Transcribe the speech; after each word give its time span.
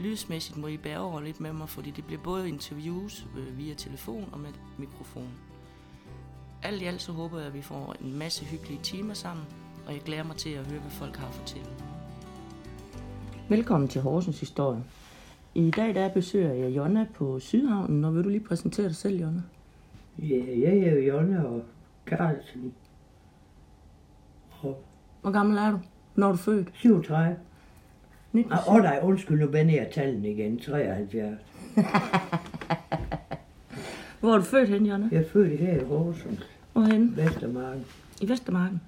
Lydsmæssigt 0.00 0.58
må 0.58 0.66
I 0.66 0.76
bære 0.76 0.98
over 0.98 1.20
lidt 1.20 1.40
med 1.40 1.52
mig, 1.52 1.68
fordi 1.68 1.90
det 1.90 2.04
bliver 2.04 2.22
både 2.22 2.48
interviews 2.48 3.26
øh, 3.38 3.58
via 3.58 3.74
telefon 3.74 4.28
og 4.32 4.40
med 4.40 4.48
mikrofon. 4.78 5.28
Alt 6.62 6.82
i 6.82 6.84
alt 6.84 7.02
så 7.02 7.12
håber 7.12 7.38
jeg, 7.38 7.46
at 7.46 7.54
vi 7.54 7.62
får 7.62 7.94
en 8.00 8.18
masse 8.18 8.44
hyggelige 8.44 8.80
timer 8.82 9.14
sammen, 9.14 9.44
og 9.86 9.92
jeg 9.92 10.00
glæder 10.00 10.24
mig 10.24 10.36
til 10.36 10.50
at 10.50 10.66
høre, 10.66 10.80
hvad 10.80 10.90
folk 10.90 11.16
har 11.16 11.28
at 11.28 11.34
fortælle. 11.34 11.68
Velkommen 13.48 13.88
til 13.88 14.00
Horsens 14.00 14.40
Historie. 14.40 14.84
I 15.54 15.70
dag 15.70 15.94
der 15.94 16.08
besøger 16.08 16.52
jeg 16.52 16.76
Jonna 16.76 17.06
på 17.14 17.40
Sydhavnen, 17.40 18.04
og 18.04 18.14
vil 18.14 18.24
du 18.24 18.28
lige 18.28 18.44
præsentere 18.44 18.88
dig 18.88 18.96
selv, 18.96 19.20
Jonna? 19.20 19.42
Ja, 20.18 20.44
jeg 20.60 20.78
er 20.78 20.94
jo 20.94 21.00
Jonna 21.00 21.42
og 21.42 21.62
Carlsen. 22.06 22.74
Og 24.50 24.84
Hvor 25.20 25.30
gammel 25.30 25.58
er 25.58 25.70
du? 25.70 25.78
Når 26.14 26.26
er 26.26 26.32
du 26.32 26.38
født? 26.38 26.68
37. 26.74 27.36
19. 28.32 28.52
Ah, 28.52 28.68
Åh 28.68 28.74
oh, 28.74 28.82
nej, 28.82 28.98
undskyld, 29.02 29.38
nu 29.38 29.46
vender 29.46 29.74
jeg 29.74 29.88
tallene 29.94 30.30
igen. 30.30 30.58
73. 30.58 31.38
Hvor 34.20 34.32
er 34.32 34.36
du 34.36 34.42
født 34.42 34.68
hen, 34.68 34.86
Jonna? 34.86 35.08
Jeg 35.12 35.20
er 35.20 35.28
født 35.28 35.58
her 35.58 35.80
i 35.80 35.84
Horsens, 35.84 36.46
Hvorhen? 36.72 37.16
Vestermarken. 37.16 37.84
I 38.20 38.28
Vestermarken. 38.28 38.80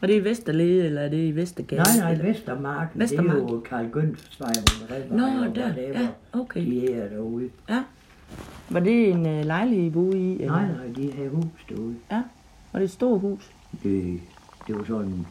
Og 0.00 0.08
det 0.08 0.16
er 0.16 0.20
i 0.20 0.24
Vesterlede, 0.24 0.86
eller 0.86 1.02
er 1.02 1.08
det 1.08 1.28
i 1.28 1.36
Vestergade? 1.36 1.82
Nej, 1.98 2.14
nej? 2.14 2.26
Vestermarken. 2.28 3.00
Vestermarken. 3.00 3.42
Det 3.42 3.50
er 3.50 3.54
jo 3.54 3.60
Karl 3.60 3.88
Gønfs 3.90 4.40
vej, 4.40 4.52
hvor 5.08 5.16
Nå, 5.16 5.54
der, 5.54 5.72
Ja, 5.76 6.08
okay. 6.32 6.66
De 6.66 6.92
er 6.92 7.08
derude. 7.08 7.50
Ja. 7.68 7.82
Var 8.70 8.80
det 8.80 9.10
en 9.10 9.26
øh, 9.26 9.44
lejlighed, 9.44 9.86
I 9.86 9.90
boede 9.90 10.18
i? 10.18 10.32
Eller? 10.32 10.46
Nej, 10.46 10.66
nej, 10.66 10.86
de 10.96 11.12
har 11.12 11.28
hus 11.28 11.66
derude. 11.68 11.94
Ja. 12.10 12.22
Var 12.72 12.78
det 12.78 12.84
et 12.84 12.90
stort 12.90 13.20
hus? 13.20 13.50
Det, 13.82 14.20
det 14.66 14.78
var 14.78 14.84
sådan 14.84 15.26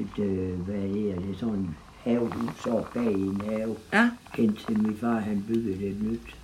et, 0.00 0.18
øh, 0.24 0.60
hvad 0.60 0.74
er 0.74 1.20
det, 1.20 1.36
sådan 1.36 1.54
en 1.54 1.76
havehus 2.04 2.66
op 2.66 2.90
bag 2.94 3.10
i 3.12 3.22
en 3.22 3.40
have. 3.40 3.76
Ja. 3.92 4.10
Indtil 4.38 4.82
min 4.82 4.96
far, 4.96 5.18
han 5.18 5.44
byggede 5.48 5.86
et 5.86 6.02
nyt. 6.02 6.36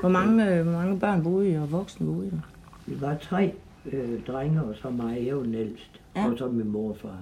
Hvor 0.00 0.08
mange, 0.08 0.50
øh, 0.54 0.62
hvor 0.62 0.72
mange 0.72 1.00
børn 1.00 1.22
boede 1.22 1.50
I, 1.50 1.54
og 1.54 1.72
voksne 1.72 2.06
boede 2.06 2.26
I 2.26 2.30
der? 2.30 2.40
Vi 2.86 3.00
var 3.00 3.16
tre 3.16 3.54
øh, 3.92 4.24
drenge, 4.26 4.62
og 4.62 4.74
så 4.82 4.90
mig, 4.90 5.26
jeg 5.26 5.36
var 5.36 5.42
den 5.42 5.54
ældste. 5.54 5.98
Ja. 6.16 6.20
Ja. 6.20 6.30
Og 6.32 6.38
så 6.38 6.48
min 6.48 6.68
mor 6.68 6.90
og 6.90 6.96
far. 6.96 7.18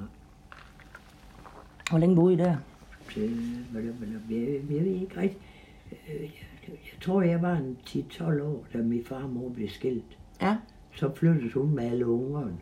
Hvor 1.91 1.99
længe 1.99 2.17
boede 2.17 2.35
I 2.35 2.37
der? 2.37 2.57
Til, 3.15 3.31
der, 3.75 3.81
jeg, 3.81 3.93
jeg 4.71 4.85
ved 4.85 4.93
ikke 4.93 5.21
rigtigt. 5.21 5.43
Øh, 5.93 6.21
Jeg, 6.23 6.31
jeg 6.69 7.01
tror, 7.01 7.23
jeg 7.23 7.43
var 7.43 7.57
en 7.57 7.77
10-12 7.89 8.43
år, 8.43 8.67
da 8.73 8.79
min 8.79 9.05
far 9.05 9.23
og 9.23 9.31
mor 9.31 9.49
blev 9.49 9.69
skilt. 9.69 10.19
Ja. 10.43 10.57
Så 10.97 11.11
flyttede 11.15 11.51
hun 11.55 11.75
med 11.75 11.85
alle 11.85 12.07
ungerne. 12.07 12.53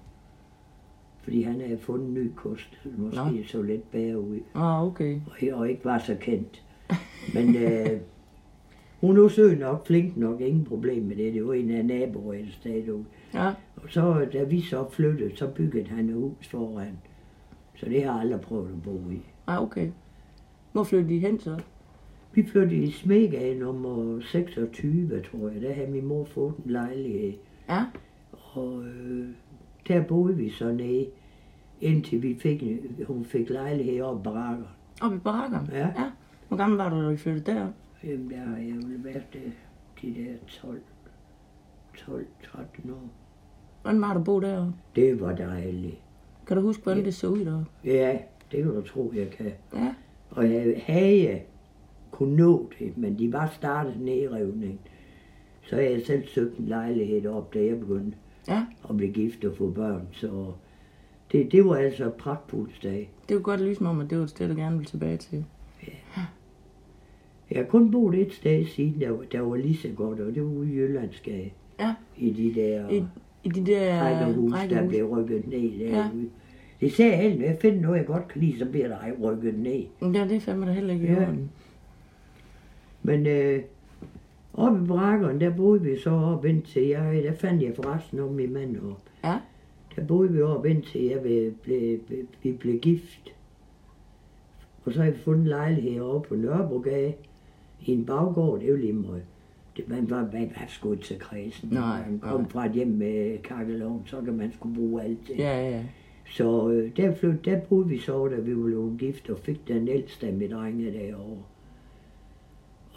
Fordi 1.23 1.43
han 1.43 1.61
havde 1.61 1.79
fundet 1.79 2.09
en 2.09 2.15
ny 2.15 2.31
kost, 2.37 2.81
måske 2.97 3.17
Nå. 3.17 3.45
Så 3.47 3.63
lidt 3.63 3.91
bedre 3.91 4.21
ud. 4.21 4.39
Ah, 4.55 4.87
okay. 4.87 5.21
Og, 5.27 5.59
og 5.59 5.71
ikke 5.71 5.85
var 5.85 5.99
så 5.99 6.17
kendt. 6.21 6.65
Men 7.35 7.57
øh, 7.57 8.01
hun 9.01 9.25
er 9.25 9.29
sød 9.29 9.57
nok, 9.57 9.87
flink 9.87 10.17
nok, 10.17 10.41
ingen 10.41 10.65
problem 10.65 11.03
med 11.03 11.17
det. 11.17 11.35
Det 11.35 11.47
var 11.47 11.55
en 11.55 11.71
af 11.71 11.85
naboer 11.85 12.35
et 12.35 12.49
sted 12.61 12.87
derude. 12.87 13.05
Ja. 13.35 13.53
Og 13.77 13.89
så, 13.89 14.27
da 14.33 14.45
vi 14.45 14.61
så 14.61 14.91
flyttede, 14.91 15.37
så 15.37 15.47
byggede 15.47 15.87
han 15.89 16.09
et 16.09 16.15
hus 16.15 16.49
foran. 16.49 16.99
Så 17.77 17.87
det 17.87 18.05
har 18.05 18.13
jeg 18.13 18.21
aldrig 18.21 18.41
prøvet 18.41 18.69
at 18.69 18.83
bo 18.83 19.11
i. 19.11 19.21
Ah, 19.47 19.63
okay. 19.63 19.89
Hvor 20.73 20.85
flyttede 20.85 21.15
I 21.15 21.19
hen 21.19 21.41
så? 21.41 21.61
Vi 22.33 22.47
flyttede 22.47 22.83
i 22.83 22.91
Smegade 22.91 23.59
nummer 23.59 24.21
26, 24.21 25.23
tror 25.23 25.49
jeg. 25.49 25.63
Der 25.63 25.73
havde 25.73 25.91
min 25.91 26.07
mor 26.07 26.25
fået 26.25 26.55
en 26.65 26.71
lejlighed. 26.71 27.33
Ja. 27.69 27.85
Og 28.53 28.85
øh, 28.85 29.29
der 29.89 30.03
boede 30.03 30.37
vi 30.37 30.51
så 30.51 30.73
nede, 30.73 31.07
indtil 31.81 32.23
vi 32.23 32.35
fik, 32.41 32.65
hun 33.07 33.25
fik 33.25 33.51
lejlighed 33.51 34.01
op 34.01 34.21
i 34.21 34.23
barakker. 34.23 34.65
Oppe 35.03 35.17
i 35.17 35.21
barakkerne? 35.21 35.69
Ja. 35.73 35.79
ja. 35.87 36.11
Hvor 36.49 36.57
gammel 36.57 36.77
var 36.79 36.89
du, 36.91 37.05
da 37.05 37.11
I 37.11 37.17
flyttede 37.17 37.53
derop? 37.53 37.73
Jamen, 38.05 38.31
der 38.31 38.37
har 38.37 38.57
jeg 38.57 38.75
vel 38.77 39.05
været 39.05 39.23
øh, 39.35 39.53
de 40.03 40.15
der 40.21 40.33
12, 40.49 40.81
12, 41.97 42.27
13 42.45 42.91
år. 42.91 43.11
Hvordan 43.83 44.01
var 44.01 44.15
at 44.15 44.25
bo 44.25 44.41
deroppe? 44.41 44.73
Det 44.97 45.21
var 45.21 45.35
dejligt. 45.35 45.99
Kan 46.47 46.57
du 46.57 46.63
huske, 46.63 46.83
hvordan 46.83 46.99
Ja. 47.01 47.05
det 47.07 47.15
så 47.15 47.29
ud 47.29 47.45
deroppe? 47.45 47.67
Ja, 47.85 48.19
det 48.53 48.63
kan 48.63 48.75
du 48.75 48.81
tro, 48.83 49.13
jeg 49.17 49.31
kan. 49.31 49.53
Ja. 49.75 49.95
Og 50.31 50.51
jeg 50.53 50.83
havde 50.87 51.41
kunne 52.11 52.37
nå 52.37 52.71
det, 52.79 52.99
men 52.99 53.19
de 53.19 53.33
var 53.33 53.47
startet 53.57 54.01
nedrivning. 54.01 54.81
Så 55.63 55.77
jeg 55.77 56.03
selv 56.07 56.27
søgt 56.29 56.59
en 56.59 56.67
lejlighed 56.67 57.27
op, 57.27 57.55
da 57.55 57.65
jeg 57.65 57.81
begyndte 57.81 58.17
Ja. 58.49 58.67
at 58.91 58.97
blive 58.97 59.13
gift 59.13 59.45
og 59.45 59.57
få 59.57 59.71
børn. 59.71 60.07
Så 60.13 60.53
det, 61.33 61.53
det 61.53 61.65
var 61.65 61.75
altså 61.77 62.11
pragtfuldt 62.11 62.77
sted. 62.77 63.05
Det 63.29 63.37
var 63.37 63.43
godt 63.43 63.61
lyse 63.61 63.83
mig 63.83 63.91
om, 63.91 64.01
at 64.01 64.11
det 64.11 64.19
var 64.19 64.25
et 64.25 64.31
sted, 64.31 64.49
du 64.49 64.55
gerne 64.61 64.77
ville 64.77 64.91
tilbage 64.91 65.17
til. 65.17 65.45
Jeg 67.51 67.59
har 67.59 67.65
kun 67.65 67.91
boet 67.91 68.15
et 68.27 68.33
sted 68.33 68.67
siden, 68.67 69.01
der, 69.01 69.11
var- 69.11 69.25
der 69.33 69.41
var 69.41 69.57
lige 69.57 69.77
så 69.77 69.89
godt, 69.97 70.21
og 70.21 70.35
det 70.35 70.43
var 70.43 70.49
ude 70.51 70.73
i 70.73 70.77
Jyllandsgade. 70.77 71.51
Ja. 71.81 71.95
I 72.17 72.31
de 72.31 72.61
der 72.61 72.89
I, 72.89 73.05
i 73.45 73.49
de 73.49 73.67
der 73.67 74.01
rækkehus, 74.03 74.53
der 74.71 74.89
blev 74.89 75.05
rykket 75.07 75.47
ned 75.49 75.59
Ja. 75.59 75.85
derude. 75.97 76.29
Det 76.81 76.93
ser 76.93 77.17
jeg 77.17 77.37
når 77.37 77.45
jeg 77.45 77.59
finder 77.61 77.81
noget, 77.81 77.99
jeg 77.99 78.07
godt 78.07 78.29
kan 78.29 78.41
lide, 78.41 78.59
så 78.59 78.65
bliver 78.67 78.89
der 78.89 78.99
ej 78.99 79.13
rykket 79.23 79.59
ned. 79.59 79.85
Ja, 80.03 80.25
det 80.29 80.33
er 80.37 80.41
fandme 80.41 80.67
da 80.67 80.73
heller 80.73 80.95
ikke 80.95 81.07
i 81.07 81.11
Ja. 81.11 81.23
orden. 81.23 81.51
Men 83.03 83.27
øh, 83.27 83.63
oppe 84.55 84.85
i 84.85 84.87
brakkeren, 84.87 85.41
der 85.41 85.51
boede 85.57 85.83
vi 85.83 85.99
så 85.99 86.11
op 86.11 86.45
indtil 86.45 86.83
jeg, 86.89 87.23
der 87.25 87.33
fandt 87.33 87.63
jeg 87.63 87.73
forresten 87.77 88.19
om 88.21 88.29
min 88.33 88.53
mand 88.53 88.77
op. 88.77 89.03
Ja. 89.25 89.39
Der 89.97 90.05
boede 90.05 90.33
vi 90.33 90.43
op 90.43 90.67
indtil 90.67 91.03
jeg 91.03 91.21
blev, 91.21 91.53
blev, 91.53 91.99
blev, 91.99 92.27
vi 92.43 92.53
blev 92.53 92.79
gift. 92.79 93.35
Og 94.85 94.93
så 94.93 95.03
har 95.03 95.11
vi 95.11 95.19
fundet 95.19 95.41
en 95.41 95.49
lejlighed 95.49 96.01
oppe 96.01 96.29
på 96.29 96.35
Nørrebrogade 96.35 97.15
i 97.81 97.93
en 97.93 98.07
baggård, 98.07 98.61
det 98.61 98.67
er 98.67 98.71
jo 98.71 98.77
lige 98.77 98.93
meget. 98.93 99.23
Det, 99.77 99.89
man 99.89 100.11
var, 100.11 100.29
man 100.33 100.53
var 100.57 100.67
sgu 100.69 100.93
ikke 100.93 101.05
til 101.05 101.19
kredsen. 101.19 101.69
Nej, 101.69 102.11
man 102.11 102.19
kom 102.19 102.41
nej. 102.41 102.51
fra 102.51 102.67
et 102.67 102.73
hjem 102.73 102.89
med 102.89 103.39
kakkeloven, 103.39 104.03
så 104.07 104.21
kan 104.21 104.37
man 104.37 104.53
skulle 104.53 104.75
bruge 104.75 105.03
alt. 105.03 105.31
Ja, 105.31 105.35
ja, 105.37 105.71
ja. 105.71 105.85
Så 106.31 106.71
øh, 106.71 106.97
der, 106.97 107.15
flyt, 107.15 107.45
der 107.45 107.61
boede 107.61 107.89
vi 107.89 107.99
så, 107.99 108.29
da 108.29 108.37
vi 108.37 108.55
blevet 108.55 108.99
gift, 108.99 109.31
og 109.31 109.39
fik 109.39 109.69
den 109.69 109.89
ældste 109.89 110.27
af 110.27 110.33
mine 110.33 110.55
drenge 110.55 110.93
derovre. 110.93 111.43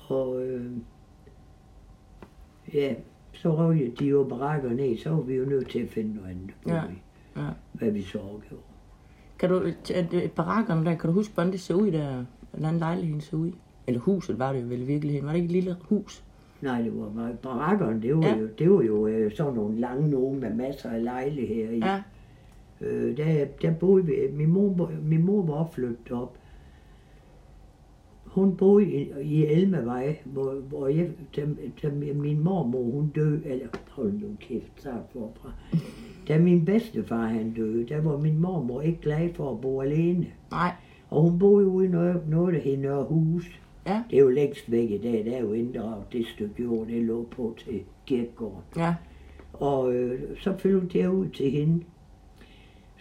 Og 0.07 0.45
øh, 0.45 0.71
ja, 2.73 2.95
så 3.43 3.55
røg 3.55 3.93
de 3.99 4.05
jo 4.05 4.23
barakker 4.23 4.69
ned, 4.69 4.97
så 4.97 5.09
var 5.09 5.21
vi 5.21 5.33
jo 5.35 5.45
nødt 5.45 5.69
til 5.69 5.79
at 5.79 5.89
finde 5.89 6.15
noget 6.15 6.29
andet, 6.29 6.49
Ja, 6.67 6.83
i, 6.83 7.01
ja. 7.41 7.47
hvad 7.73 7.91
vi 7.91 8.01
så 8.01 8.19
gjorde. 8.49 8.63
Kan 9.39 9.49
du, 9.49 9.71
barakkerne 10.35 10.85
der, 10.85 10.95
kan 10.95 11.07
du 11.09 11.13
huske, 11.15 11.33
hvordan 11.33 11.51
det 11.51 11.59
så 11.59 11.73
ud 11.73 11.91
der? 11.91 12.25
Hvordan 12.51 12.77
lejligheden 12.77 13.21
så 13.21 13.35
ud? 13.35 13.51
Eller 13.87 13.99
huset 13.99 14.39
var 14.39 14.53
det 14.53 14.61
jo 14.61 14.67
vel 14.67 14.81
i 14.81 14.85
virkeligheden. 14.85 15.25
Var 15.25 15.31
det 15.33 15.37
ikke 15.41 15.45
et 15.57 15.63
lille 15.63 15.75
hus? 15.89 16.23
Nej, 16.61 16.81
det 16.81 16.99
var 16.99 17.09
bare 17.15 17.33
barakkerne, 17.41 18.01
det 18.01 18.15
var 18.17 18.25
Ja. 18.25 18.35
jo, 18.37 18.47
det 18.59 18.71
var 18.71 18.81
jo 18.81 19.07
øh, 19.07 19.31
sådan 19.35 19.53
nogle 19.53 19.79
lange 19.79 20.09
nogle 20.09 20.39
med 20.39 20.53
masser 20.53 20.89
af 20.89 21.03
lejligheder 21.03 21.69
i. 21.71 21.77
Ja. 21.79 22.01
Øh, 22.81 23.17
der, 23.17 23.45
der 23.61 23.71
boede 23.71 24.05
vi, 24.05 24.13
min 24.33 24.49
mor, 24.49 24.91
min 25.03 25.25
mor 25.25 25.41
var 25.45 25.69
flyttet 25.73 26.11
op. 26.11 26.37
Hun 28.33 28.55
boede 28.57 28.85
i, 28.85 29.11
i 29.21 29.45
Elmevej, 29.45 30.17
hvor, 30.25 30.53
hvor 30.53 30.87
jeg, 30.87 31.09
da, 31.35 31.41
da 31.83 31.89
min 32.13 32.39
mormor 32.43 32.83
hun 32.83 33.11
døde, 33.15 33.41
eller 33.45 33.67
hold 33.89 34.13
nu 34.13 34.27
kæft, 34.39 34.71
så 34.75 34.89
forfra. 35.11 35.51
Da 36.27 36.39
min 36.39 36.65
bedstefar 36.65 37.25
han 37.25 37.53
døde, 37.53 37.87
der 37.87 38.01
var 38.01 38.17
min 38.17 38.39
mormor 38.39 38.81
ikke 38.81 39.01
glad 39.01 39.33
for 39.33 39.51
at 39.51 39.61
bo 39.61 39.81
alene. 39.81 40.27
Nej. 40.51 40.71
Og 41.09 41.21
hun 41.21 41.39
boede 41.39 41.67
ude 41.67 41.85
i 41.85 41.89
noget, 41.89 42.21
noget 42.29 42.53
der 42.53 42.59
hed 42.59 42.77
Nørre 42.77 43.03
Hus. 43.03 43.59
Ja. 43.87 44.03
Det 44.09 44.15
er 44.15 44.21
jo 44.21 44.29
længst 44.29 44.71
væk 44.71 44.91
i 44.91 44.97
dag, 44.97 45.25
der 45.25 45.37
er 45.37 45.41
jo 45.41 45.53
inddraget 45.53 46.03
det 46.13 46.27
stykke 46.27 46.63
jord, 46.63 46.87
det 46.87 47.03
lå 47.03 47.27
på 47.31 47.55
til 47.57 47.81
kirkegården. 48.05 48.63
Ja. 48.77 48.95
Og 49.53 49.93
øh, 49.93 50.21
så 50.37 50.57
flyttede 50.57 50.99
jeg 50.99 51.11
ud 51.11 51.27
til 51.27 51.51
hende. 51.51 51.83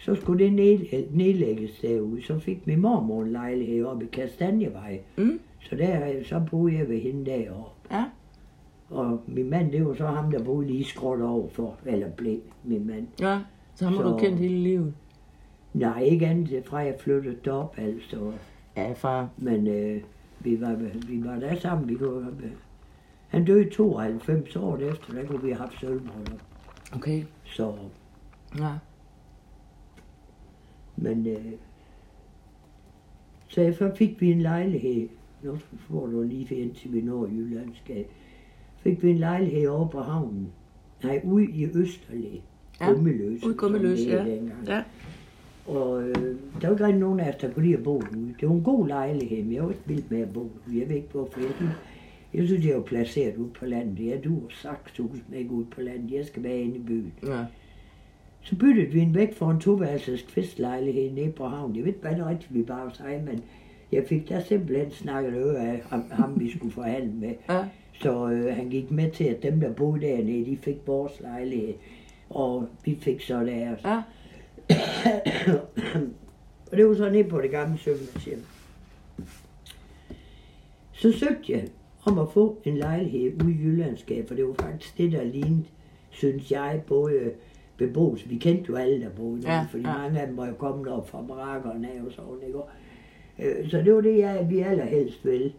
Så 0.03 0.15
skulle 0.15 0.45
det 0.45 0.53
ned, 0.53 1.05
nedlægges 1.11 1.71
derude. 1.83 2.23
Så 2.23 2.39
fik 2.39 2.67
min 2.67 2.81
mormor 2.81 3.23
en 3.23 3.33
lejlighed 3.33 3.85
oppe 3.85 4.05
i 4.05 4.09
Kastanjevej. 4.09 5.01
Mm. 5.17 5.41
Så 5.61 5.77
der, 5.77 6.25
så 6.25 6.43
boede 6.51 6.77
jeg 6.79 6.89
ved 6.89 7.01
hende 7.01 7.31
deroppe. 7.31 7.95
Ja. 7.97 8.05
Og 8.91 9.21
min 9.27 9.51
mand, 9.51 9.73
det 9.73 9.87
var 9.87 9.95
så 9.95 10.07
ham, 10.07 10.31
der 10.31 10.45
boede 10.45 10.67
lige 10.67 10.85
skråt 10.85 11.21
over 11.21 11.49
for, 11.49 11.77
eller 11.87 12.09
blev 12.11 12.39
min 12.65 12.87
mand. 12.87 13.07
Ja. 13.21 13.41
Så 13.75 13.85
ham 13.85 13.95
har 13.95 14.03
du 14.03 14.19
kendt 14.19 14.39
hele 14.39 14.59
livet. 14.59 14.95
Nej, 15.75 16.03
ikke 16.03 16.27
andet 16.27 16.67
fra 16.67 16.79
jeg 16.79 16.95
flyttede 17.01 17.37
derop, 17.45 17.75
altså. 17.79 18.33
Ja, 18.77 18.93
far. 18.93 19.29
Men 19.37 19.67
øh, 19.67 20.03
vi, 20.41 20.61
var, 20.61 20.75
vi 21.09 21.25
var 21.25 21.39
der 21.39 21.55
sammen, 21.55 21.89
vi 21.89 21.95
kunne, 21.95 22.33
Han 23.29 23.45
døde 23.45 23.71
92 23.71 24.57
år 24.57 24.77
efter, 24.77 25.13
der 25.15 25.27
kunne 25.27 25.43
vi 25.43 25.51
have 25.51 25.59
haft 25.61 25.81
sølvbryllup. 25.81 26.41
Okay. 26.97 27.23
Så, 27.45 27.73
Ja. 28.59 28.73
Men 30.97 31.27
øh, 31.27 31.53
så, 33.49 33.75
så 33.79 33.93
fik 33.97 34.21
vi 34.21 34.33
en 34.33 34.43
lejlighed. 34.43 35.09
Nu 35.43 35.57
får 35.79 36.07
du 36.07 36.23
lige 36.23 36.55
indtil 36.55 36.93
vi 36.93 37.01
når 37.01 37.27
Jyllandsgade. 37.27 38.05
Fik 38.77 39.03
vi 39.03 39.11
en 39.11 39.19
lejlighed 39.19 39.67
over 39.69 39.89
på 39.89 40.01
havnen. 40.01 40.49
Nej, 41.05 41.21
ude 41.25 41.45
i 41.45 41.67
Østerlæ. 41.75 42.39
Ja, 42.81 42.91
Gummeløs. 42.91 43.45
ude 43.45 43.55
Gummeløs, 43.55 44.07
ja. 44.07 44.25
dengang. 44.25 44.67
Ja. 44.67 44.83
Og 45.67 46.03
øh, 46.03 46.15
der 46.61 46.69
var 46.69 46.71
ikke 46.71 46.85
rigtig 46.87 47.01
nogen 47.01 47.21
af 47.21 47.29
os, 47.29 47.37
der 47.37 47.53
kunne 47.53 47.65
lide 47.65 47.77
at 47.77 47.83
bo 47.83 47.97
ude. 47.97 48.35
Det 48.41 48.49
var 48.49 48.55
en 48.55 48.63
god 48.63 48.89
lejlighed, 48.89 49.45
men 49.45 49.53
jeg 49.53 49.63
var 49.63 49.71
ikke 49.71 49.83
vild 49.87 50.05
med 50.09 50.21
at 50.21 50.33
bo 50.33 50.41
ude. 50.41 50.79
Jeg 50.81 50.89
ved 50.89 50.97
ikke 50.97 51.09
hvorfor. 51.13 51.41
Jeg 51.41 51.51
synes, 51.57 51.73
jeg 52.35 52.47
synes, 52.47 52.67
jeg 52.67 52.77
var 52.77 52.83
placeret 52.83 53.37
ude 53.37 53.51
på 53.51 53.67
landet. 53.67 54.07
Jeg 54.07 54.25
duer 54.25 54.49
sakstus 54.51 55.19
med 55.29 55.39
ikke 55.39 55.51
ude 55.51 55.67
på 55.67 55.81
landet. 55.81 56.13
Jeg 56.13 56.27
skal 56.27 56.43
være 56.43 56.59
inde 56.59 56.77
i 56.77 56.83
byen. 56.83 57.13
Ja. 57.27 57.45
Så 58.43 58.57
byttede 58.57 58.87
vi 58.87 59.01
en 59.01 59.15
væk 59.15 59.35
for 59.35 59.51
en 59.51 59.61
toværelses 59.61 60.23
kvistlejlighed 60.23 61.11
nede 61.11 61.33
på 61.33 61.47
havnen. 61.47 61.77
Jeg 61.77 61.85
ved 61.85 61.93
ikke, 61.93 62.01
hvad 62.01 62.17
det 62.17 62.27
rigtigt 62.27 62.55
vi 62.55 62.63
bare 62.63 62.95
sagde, 62.95 63.23
men 63.23 63.43
jeg 63.93 64.05
fik 64.09 64.29
der 64.29 64.41
simpelthen 64.41 64.91
snakket 64.91 65.35
øre 65.35 65.59
af 65.59 65.83
ham, 65.91 66.11
ham 66.11 66.41
vi 66.41 66.51
skulle 66.57 66.73
forhandle 66.73 67.13
med. 67.13 67.35
Ja. 67.49 67.65
Så 67.93 68.31
øh, 68.31 68.57
han 68.57 68.69
gik 68.69 68.91
med 68.91 69.11
til, 69.11 69.25
at 69.25 69.43
dem, 69.43 69.61
der 69.61 69.73
boede 69.73 70.01
dernede, 70.01 70.47
de 70.47 70.57
fik 70.57 70.77
vores 70.87 71.21
lejlighed. 71.21 71.75
Og 72.31 72.69
vi 72.85 72.99
fik 73.01 73.21
så 73.21 73.41
deres. 73.41 73.81
Ja. 73.85 74.03
og 76.71 76.77
det 76.77 76.89
var 76.89 76.95
så 76.95 77.11
nede 77.11 77.25
på 77.25 77.41
det 77.41 77.51
gamle 77.51 77.79
sømandshjem. 77.79 78.45
Så 80.93 81.13
søgte 81.13 81.53
jeg 81.53 81.69
om 82.05 82.19
at 82.19 82.29
få 82.33 82.59
en 82.65 82.77
lejlighed 82.77 83.43
ude 83.43 83.53
i 83.53 83.57
Jyllandsgade, 83.57 84.27
for 84.27 84.35
det 84.35 84.47
var 84.47 84.55
faktisk 84.55 84.99
det, 84.99 85.13
der 85.13 85.25
lignede, 85.25 85.65
synes 86.11 86.51
jeg, 86.51 86.83
både 86.87 87.31
beboelse. 87.77 88.29
Vi 88.29 88.37
kendte 88.37 88.65
jo 88.69 88.75
alle, 88.77 89.01
der 89.01 89.11
boede 89.11 89.41
Ja, 89.45 89.55
ja, 89.55 89.67
fordi 89.71 89.83
ja. 89.87 89.99
mange 89.99 90.21
af 90.21 90.27
dem 90.27 90.37
var 90.37 90.47
jo 90.49 90.55
kommet 90.55 90.89
op 90.89 91.09
fra 91.09 91.23
barakkerne 91.23 91.89
af 91.89 92.01
og 92.07 92.13
sådan, 92.13 92.47
ikke? 92.47 92.59
Øh, 93.61 93.71
Så 93.71 93.79
det 93.79 93.95
var 93.95 94.01
det, 94.01 94.19
jeg, 94.19 94.47
vi 94.51 94.59
allerhelst 94.59 95.25
ville. 95.25 95.53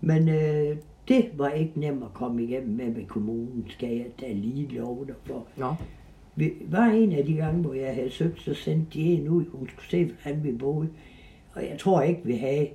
Men 0.00 0.28
øh, 0.28 0.76
det 1.08 1.30
var 1.36 1.48
ikke 1.48 1.80
nemt 1.80 2.02
at 2.04 2.14
komme 2.14 2.42
igennem 2.44 2.76
med 2.76 2.86
med 2.94 3.06
kommunen, 3.06 3.64
skal 3.68 3.88
jeg 3.96 4.06
da 4.20 4.32
lige 4.32 4.66
love 4.78 5.06
dig 5.06 5.14
for. 5.24 5.46
Nå. 5.56 5.74
Vi 6.36 6.52
var 6.68 6.86
en 6.86 7.12
af 7.12 7.24
de 7.26 7.34
gange, 7.34 7.62
hvor 7.62 7.74
jeg 7.74 7.94
havde 7.94 8.10
søgt, 8.10 8.40
så 8.40 8.54
sendte 8.54 8.98
de 8.98 9.00
en 9.00 9.28
ud, 9.28 9.44
hun 9.52 9.68
skulle 9.68 9.88
se, 9.88 10.04
hvordan 10.22 10.44
vi 10.44 10.52
boede. 10.52 10.88
Og 11.54 11.62
jeg 11.62 11.78
tror 11.78 12.02
ikke, 12.02 12.20
vi 12.24 12.32
havde. 12.32 12.68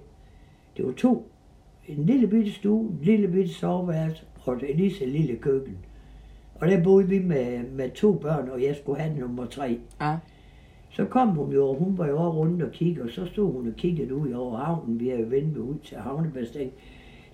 Det 0.77 0.85
var 0.85 0.91
to. 0.91 1.29
En 1.87 2.05
lille 2.05 2.27
bitte 2.27 2.51
stue, 2.51 2.85
en 2.89 2.99
lille 3.01 3.27
bitte 3.27 3.53
soveværelse 3.53 4.23
og 4.45 4.53
et 4.69 4.75
lige 4.75 4.93
så 4.93 5.05
lille 5.05 5.35
køkken. 5.35 5.77
Og 6.63 6.69
der 6.69 6.83
boede 6.83 7.07
vi 7.07 7.19
med, 7.19 7.63
med 7.63 7.89
to 7.89 8.13
børn, 8.13 8.49
og 8.49 8.63
jeg 8.63 8.75
skulle 8.75 9.01
have 9.01 9.19
nummer 9.19 9.45
tre. 9.45 9.79
Ja. 10.01 10.15
Så 10.89 11.05
kom 11.05 11.27
hun 11.27 11.53
jo, 11.53 11.67
og 11.67 11.75
hun 11.75 11.97
var 11.97 12.07
jo 12.07 12.17
over 12.17 12.31
rundt 12.31 12.63
og 12.63 12.71
kiggede, 12.71 13.05
og 13.05 13.09
så 13.11 13.25
stod 13.25 13.51
hun 13.51 13.67
og 13.67 13.73
kiggede 13.75 14.15
ud 14.15 14.31
over 14.31 14.57
havnen. 14.57 14.99
Vi 14.99 15.09
havde 15.09 15.31
ventet 15.31 15.57
ud 15.57 15.75
til 15.83 15.97
havnebastin. 15.97 16.71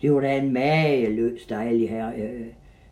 Det 0.02 0.14
var 0.14 0.22
da 0.22 0.38
en 0.38 0.54
mageløs 0.54 1.46
dejlig 1.46 1.90
her 1.90 2.12
øh, 2.18 2.46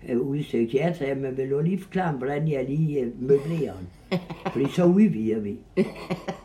øh, 0.09 0.19
udsigt. 0.19 0.73
Jeg 0.73 0.95
sagde, 0.95 1.15
men 1.15 1.37
vil 1.37 1.49
du 1.49 1.59
lige 1.59 1.79
forklare 1.79 2.11
mig, 2.11 2.17
hvordan 2.17 2.47
jeg 2.47 2.65
lige 2.69 3.01
øh, 3.01 3.21
møblerer 3.21 3.73
den? 3.73 4.19
Fordi 4.53 4.65
så 4.71 4.85
udvider 4.85 5.39
vi. 5.39 5.57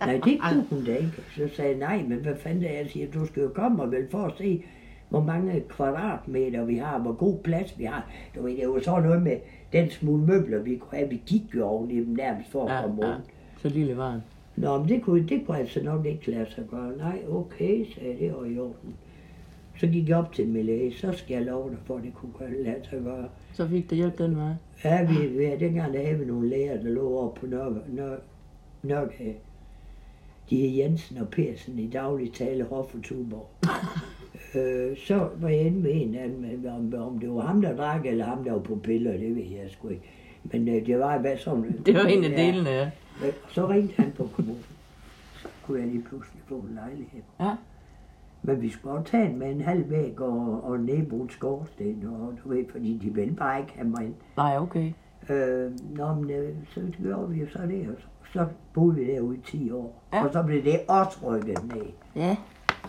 Nej, 0.00 0.20
det 0.24 0.40
kunne 0.40 0.66
hun 0.70 0.84
da 0.84 0.96
ikke. 0.96 1.12
Så 1.36 1.48
sagde 1.56 1.70
jeg, 1.70 1.78
nej, 1.78 2.02
men 2.08 2.18
hvad 2.18 2.36
fanden 2.36 2.64
er? 2.64 2.72
Jeg 2.72 2.86
siger, 2.86 3.10
du 3.10 3.26
skal 3.26 3.42
jo 3.42 3.48
komme 3.48 3.82
og 3.82 3.92
vel 3.92 4.06
for 4.10 4.18
at 4.18 4.32
se, 4.38 4.64
hvor 5.12 5.22
mange 5.22 5.60
kvadratmeter 5.68 6.64
vi 6.64 6.76
har, 6.76 6.98
hvor 6.98 7.12
god 7.12 7.38
plads 7.44 7.78
vi 7.78 7.84
har. 7.84 8.10
Du 8.36 8.42
ved, 8.42 8.56
det 8.56 8.68
var 8.68 8.80
så 8.80 9.00
noget 9.00 9.22
med 9.22 9.36
den 9.72 9.90
smule 9.90 10.22
møbler, 10.26 10.58
vi 10.62 10.76
kunne 10.76 10.98
have. 10.98 11.08
Vi 11.10 11.22
gik 11.26 11.42
jo 11.54 11.64
oven 11.66 11.90
i 11.90 11.96
dem 11.96 12.06
nærmest 12.16 12.50
for 12.50 12.66
at 12.66 12.74
Ja, 12.76 12.82
komme 12.82 13.06
ja. 13.06 13.12
rundt. 13.14 13.24
Så 13.62 13.68
lille 13.68 13.96
var 13.96 14.10
han. 14.10 14.20
Nå, 14.56 14.78
men 14.78 14.88
det 14.88 15.02
kunne, 15.02 15.28
det 15.28 15.42
kunne 15.46 15.58
altså 15.58 15.82
nok 15.84 16.06
ikke 16.06 16.30
lade 16.30 16.46
sig 16.50 16.64
gøre. 16.70 16.96
Nej, 16.96 17.22
okay, 17.30 17.86
sagde 17.94 18.16
det 18.20 18.32
var 18.32 18.44
i 18.44 18.58
orden. 18.58 18.94
Så 19.80 19.86
gik 19.86 20.08
jeg 20.08 20.16
op 20.16 20.32
til 20.32 20.48
min 20.48 20.64
læge, 20.66 20.92
så 20.94 21.12
skal 21.12 21.34
jeg 21.34 21.42
love 21.46 21.70
dig 21.70 21.78
for, 21.84 21.96
at 21.96 22.02
det 22.02 22.14
kunne 22.14 22.62
lade 22.64 22.84
sig 22.90 23.00
gøre. 23.04 23.28
Så 23.52 23.68
fik 23.68 23.90
det 23.90 23.98
hjælp 23.98 24.18
den 24.18 24.36
vej. 24.36 24.52
Ja, 24.84 25.04
vi, 25.04 25.26
vi, 25.26 25.44
dengang 25.60 25.92
der 25.92 26.02
havde 26.06 26.18
vi 26.18 26.24
nogle 26.24 26.48
læger, 26.48 26.82
der 26.82 26.90
lå 26.90 27.18
oppe 27.18 27.40
på 27.40 27.46
Nør, 27.46 27.70
Nør, 27.88 28.16
Nørgade. 28.82 29.34
De 30.50 30.56
hed 30.56 30.68
Jensen 30.70 31.18
og 31.18 31.28
Persen 31.28 31.78
i 31.78 31.86
daglig 31.90 32.32
tale 32.32 32.64
Hof 32.64 32.94
og 32.94 33.02
Tuborg. 33.02 33.48
øh, 34.54 34.96
så 34.96 35.28
var 35.36 35.48
jeg 35.48 35.60
inde 35.60 35.80
med 35.80 35.90
en 35.94 36.14
af 36.14 36.28
dem, 36.28 36.66
om, 36.66 36.94
om 37.06 37.18
det 37.18 37.34
var 37.34 37.40
ham, 37.40 37.62
der 37.62 37.76
drak, 37.76 38.06
eller 38.06 38.24
ham, 38.24 38.44
der 38.44 38.52
var 38.52 38.58
på 38.60 38.76
piller, 38.82 39.12
det 39.12 39.36
ved 39.36 39.42
jeg 39.42 39.70
sgu 39.70 39.88
ikke. 39.88 40.10
Men 40.44 40.68
øh, 40.68 40.86
det 40.86 40.98
var 40.98 41.18
hvad 41.18 41.36
sådan... 41.36 41.82
Det 41.86 41.94
var 41.94 42.00
en 42.00 42.24
af 42.24 42.30
delene, 42.30 42.70
ja. 42.70 42.90
Så 43.48 43.68
ringte 43.68 43.94
han 44.02 44.12
på 44.16 44.28
kommunen. 44.36 44.64
Så 45.42 45.48
kunne 45.66 45.80
jeg 45.80 45.88
lige 45.88 46.02
pludselig 46.02 46.42
få 46.46 46.54
en 46.54 46.74
lejlighed. 46.74 47.22
Ja. 47.40 47.50
Men 48.42 48.62
vi 48.62 48.70
skulle 48.70 48.94
også 48.98 49.10
tage 49.10 49.36
med 49.36 49.50
en 49.50 49.60
halv 49.60 49.90
væg 49.90 50.20
og, 50.20 50.64
og 50.64 50.80
nedbrudt 50.80 51.32
skorsten, 51.32 52.06
og 52.06 52.34
du 52.44 52.48
ved, 52.48 52.64
fordi 52.70 52.98
de 53.02 53.14
ville 53.14 53.34
bare 53.34 53.60
ikke 53.60 53.72
have 53.76 53.88
mig 53.88 54.04
ind. 54.04 54.14
Nej, 54.36 54.56
okay. 54.58 54.92
Øh, 55.30 55.70
nå, 55.96 56.14
men 56.14 56.30
øh, 56.30 56.54
så 56.74 56.80
gjorde 57.02 57.30
vi 57.30 57.40
jo 57.40 57.46
så 57.48 57.58
det, 57.66 57.88
og 57.88 57.94
så, 57.98 58.32
så 58.32 58.46
boede 58.74 58.96
vi 58.96 59.06
derude 59.06 59.36
i 59.36 59.40
10 59.44 59.70
år. 59.70 60.02
Ja. 60.12 60.24
Og 60.24 60.32
så 60.32 60.42
blev 60.42 60.64
det 60.64 60.80
også 60.88 61.18
rykket 61.26 61.58
ned, 61.74 61.86
Ja. 62.16 62.36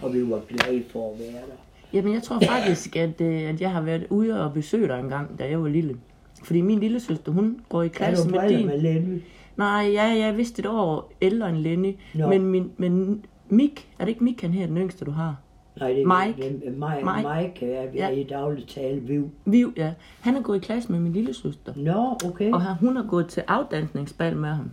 Og 0.02 0.14
vi 0.14 0.30
var 0.30 0.42
glade 0.50 0.84
for 0.92 1.12
at 1.14 1.20
være 1.20 1.28
der. 1.32 1.56
Jamen, 1.94 2.14
jeg 2.14 2.24
tror 2.24 2.40
faktisk, 2.40 2.96
at, 2.96 3.22
øh, 3.22 3.50
at 3.50 3.62
jeg 3.62 3.72
har 3.72 3.82
været 3.82 4.08
ude 4.10 4.44
og 4.46 4.54
besøge 4.54 4.88
dig 4.88 5.00
en 5.00 5.10
gang, 5.10 5.40
da 5.40 5.50
jeg 5.50 5.62
var 5.62 5.68
lille. 5.70 5.96
Fordi 6.44 6.62
min 6.62 6.80
lille 6.80 7.00
søster, 7.00 7.32
hun 7.32 7.60
går 7.70 7.82
i 7.82 7.86
Er 7.86 7.90
klasse 7.90 8.30
med 8.30 8.50
din. 8.50 8.66
med 8.68 8.82
Lenny? 8.82 9.22
Nej, 9.58 9.90
ja, 9.94 10.04
jeg 10.04 10.20
er 10.20 10.32
vist 10.32 10.60
et 10.60 10.66
år 10.66 11.12
ældre 11.22 11.50
end 11.50 11.58
Lenny. 11.58 11.96
Nå. 12.16 12.28
Men, 12.28 12.46
min, 12.46 12.72
men 12.78 13.24
Mik, 13.50 13.90
er 14.00 14.06
det 14.06 14.10
ikke 14.10 14.24
Mik, 14.24 14.42
han 14.42 14.52
her 14.52 14.68
den 14.68 14.78
yngste, 14.78 15.06
du 15.06 15.12
har? 15.12 15.36
Nej, 15.80 15.90
det 15.94 16.02
er 16.02 16.26
Mike. 16.26 16.44
Er 16.48 16.72
Mike, 16.72 17.06
Mike. 17.16 17.44
Mike 17.44 17.74
er, 17.74 17.92
vi 17.92 17.98
Ja. 17.98 18.06
er 18.06 18.10
i 18.12 18.24
daglig 18.24 18.68
tale 18.68 19.00
Viv. 19.02 19.30
Viv, 19.46 19.74
ja. 19.78 19.94
Han 20.22 20.34
har 20.34 20.42
gået 20.42 20.58
i 20.58 20.60
klasse 20.60 20.92
med 20.92 21.00
min 21.00 21.14
lille 21.14 21.34
søster. 21.34 21.74
Nå, 21.76 22.18
okay. 22.30 22.52
Og 22.52 22.76
hun 22.78 22.96
har 22.96 23.04
gået 23.04 23.28
til 23.28 23.44
afdansningsbal 23.48 24.38
med 24.38 24.50
ham. 24.50 24.72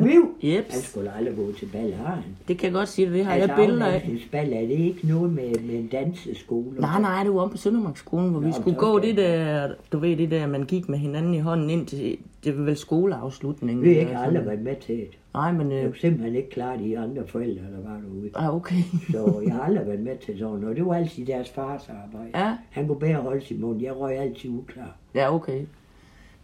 Viv? 0.00 0.34
Jeps. 0.42 0.74
Han 0.74 0.82
skulle 0.82 1.12
aldrig 1.16 1.36
gå 1.36 1.52
til 1.52 1.66
bal, 1.72 1.92
har 1.94 2.14
han? 2.14 2.24
Det 2.48 2.58
kan 2.58 2.64
jeg 2.66 2.72
godt 2.72 2.88
sige, 2.88 3.12
det 3.12 3.24
har 3.24 3.32
jeg 3.34 3.42
altså, 3.42 3.56
billeder 3.56 3.86
af. 3.86 3.94
afdansningsbal, 3.94 4.52
er 4.52 4.60
det 4.60 4.70
ikke 4.70 5.06
noget 5.06 5.32
med, 5.32 5.54
med 5.60 5.74
en 5.74 5.86
danseskole? 5.86 6.80
Nej, 6.80 7.00
nej, 7.00 7.22
det 7.24 7.34
var 7.34 7.40
om 7.40 7.50
på 7.50 7.56
Søndermarksskolen, 7.56 8.30
hvor 8.30 8.40
vi 8.40 8.46
Nå, 8.46 8.52
skulle 8.52 8.74
så 8.76 8.80
gå 8.80 8.98
det 8.98 9.16
der, 9.16 9.68
du 9.92 9.98
ved 9.98 10.16
det 10.16 10.30
der, 10.30 10.46
man 10.46 10.62
gik 10.62 10.88
med 10.88 10.98
hinanden 10.98 11.34
i 11.34 11.38
hånden 11.38 11.70
ind 11.70 11.86
til, 11.86 12.16
det 12.44 12.58
var 12.58 12.64
vel 12.64 12.76
skoleafslutningen. 12.76 13.84
Vi 13.84 13.92
har 13.94 14.00
ikke 14.00 14.16
aldrig 14.18 14.46
været 14.46 14.62
med 14.62 14.76
til 14.76 14.96
det. 14.96 15.08
Nej, 15.34 15.52
men, 15.52 15.72
Jeg 15.72 15.78
øh, 15.78 15.84
kunne 15.90 15.98
simpelthen 16.00 16.34
ikke 16.34 16.50
klare 16.50 16.78
de 16.78 16.98
andre 16.98 17.26
forældre, 17.26 17.62
der 17.62 17.90
var 17.90 18.00
derude. 18.00 18.30
ah, 18.34 18.54
okay. 18.56 18.82
Så 19.10 19.42
jeg 19.46 19.54
har 19.54 19.62
aldrig 19.62 19.86
været 19.86 20.00
med 20.00 20.16
til 20.26 20.38
sådan 20.38 20.60
noget. 20.60 20.76
Det 20.76 20.86
var 20.86 20.94
altid 20.94 21.26
deres 21.26 21.50
fars 21.50 21.88
arbejde. 22.04 22.30
Ja. 22.46 22.52
Han 22.70 22.86
kunne 22.86 22.98
bedre 22.98 23.14
holde 23.14 23.44
sin 23.44 23.60
mund. 23.60 23.82
Jeg 23.82 23.96
røg 23.96 24.18
altid 24.18 24.50
uklar. 24.50 24.96
Ja, 25.14 25.34
okay. 25.34 25.60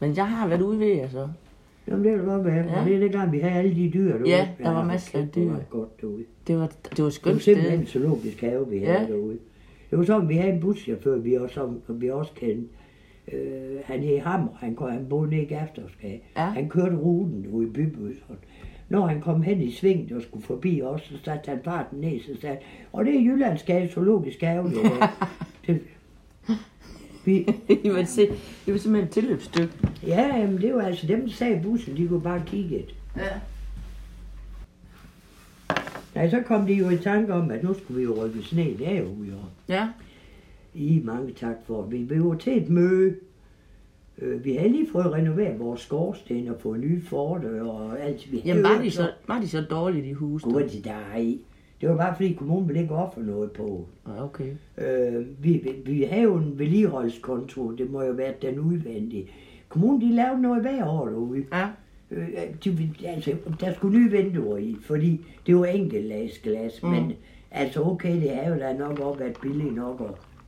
Men 0.00 0.16
jeg 0.16 0.28
har 0.28 0.48
været 0.48 0.62
ude 0.62 0.78
ved, 0.78 1.00
altså. 1.00 1.28
Jamen, 1.88 2.04
det 2.04 2.16
kan 2.16 2.24
godt 2.24 2.44
være. 2.44 2.54
Ja. 2.64 2.78
Ja. 2.78 2.84
Det 2.84 2.94
er 2.94 2.98
det 3.00 3.12
gang, 3.12 3.32
vi 3.32 3.38
havde 3.38 3.54
alle 3.54 3.74
de 3.74 3.90
dyr 3.94 4.12
derude. 4.12 4.28
Ja, 4.28 4.48
der 4.62 4.70
var 4.70 4.84
masser 4.84 5.18
af 5.18 5.28
dyr. 5.28 5.44
var 5.50 5.56
det 5.56 5.70
godt 5.70 6.00
derude. 6.00 6.24
Det 6.46 6.56
var, 6.58 6.66
det 6.66 6.76
var 6.82 6.90
Det 6.96 7.04
var 7.04 7.10
skønt 7.10 7.42
simpelthen 7.42 7.80
en 7.80 7.86
zoologisk 7.86 8.40
have, 8.40 8.68
vi 8.70 8.78
Ja. 8.78 8.92
havde 8.98 9.12
derude. 9.12 9.38
Det 9.90 9.98
var 9.98 10.04
sådan, 10.04 10.28
vi 10.28 10.34
havde 10.36 10.52
en 10.54 10.60
buschauffør, 10.60 11.16
vi 11.18 11.34
også, 11.34 11.72
vi 11.88 12.10
også 12.10 12.32
kendte. 12.34 12.68
Øh, 13.32 13.78
han 13.84 14.00
hed 14.00 14.18
Hammer, 14.18 14.48
han, 14.60 14.74
kom, 14.74 14.90
han 14.90 15.06
boede 15.08 15.30
nede 15.30 15.42
i 15.42 15.44
Gaftersgade. 15.44 16.20
Ja. 16.36 16.42
Han 16.44 16.68
kørte 16.68 16.96
ruten 16.96 17.46
ude 17.52 17.66
i 17.66 17.70
bybussen. 17.70 18.22
Når 18.88 19.06
han 19.06 19.20
kom 19.20 19.42
hen 19.42 19.60
i 19.62 19.70
sving 19.70 20.12
og 20.16 20.22
skulle 20.22 20.44
forbi 20.44 20.82
os, 20.82 21.00
så 21.02 21.14
satte 21.24 21.50
han 21.50 21.58
farten 21.64 21.98
ned, 22.00 22.20
så 22.20 22.40
sagde 22.40 22.56
og 22.92 23.04
det 23.04 23.14
er 23.16 23.20
Jyllandsgade 23.20 23.88
Zoologisk 23.88 24.42
Have. 24.42 24.64
Det, 25.66 25.80
der." 27.28 27.52
det, 27.52 27.54
vi, 27.68 27.88
I 27.88 27.92
var, 27.92 28.04
se, 28.04 28.26
I 28.66 28.70
var 28.72 28.78
simpelthen 28.78 29.04
et 29.08 29.10
tilløbsstykke. 29.10 29.72
ja, 30.06 30.36
jamen, 30.36 30.60
det 30.62 30.74
var 30.74 30.82
altså 30.82 31.06
dem, 31.06 31.20
der 31.26 31.32
sad 31.32 31.56
i 31.58 31.62
bussen, 31.62 31.96
de 31.96 32.08
kunne 32.08 32.20
bare 32.20 32.42
kigge 32.46 32.78
et. 32.78 32.94
Ja. 33.16 33.22
Nej, 36.14 36.30
så 36.30 36.42
kom 36.46 36.66
de 36.66 36.72
jo 36.74 36.88
i 36.90 36.96
tanke 36.96 37.34
om, 37.34 37.50
at 37.50 37.62
nu 37.62 37.74
skulle 37.74 37.98
vi 37.98 38.04
jo 38.04 38.24
rykke 38.24 38.42
sne 38.42 38.74
derude. 38.78 39.34
Ja. 39.68 39.88
I 40.74 41.00
mange 41.04 41.32
tak 41.32 41.56
for. 41.66 41.82
Vi 41.82 41.96
vi 41.96 42.22
var 42.24 42.34
til 42.34 42.62
et 42.62 42.68
møde. 42.68 43.14
Øh, 44.18 44.44
Vi 44.44 44.52
havde 44.54 44.68
lige 44.72 44.88
fået 44.92 45.12
renoveret 45.12 45.58
vores 45.58 45.80
skorsten 45.80 46.48
og 46.48 46.56
fået 46.60 46.80
nye 46.80 47.02
fordør 47.02 47.62
og 47.62 48.00
alt. 48.00 48.32
Vi 48.32 48.42
Jamen, 48.44 48.62
var 48.62 48.82
de, 48.82 48.90
så, 48.90 49.10
var 49.26 49.40
de 49.40 49.48
så 49.48 49.60
dårligt 49.60 50.06
i 50.06 50.12
huset? 50.12 50.52
Gud, 50.52 50.62
i. 51.18 51.40
Det 51.80 51.88
var 51.88 51.96
bare 51.96 52.16
fordi 52.16 52.32
kommunen 52.32 52.68
ville 52.68 52.82
ikke 52.82 52.94
ofre 52.94 53.22
noget 53.22 53.52
på. 53.52 53.86
Ja, 54.08 54.24
okay. 54.24 54.52
Øh, 54.78 55.26
vi, 55.44 55.52
vi, 55.52 55.92
vi 55.92 56.02
havde 56.02 56.22
jo 56.22 56.34
en 56.36 56.58
vedligeholdskonto, 56.58 57.70
det 57.72 57.90
må 57.90 58.02
jo 58.02 58.12
være 58.12 58.32
den 58.42 58.58
udvendige. 58.58 59.30
Kommunen, 59.68 60.00
de 60.00 60.14
lavede 60.16 60.42
noget 60.42 60.62
hver 60.62 60.86
år 60.86 61.06
derude. 61.08 61.44
Ja. 61.52 61.66
Øh, 62.10 62.28
de, 62.64 62.90
altså, 63.06 63.36
der 63.60 63.72
skulle 63.74 63.98
nye 63.98 64.10
vinduer 64.10 64.56
i, 64.56 64.76
fordi 64.80 65.26
det 65.46 65.56
var 65.56 65.64
enkeltlagsglas, 65.66 66.82
Mm. 66.82 66.88
men 66.88 67.12
altså 67.50 67.82
okay, 67.82 68.14
det 68.20 68.34
er 68.34 68.48
jo 68.48 68.54
da 68.60 68.72
nok 68.72 68.98
også 69.00 69.18
været 69.18 69.36
billigt 69.42 69.74
nok 69.74 70.00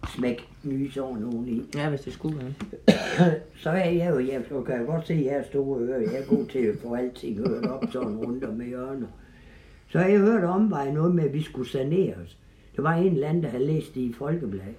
at 0.03 0.09
smække 0.09 0.43
nye 0.65 0.91
sådan 0.91 1.17
nogen 1.17 1.49
i. 1.49 1.63
Ja, 1.77 1.89
hvis 1.91 2.01
det 2.01 2.13
skulle 2.13 2.37
være. 2.39 2.53
så 3.57 3.71
er 3.71 3.91
jeg 3.91 4.11
jo, 4.11 4.19
jeg 4.19 4.43
så 4.49 4.63
kan 4.63 4.75
jeg 4.77 4.87
godt 4.87 5.07
se, 5.07 5.13
at 5.15 5.25
jeg 5.25 5.35
er 5.35 5.43
store 5.43 5.81
ører. 5.81 6.01
Jeg 6.01 6.21
er 6.21 6.37
god 6.37 6.47
til 6.47 6.59
at 6.59 6.75
få 6.83 6.95
alting 6.95 7.39
hørt 7.39 7.67
op 7.67 7.85
sådan 7.93 8.17
rundt 8.17 8.45
om 8.45 8.61
hjørner. 8.61 9.07
Så 9.91 9.99
har 9.99 10.07
jeg 10.07 10.21
hørt 10.21 10.45
omvej 10.45 10.93
noget 10.93 11.15
med, 11.15 11.25
at 11.25 11.33
vi 11.33 11.43
skulle 11.43 11.69
saneres. 11.69 12.39
Der 12.77 12.83
var 12.83 12.95
en 12.95 13.13
eller 13.13 13.29
anden, 13.29 13.43
der 13.43 13.49
havde 13.49 13.67
læst 13.67 13.95
det 13.95 14.01
i 14.01 14.13
Folkeblad. 14.13 14.75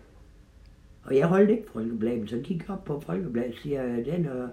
Og 1.04 1.18
jeg 1.18 1.28
holdt 1.28 1.50
ikke 1.50 1.72
Folkebladet, 1.74 2.30
så 2.30 2.38
gik 2.38 2.70
op 2.70 2.84
på 2.84 3.00
Folkebladet 3.00 3.52
og 3.52 3.58
siger, 3.64 3.82
at 3.82 4.06
den, 4.06 4.26
øh, 4.26 4.48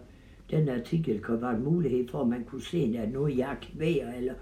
den 0.51 0.69
artikel 0.69 1.23
kan 1.23 1.43
være 1.43 1.57
en 1.57 1.65
mulighed 1.65 2.09
for, 2.09 2.21
at 2.21 2.29
man 2.29 2.45
kunne 2.45 2.63
se, 2.63 2.79
at 2.79 2.93
der 2.93 3.01
er 3.01 3.11
noget, 3.11 3.39
jeg 3.39 3.57
kværer, 3.61 4.15
eller 4.17 4.35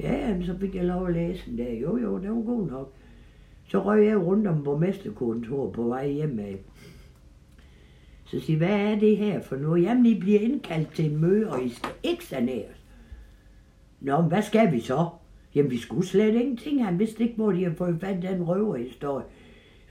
ja, 0.00 0.28
jamen, 0.28 0.46
så 0.46 0.58
fik 0.58 0.74
jeg 0.74 0.84
lov 0.84 1.06
at 1.06 1.12
læse 1.12 1.50
den 1.50 1.58
der. 1.58 1.72
Jo, 1.72 1.96
jo, 1.96 2.18
det 2.18 2.30
var 2.30 2.42
god 2.42 2.66
nok. 2.66 2.92
Så 3.68 3.84
røg 3.84 4.06
jeg 4.06 4.18
rundt 4.18 4.46
om 4.46 4.64
borgmesterkontoret 4.64 5.72
på 5.72 5.82
vej 5.82 6.08
hjem 6.08 6.38
af. 6.38 6.56
Så 8.24 8.40
siger 8.40 8.56
hvad 8.56 8.80
er 8.80 8.98
det 8.98 9.16
her 9.16 9.40
for 9.40 9.56
noget? 9.56 9.82
Jamen, 9.82 10.06
I 10.06 10.20
bliver 10.20 10.40
indkaldt 10.40 10.94
til 10.94 11.12
en 11.12 11.20
møde, 11.20 11.50
og 11.50 11.64
I 11.64 11.68
skal 11.68 11.90
ikke 12.02 12.24
saneres. 12.24 12.84
Nå, 14.00 14.20
men 14.20 14.28
hvad 14.28 14.42
skal 14.42 14.72
vi 14.72 14.80
så? 14.80 15.08
Jamen, 15.54 15.70
vi 15.70 15.78
skulle 15.78 16.06
slet 16.06 16.34
ingenting. 16.34 16.84
Han 16.84 16.98
vidste 16.98 17.22
ikke, 17.22 17.34
hvor 17.36 17.52
de 17.52 17.64
havde 17.64 17.76
fået 17.76 17.96
fat 18.00 18.24
i 18.24 18.26
den 18.26 18.42
røverhistorie. 18.42 19.24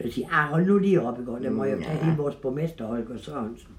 Så 0.02 0.12
siger 0.12 0.28
ah, 0.32 0.50
hold 0.50 0.68
nu 0.68 0.78
lige 0.78 1.02
op, 1.02 1.20
ikke? 1.20 1.32
Der 1.32 1.50
må 1.50 1.64
jeg 1.64 1.78
tage 1.78 1.98
hele 1.98 2.18
vores 2.18 2.36
borgmester, 2.36 2.86
Holger 2.86 3.18
Sørensen. 3.18 3.74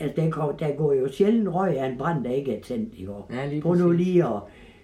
Altså, 0.00 0.22
der, 0.22 0.30
går, 0.30 0.52
der 0.52 0.76
går 0.76 0.92
jo 0.92 1.08
sjældent 1.12 1.48
røg 1.48 1.78
af 1.78 1.86
en 1.86 1.98
brand, 1.98 2.24
der 2.24 2.30
ikke 2.30 2.56
er 2.56 2.62
tændt 2.62 2.94
i 2.96 3.06
år. 3.06 3.30
Ja, 3.32 3.46
lige 3.46 3.62
Prøv 3.62 3.74
nu 3.74 3.90
lige 3.90 4.24
at... 4.24 4.40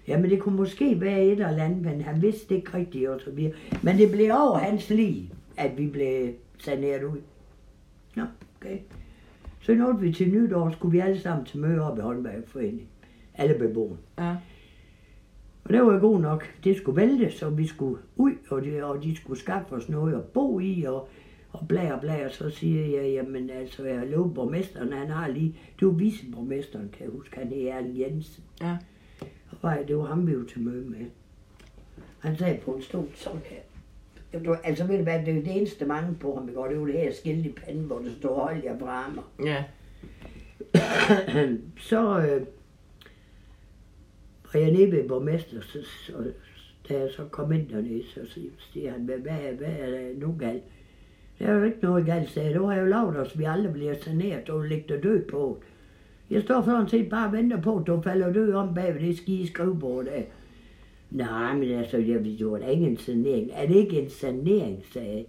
Jamen, 0.07 0.29
det 0.29 0.39
kunne 0.39 0.55
måske 0.55 1.01
være 1.01 1.23
et 1.23 1.31
eller 1.31 1.63
andet, 1.63 1.81
men 1.81 2.01
han 2.01 2.21
vidste 2.21 2.49
det 2.49 2.55
ikke 2.55 2.77
rigtigt, 2.77 3.09
og 3.09 3.21
så 3.21 3.31
videre. 3.31 3.53
Men 3.83 3.97
det 3.97 4.11
blev 4.11 4.31
over 4.33 4.57
hans 4.57 4.89
liv, 4.89 5.23
at 5.57 5.77
vi 5.77 5.87
blev 5.87 6.33
saneret 6.57 7.03
ud. 7.03 7.17
Nå, 8.15 8.23
okay. 8.61 8.77
Så 9.61 9.73
nåede 9.73 9.99
vi 9.99 10.11
til 10.11 10.29
nytår, 10.29 10.69
skulle 10.69 10.91
vi 10.91 10.99
alle 10.99 11.19
sammen 11.19 11.45
til 11.45 11.59
møde 11.59 11.91
op 11.91 11.97
i 11.97 12.01
Håndværkerforeningen. 12.01 12.87
Alle 13.35 13.53
beboerne. 13.53 13.97
Ja. 14.19 14.35
Og 15.65 15.73
det 15.73 15.81
var 15.81 15.93
jo 15.93 15.99
god 15.99 16.19
nok. 16.19 16.47
Det 16.63 16.77
skulle 16.77 17.01
vælte, 17.01 17.31
så 17.31 17.49
vi 17.49 17.67
skulle 17.67 18.01
ud, 18.15 18.31
og 18.49 18.63
de, 18.63 18.83
og 18.83 19.03
de 19.03 19.15
skulle 19.15 19.39
skaffe 19.39 19.75
os 19.75 19.89
noget 19.89 20.15
at 20.15 20.23
bo 20.23 20.59
i, 20.59 20.83
og, 20.87 21.09
og 21.51 21.67
bla 21.67 21.93
og 21.93 22.01
bla. 22.01 22.25
Og 22.25 22.31
så 22.31 22.49
siger 22.49 23.01
jeg, 23.01 23.11
jamen 23.11 23.49
altså, 23.49 23.85
jeg 23.85 24.07
lovet 24.07 24.33
borgmesteren, 24.33 24.93
han 24.93 25.09
har 25.09 25.27
lige, 25.27 25.57
det 25.79 25.87
var 25.87 25.93
viceborgmesteren, 25.93 26.89
kan 26.93 27.05
jeg 27.05 27.11
huske, 27.11 27.37
han 27.37 27.53
er 27.53 27.73
Erling 27.73 27.99
Jensen. 27.99 28.43
Ja. 28.61 28.77
Og 29.51 29.57
var, 29.61 29.77
det 29.87 29.97
var 29.97 30.05
ham, 30.05 30.27
vi 30.27 30.37
var 30.37 30.45
til 30.45 30.61
møde 30.61 30.89
med. 30.89 31.05
Han 32.19 32.37
sagde 32.37 32.59
på 32.65 32.71
en 32.71 32.81
stol 32.81 33.07
sådan 33.15 33.41
her. 33.45 33.59
Det 34.39 34.49
var, 34.49 34.59
altså 34.63 34.85
ved 34.85 34.97
du 34.97 35.03
hvad, 35.03 35.19
det 35.19 35.37
er 35.37 35.43
det 35.43 35.57
eneste 35.57 35.85
mange 35.85 36.15
på 36.15 36.35
ham? 36.35 36.49
Og 36.55 36.69
det 36.69 36.79
var 36.79 36.85
det 36.85 36.95
her 36.95 37.13
skilt 37.13 37.45
i 37.45 37.51
panden, 37.51 37.83
hvor 37.83 37.99
der 37.99 38.11
står, 38.19 38.43
hold 38.43 38.63
jer 38.63 38.79
brammer. 38.79 39.31
Ja. 39.45 39.63
så 41.89 42.19
øh, 42.19 42.41
og 44.55 44.61
jeg 44.61 44.69
er 44.69 44.73
nede 44.73 44.91
ved 44.91 45.07
borgmester, 45.07 45.61
så, 45.61 45.79
så, 46.05 46.13
da 46.89 46.99
jeg 46.99 47.09
så 47.15 47.23
kom 47.31 47.51
ind 47.51 47.69
dernede, 47.69 48.03
så 48.13 48.19
siger 48.73 48.91
han, 48.91 49.01
hvad, 49.01 49.17
hvad, 49.17 49.33
hvad 49.57 49.67
er 49.79 49.89
der 49.89 49.99
nu 50.17 50.35
galt? 50.39 50.63
Der 51.39 51.45
er 51.45 51.53
jo 51.53 51.63
ikke 51.63 51.77
noget 51.81 52.05
galt, 52.05 52.29
sagde 52.29 52.47
jeg. 52.47 52.53
Det 52.53 52.61
var 52.61 52.75
jo 52.75 52.85
lavet 52.85 53.17
os, 53.17 53.39
vi 53.39 53.43
aldrig 53.43 53.73
bliver 53.73 53.93
saneret, 54.01 54.49
og 54.49 54.63
ligger 54.63 54.95
der 54.95 55.01
død 55.01 55.21
på. 55.21 55.57
Jeg 56.29 56.41
står 56.41 56.61
sådan 56.61 56.87
set 56.87 57.09
bare 57.09 57.27
og 57.27 57.33
venter 57.33 57.61
på, 57.61 57.77
at 57.77 57.87
du 57.87 58.01
falder 58.01 58.33
død 58.33 58.53
om 58.53 58.73
bag 58.73 58.93
ved 58.93 59.01
det 59.01 59.17
skide 59.17 59.47
skrivebord 59.47 60.05
der. 60.05 60.21
Nej, 61.11 61.55
men 61.55 61.71
altså, 61.71 61.97
jeg 61.97 62.23
vil 62.23 62.37
jo 62.37 62.57
da 62.57 62.67
ikke 62.67 62.85
en 62.85 62.97
sanering. 62.97 63.49
Er 63.53 63.67
det 63.67 63.75
ikke 63.75 64.01
en 64.01 64.09
sanering, 64.09 64.83
sagde 64.93 65.15
jeg. 65.15 65.25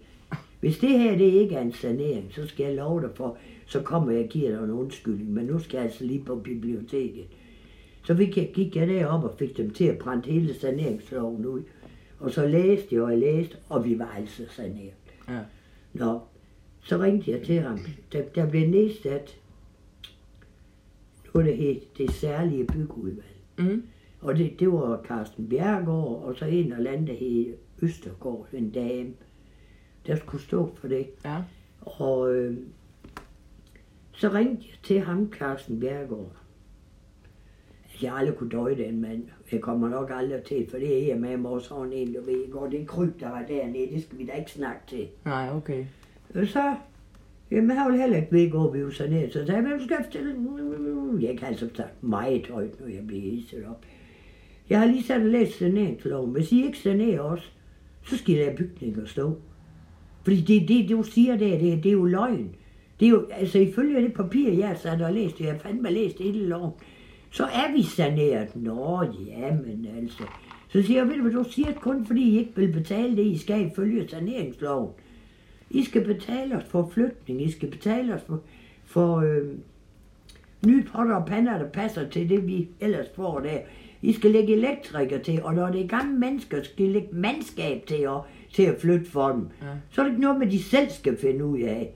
Hvis 0.60 0.78
det 0.78 0.98
her 0.98 1.16
det 1.18 1.24
ikke 1.24 1.54
er 1.54 1.62
en 1.62 1.72
sanering, 1.72 2.32
så 2.32 2.46
skal 2.46 2.66
jeg 2.66 2.74
love 2.74 3.00
dig 3.00 3.10
for, 3.14 3.38
så 3.66 3.82
kommer 3.82 4.12
jeg 4.12 4.22
og 4.22 4.28
giver 4.28 4.50
dig 4.50 4.64
en 4.64 4.70
undskyldning. 4.70 5.32
Men 5.32 5.46
nu 5.46 5.58
skal 5.58 5.76
jeg 5.76 5.84
altså 5.84 6.04
lige 6.04 6.24
på 6.26 6.36
biblioteket. 6.36 7.26
Så 8.06 8.14
jeg, 8.36 8.50
gik 8.54 8.76
jeg 8.76 8.88
derop 8.88 9.24
og 9.24 9.34
fik 9.38 9.56
dem 9.56 9.70
til 9.70 9.84
at 9.84 9.98
brænde 9.98 10.30
hele 10.30 10.54
saneringsloven 10.54 11.46
ud. 11.46 11.62
Og 12.18 12.30
så 12.30 12.46
læste 12.46 12.94
jeg 12.94 13.02
og 13.02 13.18
læste, 13.18 13.56
og 13.68 13.84
vi 13.84 13.98
var 13.98 14.14
altså 14.16 14.42
saneret. 14.48 14.94
Ja. 15.28 15.40
Nå, 15.92 16.20
så 16.80 16.98
ringte 16.98 17.30
jeg 17.30 17.42
til 17.42 17.60
ham. 17.60 17.78
Der, 18.12 18.22
der 18.22 18.50
blev 18.50 18.68
nedsat 18.68 19.36
noget, 21.34 21.48
der 21.48 21.54
hed 21.54 21.80
det 21.98 22.10
særlige 22.10 22.66
byggeudvalg. 22.66 23.36
Mm. 23.58 23.82
Og 24.20 24.36
det, 24.36 24.60
det 24.60 24.72
var 24.72 25.02
Carsten 25.02 25.48
Bjergård, 25.48 26.22
og 26.22 26.36
så 26.36 26.44
en 26.44 26.72
eller 26.72 26.90
anden, 26.90 27.06
der 27.06 27.14
hed 27.14 27.54
Østergaard, 27.82 28.48
en 28.52 28.70
dame, 28.70 29.12
der 30.06 30.16
skulle 30.16 30.42
stå 30.42 30.74
for 30.74 30.88
det. 30.88 31.06
Ja. 31.24 31.42
Og 31.80 32.34
øh, 32.34 32.56
så 34.12 34.28
ringte 34.28 34.66
jeg 34.70 34.78
til 34.82 35.00
ham, 35.00 35.32
Carsten 35.32 35.80
Bjergård. 35.80 36.45
Jeg 38.02 38.14
aldrig 38.14 38.36
kunne 38.36 38.50
døje 38.50 38.76
den 38.76 39.00
mand. 39.00 39.22
Jeg 39.52 39.60
kommer 39.60 39.88
nok 39.88 40.10
aldrig 40.14 40.42
til, 40.42 40.66
for 40.70 40.78
det 40.78 41.02
er 41.02 41.06
jeg 41.06 41.20
med 41.20 41.36
mig 41.36 41.50
også 41.50 41.68
sådan 41.68 41.92
en, 41.92 42.14
du 42.14 42.20
ved, 42.20 42.50
går 42.50 42.66
det 42.66 42.86
kryb, 42.86 43.20
der 43.20 43.30
var 43.30 43.44
dernede, 43.48 43.88
det 43.94 44.02
skal 44.02 44.18
vi 44.18 44.26
da 44.26 44.32
ikke 44.32 44.50
snakke 44.50 44.80
til. 44.88 45.06
Nej, 45.24 45.50
okay. 45.56 45.84
Og 46.34 46.46
så, 46.46 46.74
jamen 47.50 47.76
han 47.76 47.92
vil 47.92 48.00
heller 48.00 48.16
ikke 48.16 48.32
ved, 48.32 48.48
hvor 48.48 48.70
vi 48.70 48.94
så 48.94 49.06
ned. 49.06 49.30
Så 49.30 49.46
sagde 49.46 49.52
jeg, 49.52 49.62
hvem 49.62 49.80
skal 49.80 49.96
jeg 49.98 50.04
fortælle? 50.04 50.36
Jeg 51.20 51.38
kan 51.38 51.48
altså 51.48 51.68
sagt 51.74 52.02
meget 52.02 52.46
højt, 52.46 52.80
når 52.80 52.86
jeg 52.86 53.06
bliver 53.06 53.22
hisset 53.22 53.64
op. 53.66 53.84
Jeg 54.70 54.78
har 54.78 54.86
lige 54.86 55.02
sat 55.02 55.20
og 55.20 55.26
læst 55.26 55.58
saneringsloven. 55.58 56.32
Hvis 56.32 56.52
I 56.52 56.64
ikke 56.64 56.78
sanerer 56.78 57.20
os, 57.20 57.52
så 58.02 58.16
skal 58.16 58.34
I 58.34 58.38
lade 58.38 58.56
bygninger 58.56 59.06
stå. 59.06 59.38
Fordi 60.22 60.40
det, 60.40 60.68
det, 60.68 60.90
du 60.90 61.02
siger 61.02 61.36
der, 61.36 61.58
det, 61.58 61.82
det 61.82 61.88
er 61.88 61.92
jo 61.92 62.04
løgn. 62.04 62.54
Det 63.00 63.06
er 63.06 63.10
jo, 63.10 63.26
altså 63.30 63.58
ifølge 63.58 64.02
det 64.02 64.14
papir, 64.14 64.52
jeg 64.52 64.68
har 64.68 64.74
sat 64.74 65.02
og 65.02 65.12
læst, 65.12 65.40
jeg 65.40 65.52
har 65.52 65.58
fandme 65.58 65.90
læst 65.90 66.18
hele 66.18 66.46
loven, 66.46 66.72
så 67.36 67.44
er 67.44 67.72
vi 67.72 67.82
saneret. 67.82 68.56
Nå, 68.56 69.02
ja, 69.26 69.50
men 69.50 69.88
altså. 69.98 70.24
Så 70.68 70.82
siger 70.82 71.00
jeg, 71.00 71.08
ved 71.08 71.16
du 71.16 71.22
hvad, 71.22 71.32
du 71.32 71.50
siger 71.50 71.68
det 71.68 71.80
kun, 71.80 72.06
fordi 72.06 72.22
I 72.22 72.38
ikke 72.38 72.52
vil 72.56 72.72
betale 72.72 73.16
det, 73.16 73.24
I 73.26 73.38
skal 73.38 73.66
ifølge 73.66 74.08
saneringsloven. 74.08 74.90
I 75.70 75.84
skal 75.84 76.04
betale 76.04 76.56
os 76.56 76.64
for 76.64 76.90
flytning, 76.94 77.42
I 77.42 77.50
skal 77.50 77.70
betale 77.70 78.14
os 78.14 78.22
for, 78.26 78.40
for 78.84 79.16
øh, 79.16 79.48
nye 80.66 80.82
potter 80.82 81.14
og 81.14 81.26
pander, 81.26 81.58
der 81.58 81.68
passer 81.68 82.08
til 82.08 82.28
det, 82.28 82.46
vi 82.46 82.68
ellers 82.80 83.06
får 83.16 83.40
der. 83.40 83.58
I 84.02 84.12
skal 84.12 84.30
lægge 84.30 84.52
elektriker 84.52 85.18
til, 85.18 85.42
og 85.42 85.54
når 85.54 85.70
det 85.70 85.80
er 85.80 85.88
gamle 85.88 86.18
mennesker, 86.18 86.62
skal 86.62 86.86
I 86.86 86.92
lægge 86.92 87.08
mandskab 87.12 87.86
til 87.86 88.02
at, 88.02 88.20
til 88.52 88.62
at 88.62 88.80
flytte 88.80 89.10
for 89.10 89.28
dem. 89.28 89.48
Ja. 89.62 89.66
Så 89.90 90.00
er 90.00 90.04
det 90.04 90.12
ikke 90.12 90.22
noget 90.22 90.38
med, 90.38 90.46
de 90.46 90.62
selv 90.62 90.90
skal 90.90 91.16
finde 91.16 91.44
ud 91.44 91.58
af. 91.58 91.92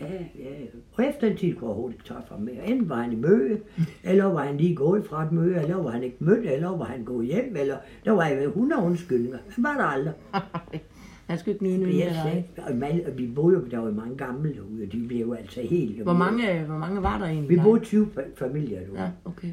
Ja, 0.00 0.12
ja. 0.38 0.50
Og 0.92 1.04
efter 1.04 1.26
en 1.26 1.36
tid 1.36 1.54
kunne 1.54 1.60
jeg 1.60 1.68
overhovedet 1.68 1.94
ikke 1.94 2.08
tage 2.08 2.20
fra 2.28 2.38
mere. 2.38 2.66
Enten 2.66 2.88
var 2.88 3.02
han 3.02 3.12
i 3.12 3.16
møde, 3.16 3.58
eller 4.04 4.24
var 4.24 4.44
han 4.44 4.56
lige 4.56 4.76
gået 4.76 5.04
fra 5.06 5.24
et 5.24 5.32
møde, 5.32 5.56
eller 5.62 5.76
var 5.76 5.90
han 5.90 6.02
ikke 6.02 6.16
mødt, 6.18 6.46
eller 6.50 6.68
var 6.76 6.84
han 6.84 7.04
gået 7.04 7.26
hjem, 7.26 7.56
eller 7.56 7.76
der 8.04 8.12
var 8.12 8.26
jeg 8.26 8.44
100 8.44 8.82
undskyldninger. 8.82 9.38
Han 9.48 9.64
var 9.64 9.74
der 9.74 9.84
aldrig. 9.84 10.14
Han 11.26 11.38
skal 11.38 11.52
ikke 11.52 11.64
nye 11.64 11.76
nye 11.76 11.86
Men 11.86 11.98
jeg 11.98 12.44
med 12.56 12.64
dig. 12.82 13.04
og, 13.06 13.18
vi 13.18 13.26
boede 13.26 13.56
jo, 13.58 13.64
der 13.70 13.78
var 13.78 13.90
mange 13.90 14.16
gamle 14.16 14.54
derude, 14.54 14.82
og 14.86 14.92
de 14.92 15.04
blev 15.08 15.18
jo 15.20 15.32
altså 15.32 15.60
helt... 15.60 16.02
Hvor 16.02 16.12
mange, 16.12 16.62
hvor 16.62 16.78
mange 16.78 17.02
var 17.02 17.18
der 17.18 17.26
egentlig? 17.26 17.48
Vi 17.56 17.62
boede 17.62 17.80
20 17.84 18.08
fa- 18.16 18.34
familier 18.36 18.80
derude. 18.80 19.00
Ja, 19.02 19.08
okay. 19.24 19.48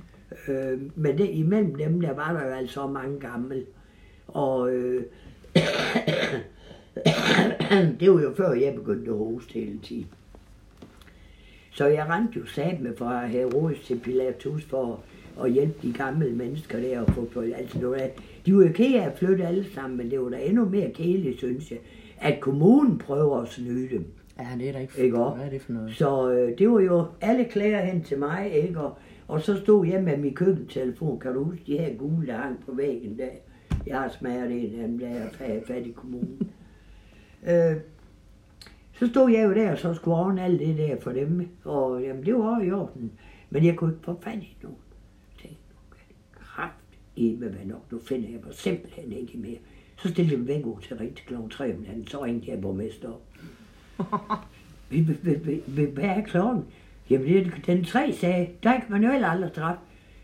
Øh, 0.48 0.82
men 0.96 1.18
det, 1.18 1.30
imellem 1.30 1.76
dem, 1.76 2.02
der 2.02 2.14
var 2.14 2.34
der 2.34 2.46
jo 2.48 2.54
altså 2.54 2.88
mange 2.88 3.20
gamle. 3.20 3.66
Og 4.28 4.74
øh, 4.74 5.04
det 8.00 8.12
var 8.12 8.22
jo 8.22 8.34
før 8.38 8.52
jeg 8.52 8.76
begyndte 8.76 9.12
at 9.12 9.18
hoste 9.18 9.54
hele 9.54 9.80
tiden. 9.84 10.08
Så 11.82 11.88
jeg 11.88 12.06
rendte 12.10 12.40
jo 12.40 12.46
sat 12.46 12.82
med 12.82 12.96
fra 12.98 13.26
Herodes 13.26 13.80
til 13.80 14.00
Pilatus 14.00 14.64
for 14.66 15.00
at 15.44 15.52
hjælpe 15.52 15.88
de 15.88 15.94
gamle 15.94 16.32
mennesker 16.32 16.80
der. 16.80 17.00
Og 17.02 17.08
få, 17.34 17.42
altså, 17.56 17.80
det 17.80 17.90
var, 17.90 18.00
de 18.46 18.56
var 18.56 18.64
jo 18.64 18.72
kede 18.74 19.02
af 19.02 19.06
at 19.08 19.18
flytte 19.18 19.46
alle 19.48 19.66
sammen, 19.74 19.98
men 19.98 20.12
det 20.12 20.22
var 20.22 20.30
da 20.30 20.38
endnu 20.38 20.66
mere 20.66 20.92
kedeligt, 20.92 21.38
synes 21.38 21.72
jeg, 21.72 21.80
at 22.20 22.40
kommunen 22.40 22.98
prøver 22.98 23.38
at 23.42 23.48
snyde 23.48 23.90
dem. 23.90 24.06
Ja, 24.40 24.48
det 24.60 24.70
er 24.70 24.74
da 24.74 24.80
ikke, 24.80 24.94
Ikke 24.98 25.18
også? 25.20 25.36
Hvad 25.36 25.46
er 25.46 25.50
det 25.50 25.62
for 25.62 25.74
noget? 25.74 25.96
Så 25.96 26.32
øh, 26.32 26.58
det 26.58 26.70
var 26.70 26.80
jo 26.80 27.06
alle 27.22 27.46
klager 27.46 27.86
hen 27.86 28.04
til 28.04 28.20
mig, 28.20 28.52
ikke? 28.54 28.80
Og, 28.80 28.98
og 29.28 29.42
så 29.42 29.58
stod 29.58 29.88
jeg 29.88 30.04
med 30.04 30.18
min 30.18 30.34
køkkentelefon. 30.34 31.20
Kan 31.20 31.34
du 31.34 31.44
huske 31.44 31.64
de 31.68 31.78
her 31.78 31.94
gule, 31.94 32.28
der 32.28 32.38
hang 32.38 32.66
på 32.66 32.72
væggen 32.76 33.18
der? 33.18 33.30
Jeg 33.88 34.00
har 34.00 34.10
smadret 34.20 34.52
en 34.52 34.82
af 34.82 34.88
dem, 34.88 35.00
er 35.04 35.26
fa- 35.26 35.74
fat 35.74 35.88
i 35.88 35.92
kommunen. 35.92 36.52
øh, 37.50 37.76
så 39.02 39.08
stod 39.08 39.32
jeg 39.32 39.46
jo 39.46 39.54
der, 39.54 39.72
og 39.72 39.78
så 39.78 39.94
skulle 39.94 40.18
ordne 40.18 40.44
alt 40.44 40.60
det 40.60 40.78
der 40.78 40.96
for 41.02 41.12
dem. 41.12 41.50
Og 41.64 42.02
jamen, 42.02 42.26
det 42.26 42.36
var 42.36 42.62
i 42.62 42.72
orden. 42.72 43.12
Men 43.50 43.66
jeg 43.66 43.76
kunne 43.76 43.92
ikke 43.92 44.06
få 44.06 44.20
fat 44.22 44.38
i 44.38 44.58
nogen. 44.64 44.78
Jeg 45.32 45.42
tænkte, 45.42 45.64
okay, 45.90 46.14
kraft 46.36 46.74
i 47.16 47.36
med 47.40 47.50
hvad 47.50 47.66
nok, 47.66 47.92
nu 47.92 48.00
finder 48.00 48.30
jeg 48.30 48.40
mig 48.46 48.54
simpelthen 48.54 49.12
ikke 49.12 49.38
mere. 49.38 49.58
Så 49.98 50.10
stillede 50.10 50.32
jeg 50.32 50.40
mig 50.40 50.48
væk 50.48 50.66
ud 50.66 50.82
til 50.82 50.98
rigtig 50.98 51.26
kl. 51.26 51.34
3 51.52 51.74
om 51.74 51.80
natten, 51.80 52.08
så 52.08 52.24
ringte 52.24 52.52
jeg 52.52 52.62
borgmester 52.62 53.10
op. 53.10 53.28
Vi, 54.90 55.02
hvad 55.94 56.04
er 56.04 56.22
klokken? 56.22 56.66
Jamen, 57.10 57.28
det 57.28 57.48
er 57.70 57.76
den 57.76 57.84
tre 57.84 58.14
sagde, 58.14 58.48
der 58.64 58.72
kan 58.72 58.86
man 58.90 59.04
jo 59.04 59.12
heller 59.12 59.28
aldrig 59.28 59.54
træffe. 59.54 59.82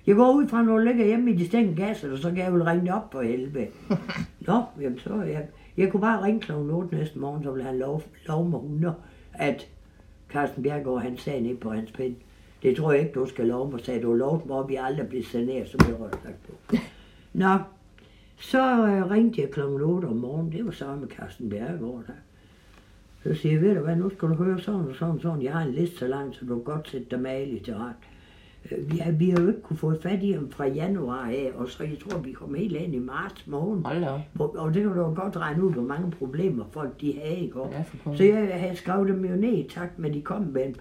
Jeg 0.07 0.15
går 0.15 0.33
ud 0.33 0.47
fra, 0.47 0.63
når 0.63 0.77
du 0.77 0.83
ligger 0.83 1.05
hjemme 1.05 1.31
i 1.31 1.35
de 1.35 1.45
stængte 1.45 1.83
gasser, 1.83 2.11
og 2.11 2.17
så 2.17 2.29
kan 2.29 2.37
jeg 2.37 2.53
vel 2.53 2.63
ringe 2.63 2.85
det 2.85 2.93
op 2.93 3.09
på 3.09 3.21
helvede. 3.21 3.67
Nå, 4.47 4.63
jamen 4.81 4.99
så, 4.99 5.21
jeg, 5.21 5.47
Jeg 5.77 5.91
kunne 5.91 6.01
bare 6.01 6.23
ringe 6.23 6.41
kl. 6.41 6.51
8 6.51 6.95
næste 6.95 7.19
morgen, 7.19 7.43
så 7.43 7.51
ville 7.51 7.65
han 7.65 7.79
lov, 7.79 8.03
lov 8.27 8.45
mig 8.45 8.57
100, 8.57 8.95
at 9.33 9.67
Carsten 10.29 10.63
Bjergård, 10.63 11.01
han 11.01 11.17
sagde 11.17 11.41
ned 11.41 11.57
på 11.57 11.69
hans 11.69 11.91
pind. 11.91 12.15
Det 12.63 12.77
tror 12.77 12.91
jeg 12.91 13.01
ikke, 13.01 13.19
du 13.19 13.25
skal 13.25 13.45
love 13.45 13.71
mig, 13.71 13.79
sagde 13.79 14.01
du. 14.01 14.13
Lov 14.13 14.47
mig, 14.47 14.59
at 14.59 14.69
vi 14.69 14.75
aldrig 14.75 15.07
bliver 15.07 15.23
saneret, 15.23 15.69
så 15.69 15.77
bliver 15.77 15.97
jeg 15.99 16.09
lagt 16.23 16.47
på. 16.47 16.75
Nå, 17.33 17.57
så 18.39 18.87
øh, 18.87 19.11
ringte 19.11 19.41
jeg 19.41 19.51
kl. 19.51 19.59
8 19.61 20.05
om 20.05 20.15
morgenen. 20.15 20.51
Det 20.51 20.65
var 20.65 20.71
så 20.71 20.95
med 20.95 21.07
Carsten 21.07 21.49
Bjergård 21.49 22.03
der. 22.07 22.13
Så 23.23 23.33
siger 23.41 23.53
jeg, 23.53 23.61
ved 23.61 23.75
du 23.75 23.81
hvad, 23.81 23.95
nu 23.95 24.09
skal 24.09 24.29
du 24.29 24.33
høre 24.33 24.59
sådan 24.59 24.87
og 24.87 24.95
sådan 24.95 25.15
og 25.15 25.21
sådan. 25.21 25.41
Jeg 25.41 25.53
har 25.53 25.61
en 25.61 25.73
liste 25.73 25.97
så 25.97 26.07
lang, 26.07 26.35
så 26.35 26.45
du 26.45 26.55
kan 26.55 26.63
godt 26.63 26.89
sætte 26.89 27.07
dig 27.11 27.19
malig 27.19 27.63
til 27.63 27.75
ret. 27.75 27.95
Øh, 28.71 28.91
Vi 28.91 28.97
har, 28.97 29.11
jo 29.41 29.47
ikke 29.47 29.61
kunne 29.61 29.77
få 29.77 30.01
fat 30.01 30.23
i 30.23 30.31
ham 30.31 30.51
fra 30.51 30.67
januar 30.67 31.25
af, 31.29 31.51
og 31.55 31.69
så 31.69 31.83
jeg 31.83 31.97
tror, 31.99 32.19
vi 32.19 32.31
kom 32.31 32.55
helt 32.55 32.75
ind 32.75 32.95
i 32.95 32.99
marts 32.99 33.47
måned. 33.47 33.83
Hold 33.83 34.01
da 34.01 34.43
Og 34.43 34.73
det 34.73 34.83
kan 34.83 34.91
du 34.91 35.13
godt 35.13 35.37
regne 35.37 35.63
ud, 35.63 35.73
hvor 35.73 35.81
mange 35.81 36.11
problemer 36.11 36.65
folk 36.71 37.01
de 37.01 37.19
havde 37.23 37.39
i 37.39 37.49
går. 37.49 37.73
Ja. 37.73 38.15
Så 38.15 38.23
jeg 38.23 38.59
havde 38.59 38.75
skrevet 38.75 39.07
dem 39.07 39.25
jo 39.25 39.35
ned 39.35 39.53
i 39.53 39.67
takt 39.69 39.99
med, 39.99 40.13
de 40.13 40.21
kom 40.21 40.41
med 40.41 40.65
dem. 40.65 40.75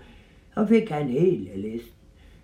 Og 0.54 0.68
fik 0.68 0.90
han 0.90 1.08
hele 1.08 1.50
listen. 1.56 1.92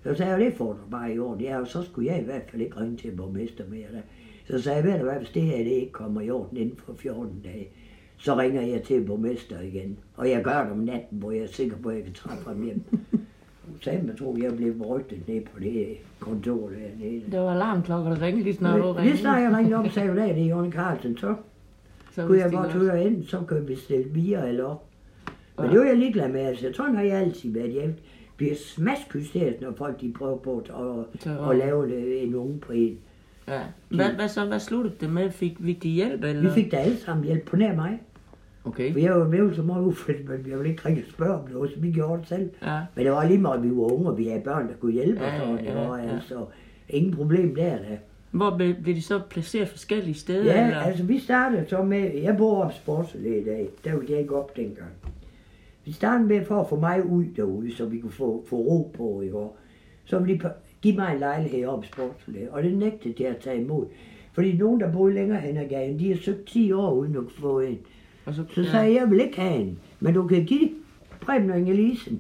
Så 0.03 0.15
sagde 0.15 0.33
jeg, 0.33 0.41
det 0.41 0.55
får 0.55 0.73
du 0.73 0.91
bare 0.91 1.15
i 1.15 1.19
orden. 1.19 1.41
Ja, 1.41 1.61
og 1.61 1.67
så 1.67 1.83
skulle 1.83 2.13
jeg 2.13 2.21
i 2.21 2.25
hvert 2.25 2.43
fald 2.51 2.63
ikke 2.63 2.81
ringe 2.81 2.97
til 2.97 3.11
borgmester 3.11 3.65
mere. 3.69 3.87
Da. 3.93 4.03
Så 4.47 4.63
sagde 4.63 4.77
jeg, 4.77 4.85
ved 4.85 4.99
du 4.99 5.05
hvad, 5.05 5.19
hvis 5.19 5.31
det 5.31 5.43
her 5.43 5.57
det 5.57 5.71
ikke 5.71 5.93
kommer 5.93 6.21
i 6.21 6.31
orden 6.31 6.57
inden 6.57 6.77
for 6.77 6.95
14 6.95 7.41
dage, 7.45 7.69
så 8.17 8.37
ringer 8.37 8.63
jeg 8.63 8.83
til 8.83 9.05
borgmester 9.05 9.61
igen. 9.61 9.99
Og 10.17 10.31
jeg 10.31 10.45
gør 10.45 10.63
det 10.63 10.73
om 10.73 10.79
natten, 10.79 11.19
hvor 11.19 11.31
jeg 11.31 11.43
er 11.43 11.47
sikker 11.47 11.77
på, 11.77 11.89
at 11.89 11.97
jeg 11.97 12.05
kan 12.05 12.13
træffe 12.13 12.45
ham 12.49 12.63
hjem. 12.63 12.83
Så 13.83 13.91
sagde 13.91 14.07
man, 14.07 14.17
tro, 14.17 14.37
jeg 14.43 14.57
blev 14.57 14.83
rygtet 14.87 15.29
ned 15.29 15.41
på 15.55 15.61
det 15.61 15.87
kontor 16.21 16.69
dernede. 16.69 17.23
Det 17.31 17.41
var 17.41 17.51
alarmklokker, 17.55 18.15
der 18.15 18.23
ringede 18.23 18.45
lige 18.45 18.57
snart 18.57 18.81
du 18.81 18.85
Lige 18.87 18.97
ringede. 18.99 19.17
snart 19.19 19.43
jeg 19.43 19.57
ringede 19.59 19.77
op 19.77 19.85
og 19.85 19.91
sagde, 19.91 20.11
at 20.11 20.17
det 20.17 20.43
er 20.43 20.47
Jørgen 20.47 20.73
Carlsen, 20.73 21.17
så 21.17 21.35
Så 22.13 22.27
kunne 22.27 22.39
jeg 22.39 22.51
godt 22.53 22.73
høre 22.73 23.05
ind, 23.05 23.25
så 23.25 23.41
kan 23.49 23.69
vi 23.69 23.77
stille 23.77 24.05
via 24.11 24.47
eller 24.47 24.65
op. 24.65 24.85
Men 25.59 25.67
Ja. 25.67 25.73
det 25.73 25.81
var 25.81 25.87
jeg 25.87 25.97
ligeglad 25.97 26.29
med, 26.29 26.41
altså 26.41 26.71
sådan 26.75 26.95
har 26.97 27.03
jeg 27.03 27.19
altid 27.19 27.53
været. 27.53 27.75
Jeg 27.75 27.95
bliver 28.37 28.55
smaskhysterisk, 28.55 29.61
når 29.61 29.73
folk 29.77 30.01
de 30.01 30.13
prøver 30.19 30.37
på 30.39 30.59
at, 30.59 30.71
at, 31.27 31.51
at 31.51 31.57
lave 31.57 31.89
det- 31.89 32.23
en 32.23 32.35
unge 32.35 32.59
på 32.59 32.73
en. 32.73 32.99
Ja. 33.49 33.61
Hvad, 33.89 34.07
hvad 34.15 34.29
så? 34.29 34.45
Hvad 34.45 34.61
sluttede 34.61 34.95
det 35.01 35.11
med? 35.13 35.31
Fik, 35.31 35.57
fik 35.65 35.83
de 35.83 35.89
hjælp, 35.89 36.25
eller? 36.25 36.43
Vi 36.43 36.49
fik 36.63 36.73
da 36.73 36.77
alle 36.77 36.97
sammen 36.97 37.25
hjælp 37.25 37.45
på 37.45 37.57
nær 37.57 37.75
mig. 37.75 38.01
Okay. 38.65 38.93
For 38.93 38.99
jeg 38.99 39.21
var 39.21 39.29
blevet 39.29 39.57
så 39.57 39.63
meget 39.63 39.85
ufridt, 39.85 40.29
men 40.29 40.51
jeg 40.51 40.59
ville 40.59 40.71
ikke 40.71 40.89
ringe 40.89 41.03
og 41.03 41.13
spørge 41.13 41.35
om 41.35 41.49
noget, 41.51 41.71
så 41.71 41.81
vi 41.81 41.93
gjorde 41.93 42.21
det 42.21 42.29
selv. 42.29 42.51
Ja. 42.63 42.81
Men 42.95 43.05
det 43.05 43.13
var 43.13 43.27
lige 43.29 43.39
meget, 43.39 43.59
at 43.59 43.65
vi 43.65 43.71
var 43.71 43.93
unge, 43.93 44.11
og 44.11 44.19
vi 44.19 44.25
havde 44.25 44.41
børn, 44.41 44.69
der 44.69 44.75
kunne 44.81 44.93
hjælpe 44.93 45.21
os. 45.21 45.33
Ja, 45.33 45.53
og 45.53 45.59
det 45.59 45.75
var 45.75 45.99
ja. 45.99 46.15
altså 46.15 46.47
ingen 46.89 47.15
problem 47.15 47.55
der. 47.55 47.77
da. 47.77 47.99
Hvor 48.31 48.57
blev, 48.57 48.75
blev 48.83 48.95
de 48.95 49.03
så 49.03 49.21
placeret 49.31 49.69
forskellige 49.69 50.15
steder? 50.15 50.45
Ja, 50.45 50.65
eller? 50.65 50.81
altså 50.81 51.05
vi 51.05 51.19
startede 51.19 51.65
så 51.69 51.83
med, 51.83 52.15
jeg 52.15 52.37
bor 52.37 52.65
op 52.65 52.71
Sportsallé 52.71 53.29
i 53.29 53.45
dag, 53.45 53.69
der 53.85 53.97
ville 53.97 54.13
jeg 54.13 54.21
ikke 54.21 54.37
op 54.37 54.57
dengang. 54.57 54.91
Vi 55.85 55.93
startede 55.93 56.29
med 56.29 56.45
for 56.45 56.61
at 56.61 56.69
få 56.69 56.77
mig 56.77 57.07
ud 57.07 57.25
derude, 57.37 57.77
så 57.77 57.85
vi 57.85 57.99
kunne 57.99 58.13
få, 58.13 58.45
få 58.47 58.57
ro 58.57 58.93
på 58.97 59.23
i 59.23 59.31
år. 59.31 59.57
Så 60.05 60.19
ville 60.19 60.39
de 60.39 60.51
give 60.83 60.97
mig 60.97 61.13
en 61.13 61.19
lejlighed 61.19 61.67
op 61.67 61.85
i 61.85 61.87
Sportsallé, 61.87 62.51
og 62.51 62.63
det 62.63 62.77
nægtede 62.77 63.15
jeg 63.21 63.29
at 63.29 63.37
tage 63.37 63.61
imod. 63.61 63.87
Fordi 64.33 64.57
nogen, 64.57 64.81
der 64.81 64.93
boede 64.93 65.15
længere 65.15 65.41
hen 65.41 65.57
ad 65.57 65.69
gaden, 65.69 65.99
de 65.99 66.09
har 66.09 66.17
søgt 66.17 66.47
10 66.47 66.73
år 66.73 66.93
uden 66.93 67.17
at 67.17 67.23
få 67.41 67.61
en. 67.61 67.79
Og 68.25 68.35
så, 68.35 68.45
Så 68.55 68.65
sagde 68.65 68.87
jeg, 68.87 68.95
jeg 68.95 69.11
vil 69.11 69.21
ikke 69.21 69.41
have 69.41 69.57
en, 69.61 69.79
men 70.01 70.15
du 70.15 70.27
kan 70.27 70.45
give 70.45 70.69
Preben 71.21 71.51
og 71.51 71.57
Inge-Lisen. 71.59 72.15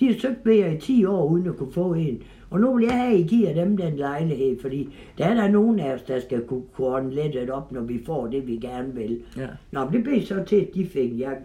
De 0.00 0.06
har 0.12 0.14
søgt 0.20 0.38
ved 0.46 0.54
jer 0.54 0.70
i 0.70 0.78
10 0.80 1.04
år 1.04 1.26
uden 1.28 1.46
at 1.46 1.56
kunne 1.56 1.72
få 1.72 1.94
en. 1.94 2.22
Og 2.50 2.60
nu 2.60 2.74
vil 2.76 2.84
jeg 2.84 3.00
have, 3.02 3.14
at 3.14 3.20
I 3.20 3.22
giver 3.22 3.54
dem 3.54 3.76
den 3.76 3.96
lejlighed, 3.96 4.60
fordi 4.60 4.88
der 5.18 5.24
er 5.24 5.34
der 5.34 5.48
nogen 5.48 5.78
af 5.80 5.94
os, 5.94 6.02
der 6.02 6.20
skal 6.20 6.40
kunne, 6.42 6.62
kunne 6.72 6.86
ordne 6.86 7.14
lettet 7.14 7.50
op, 7.50 7.72
når 7.72 7.80
vi 7.80 8.00
får 8.06 8.26
det, 8.26 8.46
vi 8.46 8.56
gerne 8.56 8.94
vil. 8.94 9.20
Ja. 9.36 9.46
Nå, 9.70 9.84
men 9.84 9.92
det 9.94 10.04
blev 10.04 10.22
så 10.22 10.44
til, 10.46 10.56
at 10.56 10.68
de 10.74 10.86
fik. 10.86 11.18
Jeg, 11.18 11.36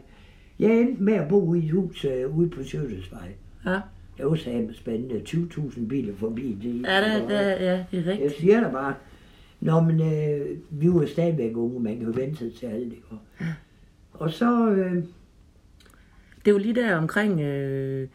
jeg 0.60 0.80
endte 0.80 1.04
med 1.04 1.14
at 1.14 1.28
bo 1.28 1.54
i 1.54 1.58
et 1.66 1.72
hus 1.72 2.06
øh, 2.06 2.38
ude 2.38 2.50
på 2.50 2.64
Sjøtesvej. 2.64 3.28
Ja. 3.66 3.80
Det 4.18 4.26
var 4.26 4.36
sammen 4.36 4.74
spændende. 4.74 5.22
20.000 5.28 5.88
biler 5.88 6.14
forbi 6.16 6.58
det. 6.64 6.84
Ja, 6.88 6.98
det, 6.98 7.24
det, 7.30 7.34
ja, 7.36 7.50
det 7.52 7.68
er 7.68 7.84
Jeg 7.94 8.08
rigtigt. 8.08 8.36
siger 8.40 8.60
dig 8.60 8.72
bare, 8.72 8.94
Nå, 9.62 9.82
men 9.82 10.02
øh, 10.02 10.48
vi 10.70 10.88
var 10.90 11.06
stadigvæk 11.06 11.58
unge, 11.58 11.80
man 11.80 11.98
kan 11.98 12.06
jo 12.06 12.12
vente 12.16 12.38
sig 12.38 12.54
til 12.54 12.66
alt 12.66 12.90
det. 12.92 12.98
Og, 13.10 13.18
og 14.20 14.32
så, 14.32 14.70
øh, 14.70 15.04
Det 16.46 16.54
var 16.54 16.60
lige 16.60 16.76
der 16.76 16.96
omkring, 16.96 17.42
øh, 17.42 18.08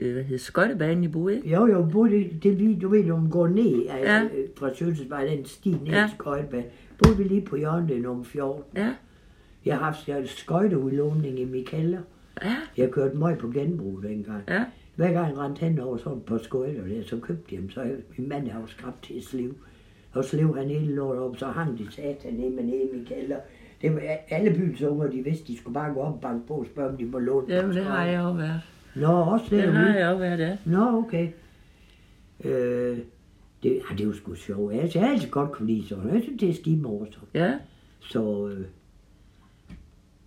øh, 0.00 0.12
hvad 0.12 0.22
hedder 0.22 0.38
skøjtebanen 0.38 1.04
i 1.04 1.08
boede, 1.08 1.36
ikke? 1.36 1.48
jo 1.48 1.66
jo, 1.66 1.88
boede, 1.92 2.10
det, 2.12 2.42
det, 2.42 2.54
lige- 2.54 2.78
du 2.80 2.88
ved, 2.88 3.04
når 3.04 3.16
man 3.16 3.30
går 3.30 3.48
ned 3.48 3.86
altså, 3.88 4.12
Ja. 4.12 4.18
ja. 4.20 4.28
fra 4.56 4.74
Sjøtesvej, 4.74 5.24
den 5.26 5.44
sti 5.44 5.70
ned 5.70 5.78
Ja. 5.86 6.06
til 6.08 6.16
Skøjtebane, 6.18 6.64
boede 7.02 7.16
vi 7.18 7.24
lige 7.24 7.40
på 7.40 7.56
hjørnet 7.56 7.96
er 7.96 8.00
nummer 8.02 8.24
14. 8.24 8.62
Ja. 8.76 8.94
Jeg 9.64 9.76
har 9.78 9.84
haft 9.84 10.08
jeg 10.08 10.28
skøjteudlåning 10.28 11.40
i 11.40 11.44
min 11.44 11.64
kælder. 11.64 11.98
Ja. 12.44 12.56
Jeg 12.76 12.90
kørte 12.90 13.16
meget 13.16 13.38
på 13.38 13.48
genbrug 13.48 14.02
dengang. 14.02 14.42
Ja. 14.48 14.64
Hver 14.96 15.12
gang 15.12 15.28
jeg 15.28 15.38
rendte 15.38 15.60
hen 15.60 15.78
over 15.78 15.96
sådan 15.96 16.20
på 16.26 16.38
skøjter 16.38 16.86
der, 16.86 17.02
så 17.02 17.18
købte 17.20 17.54
jeg 17.54 17.60
dem. 17.62 17.70
Så 17.70 17.82
jeg, 17.82 17.94
min 18.18 18.28
mand 18.28 18.48
har 18.48 18.60
jo 18.60 18.66
skrabt 18.66 19.02
til 19.02 19.22
slev. 19.22 19.54
Og 20.12 20.24
slev 20.24 20.56
han 20.56 20.68
hele 20.68 20.94
lortet 20.94 21.22
op, 21.22 21.36
så 21.36 21.46
hang 21.46 21.78
de 21.78 21.86
satan 21.92 22.34
ned 22.34 22.50
med 22.50 22.64
ned 22.64 22.74
i 22.74 22.96
min 22.96 23.04
kælder. 23.04 23.36
Det 23.86 23.94
var, 23.94 24.00
alle 24.28 24.50
byens 24.54 24.82
unger, 24.82 25.10
de 25.10 25.24
vidste, 25.24 25.46
de 25.52 25.58
skulle 25.58 25.74
bare 25.74 25.92
gå 25.94 26.00
op 26.00 26.14
og 26.14 26.20
banke 26.20 26.46
på 26.46 26.54
og 26.54 26.66
spørge, 26.66 26.88
om 26.90 26.96
de 26.96 27.04
må 27.04 27.18
låne 27.18 27.54
Jamen, 27.54 27.76
det 27.76 27.84
har 27.84 28.04
jeg 28.04 28.20
også 28.20 28.36
været. 28.36 28.60
Nå, 28.94 29.06
også 29.06 29.46
Det 29.50 29.62
har 29.62 29.72
derude. 29.72 29.98
jeg 29.98 30.08
også 30.08 30.18
været, 30.20 30.38
ja. 30.38 30.56
Nå, 30.64 30.98
okay. 30.98 31.28
Øh, 32.44 32.98
det, 33.62 33.80
ah, 33.90 33.98
det 33.98 34.04
er 34.04 34.08
jo 34.08 34.12
sgu 34.12 34.34
sjovt. 34.34 34.74
Altså, 34.74 34.98
jeg 34.98 35.08
har 35.08 35.14
altid 35.14 35.30
godt 35.30 35.52
kunne 35.52 35.66
lide 35.66 35.88
sådan. 35.88 36.14
Jeg 36.14 36.22
synes, 36.22 36.40
det 36.40 36.48
er 36.50 36.54
skidt 36.54 36.82
morsomt. 36.82 37.28
Ja. 37.34 37.54
Så, 38.00 38.48
øh, 38.48 38.64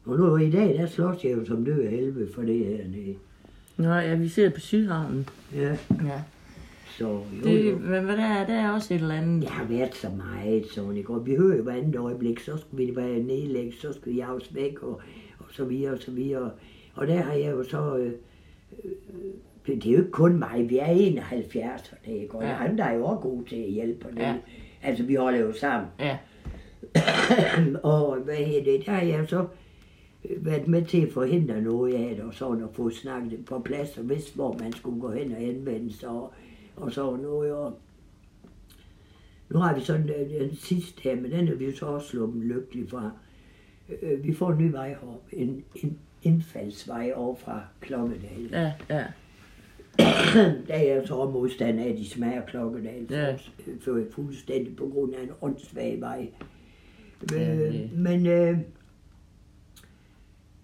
og 0.06 0.18
nu 0.18 0.38
i 0.38 0.52
dag, 0.52 0.78
der 0.78 0.86
slås 0.88 1.24
jeg 1.24 1.38
jo 1.38 1.46
som 1.46 1.66
død 1.66 1.80
af 1.82 1.92
helvede 1.92 2.30
for 2.36 2.42
det 2.42 2.66
her. 2.66 2.78
nede. 2.88 3.16
Nå, 3.78 3.94
ja, 3.94 4.16
vi 4.16 4.28
sidder 4.28 4.50
på 4.50 4.60
Sydhavnen. 4.60 5.28
Ja, 5.56 5.78
Ja. 6.06 6.22
Så 7.00 7.08
jo, 7.08 7.24
Det, 7.44 7.72
jo. 7.72 7.78
men 7.78 8.04
hvad 8.06 8.18
der 8.18 8.24
er, 8.26 8.46
der 8.46 8.54
er 8.54 8.72
også 8.72 8.94
et 8.94 9.02
eller 9.02 9.16
andet. 9.16 9.44
Jeg 9.44 9.52
har 9.52 9.66
været 9.66 9.96
så 9.96 10.08
meget 10.18 10.66
sådan, 10.72 10.98
ikke? 10.98 11.14
Og 11.14 11.26
vi 11.26 11.36
hører 11.36 11.58
jo 11.58 11.64
hver 11.64 11.74
andet 11.74 11.96
øjeblik, 11.96 12.40
så 12.40 12.58
skulle 12.58 12.86
vi 12.86 12.96
være 12.96 13.20
nedlægge, 13.20 13.74
så 13.74 13.94
skulle 13.94 14.18
jeg 14.18 14.28
også 14.28 14.54
væk, 14.54 14.84
og, 14.84 15.02
og 15.40 15.46
så 15.52 15.66
videre, 15.66 15.94
og 15.94 16.00
så 16.00 16.12
videre. 16.12 16.52
Og 16.96 17.08
der 17.08 17.22
har 17.22 17.34
jeg 17.34 17.52
jo 17.52 17.64
så, 17.64 17.98
øh, 17.98 18.12
øh, 18.84 19.76
det 19.76 19.86
er 19.86 19.92
jo 19.92 19.98
ikke 19.98 20.12
kun 20.12 20.40
mig, 20.40 20.66
vi 20.70 20.78
er 20.78 20.86
71, 20.86 21.94
ikke? 22.08 22.36
Og 22.36 22.44
Ja. 22.44 22.50
ja. 22.50 22.64
andre 22.66 22.84
er 22.84 22.94
jo 22.98 23.06
også 23.06 23.22
gode 23.22 23.46
til 23.50 23.56
at 23.56 23.72
hjælpe 23.72 24.08
det. 24.12 24.20
Ja. 24.20 24.36
Altså, 24.84 25.04
vi 25.04 25.16
holder 25.16 25.40
jo 25.40 25.54
sammen. 25.54 25.90
Ja. 26.00 26.18
og 27.84 28.18
hvad 28.18 28.36
hedder 28.36 28.64
det, 28.64 28.86
der 28.86 28.92
har 28.92 29.02
jeg 29.02 29.26
så 29.28 29.46
øh, 30.30 30.46
været 30.46 30.68
med 30.68 30.86
til 30.86 31.02
at 31.06 31.12
forhindre 31.14 31.62
noget 31.62 31.94
af 31.94 32.16
det, 32.16 32.24
og 32.26 32.34
sådan 32.34 32.64
at 32.64 32.70
få 32.74 32.90
snakket 32.90 33.32
det 33.32 33.46
på 33.46 33.60
plads, 33.60 33.98
og 33.98 34.10
vidste, 34.10 34.36
hvor 34.36 34.58
man 34.60 34.74
skulle 34.74 35.02
gå 35.02 35.12
hen 35.12 35.32
og 35.32 35.38
henvende 35.38 35.94
sig, 35.94 36.10
og, 36.10 36.34
og 36.80 36.92
sådan 36.92 37.20
noget. 37.20 37.52
Og 37.54 37.80
nu 39.50 39.60
har 39.60 39.76
vi 39.76 39.82
sådan 39.82 40.08
den, 40.08 40.56
sidste 40.56 41.02
her, 41.02 41.16
men 41.16 41.32
den 41.32 41.48
er 41.48 41.56
vi 41.56 41.66
jo 41.66 41.76
så 41.76 41.86
også 41.86 42.08
sluppet 42.08 42.44
lykkelig 42.44 42.90
fra. 42.90 43.12
Øh, 44.02 44.24
Vi 44.24 44.34
får 44.34 44.52
en 44.52 44.58
ny 44.58 44.72
vej 44.72 44.96
op, 45.04 45.24
en, 45.32 45.64
en 45.76 46.00
indfaldsvej 46.24 47.12
over 47.16 47.36
fra 47.36 47.62
Klokkedal. 47.82 48.50
Ja, 48.52 48.74
ja. 48.90 49.06
Der 50.68 50.74
er 50.74 50.84
jeg 50.84 51.08
så 51.08 51.30
modstander 51.30 51.84
af, 51.84 51.90
at 51.90 51.98
de 51.98 52.10
smager 52.10 52.46
Klokkedal, 52.46 53.06
Ja. 53.10 53.34
for, 53.34 53.40
for 53.82 54.02
fuldstændig 54.12 54.76
på 54.76 54.90
grund 54.94 55.14
af 55.14 55.24
en 55.24 55.30
åndssvag 55.42 56.02
vej. 56.02 56.30
Ja, 57.32 57.54
Øh, 57.54 57.74
det- 57.74 57.90
men 57.94 58.28
øh, 58.28 58.58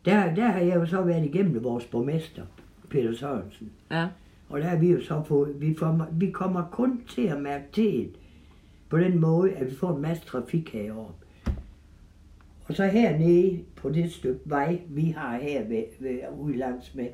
der, 0.06 0.36
der 0.36 0.46
har 0.48 0.60
jeg 0.60 0.76
jo 0.76 0.86
så 0.86 1.02
været 1.02 1.26
igennem 1.26 1.64
vores 1.64 1.86
borgmester, 1.86 2.46
Peter 2.90 3.14
Sørensen. 3.16 3.72
Ja. 3.92 4.08
Og 4.56 4.62
der 4.62 4.68
har 4.68 4.78
vi 4.78 4.92
jo 4.92 5.02
så 5.02 5.24
fået, 5.24 5.62
vi, 5.62 5.76
får, 5.80 6.08
vi 6.12 6.32
kommer 6.32 6.64
kun 6.72 7.02
til 7.10 7.22
at 7.22 7.42
mærke 7.42 7.66
til 7.74 8.10
på 8.90 8.98
den 8.98 9.20
måde, 9.20 9.52
at 9.52 9.72
vi 9.72 9.76
får 9.76 9.96
en 9.96 10.02
masse 10.02 10.26
trafik 10.26 10.74
heroppe. 10.74 11.26
Og 12.66 12.76
så 12.76 12.86
hernede 12.86 13.60
på 13.76 13.90
det 13.90 14.12
stykke 14.12 14.40
vej, 14.46 14.80
vi 14.90 15.10
har 15.18 15.38
her 15.38 15.68
ved, 15.68 15.84
ved, 16.00 16.20
ude 16.40 16.58
langs 16.58 16.96
med, 16.96 17.08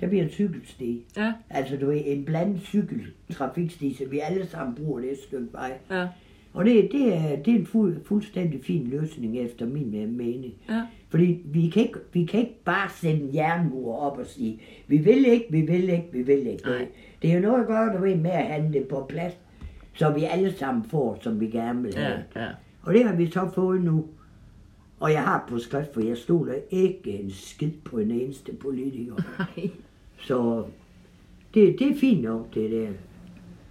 der 0.00 0.08
bliver 0.08 0.24
en 0.24 0.30
cykelsti. 0.30 1.04
Ja. 1.16 1.32
Altså 1.50 1.76
du 1.76 1.86
ved, 1.86 2.02
en 2.04 2.24
blandet 2.24 2.62
cykeltrafiksti, 2.62 3.94
så 3.94 4.04
vi 4.08 4.18
alle 4.18 4.46
sammen 4.46 4.74
bruger 4.74 5.00
det 5.00 5.18
stykke 5.26 5.52
vej. 5.52 5.78
Ja. 5.90 6.08
Og 6.52 6.64
det, 6.64 6.88
det, 6.92 7.14
er, 7.14 7.36
det 7.36 7.54
er 7.54 7.58
en 7.58 7.66
fuld, 7.66 8.04
fuldstændig 8.04 8.64
fin 8.64 8.86
løsning 8.86 9.38
efter 9.38 9.66
min 9.66 10.16
mening. 10.16 10.54
Ja. 10.68 10.82
Fordi 11.14 11.42
vi 11.44 11.68
kan, 11.68 11.82
ikke, 11.82 11.98
vi 12.12 12.24
kan 12.24 12.40
ikke 12.40 12.64
bare 12.64 12.90
sætte 12.90 13.20
en 13.20 13.34
jernmur 13.34 13.96
op 13.96 14.18
og 14.18 14.26
sige, 14.26 14.60
vi 14.86 14.98
vil 14.98 15.26
ikke, 15.26 15.46
vi 15.50 15.60
vil 15.60 15.88
ikke, 15.88 16.08
vi 16.12 16.22
vil 16.22 16.46
ikke. 16.46 16.64
Nej. 16.64 16.88
Det 17.22 17.30
er 17.30 17.34
jo 17.34 17.40
noget 17.40 17.60
at 17.60 17.66
gøre, 17.66 17.96
du 17.96 18.02
ved, 18.02 18.16
med 18.16 18.30
at 18.30 18.62
det 18.72 18.88
på 18.88 19.06
plads, 19.08 19.32
så 19.92 20.10
vi 20.10 20.24
alle 20.24 20.52
sammen 20.52 20.84
får, 20.84 21.18
som 21.20 21.40
vi 21.40 21.46
gerne 21.46 21.82
vil 21.82 21.94
have. 21.94 22.24
Ja. 22.34 22.42
Ja. 22.42 22.48
Og 22.82 22.94
det 22.94 23.04
har 23.04 23.16
vi 23.16 23.30
så 23.30 23.50
fået 23.54 23.82
nu. 23.82 24.06
Og 25.00 25.12
jeg 25.12 25.22
har 25.22 25.44
på 25.48 25.58
skrift, 25.58 25.94
for 25.94 26.00
jeg 26.00 26.16
stoler 26.16 26.54
ikke 26.70 27.10
en 27.10 27.30
skid 27.30 27.72
på 27.84 27.98
en 27.98 28.10
eneste 28.10 28.52
politiker. 28.52 29.14
Nej. 29.38 29.70
Så 30.18 30.64
det, 31.54 31.78
det 31.78 31.90
er 31.90 31.96
fint 32.00 32.22
nok, 32.22 32.54
det 32.54 32.70
der. 32.70 32.88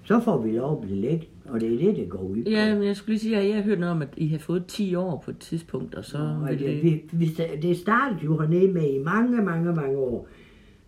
Så 0.03 0.19
får 0.19 0.41
vi 0.41 0.51
lov 0.51 0.71
at 0.71 0.81
blive 0.81 1.01
lidt, 1.01 1.27
og 1.45 1.61
det 1.61 1.73
er 1.73 1.77
det, 1.77 1.95
det 1.95 2.09
går 2.09 2.19
ud 2.19 2.43
på. 2.43 2.49
Ja, 2.49 2.75
men 2.75 2.83
jeg 2.83 2.95
skulle 2.95 3.13
lige 3.13 3.19
sige, 3.19 3.37
at 3.37 3.47
jeg 3.47 3.55
har 3.55 3.63
hørt 3.63 3.79
noget 3.79 3.95
om, 3.95 4.01
at 4.01 4.07
I 4.17 4.27
har 4.27 4.37
fået 4.39 4.65
10 4.65 4.95
år 4.95 5.21
på 5.25 5.31
et 5.31 5.37
tidspunkt, 5.37 5.95
og 5.95 6.05
så 6.05 6.37
vil 6.47 6.59
det, 6.59 6.67
det... 6.67 6.83
vi, 6.83 7.03
vi, 7.11 7.35
det 7.61 7.77
startede 7.77 8.19
jo 8.25 8.37
hernede 8.39 8.73
med 8.73 8.89
i 8.93 8.97
mange, 8.97 9.41
mange, 9.41 9.73
mange 9.73 9.97
år. 9.97 10.27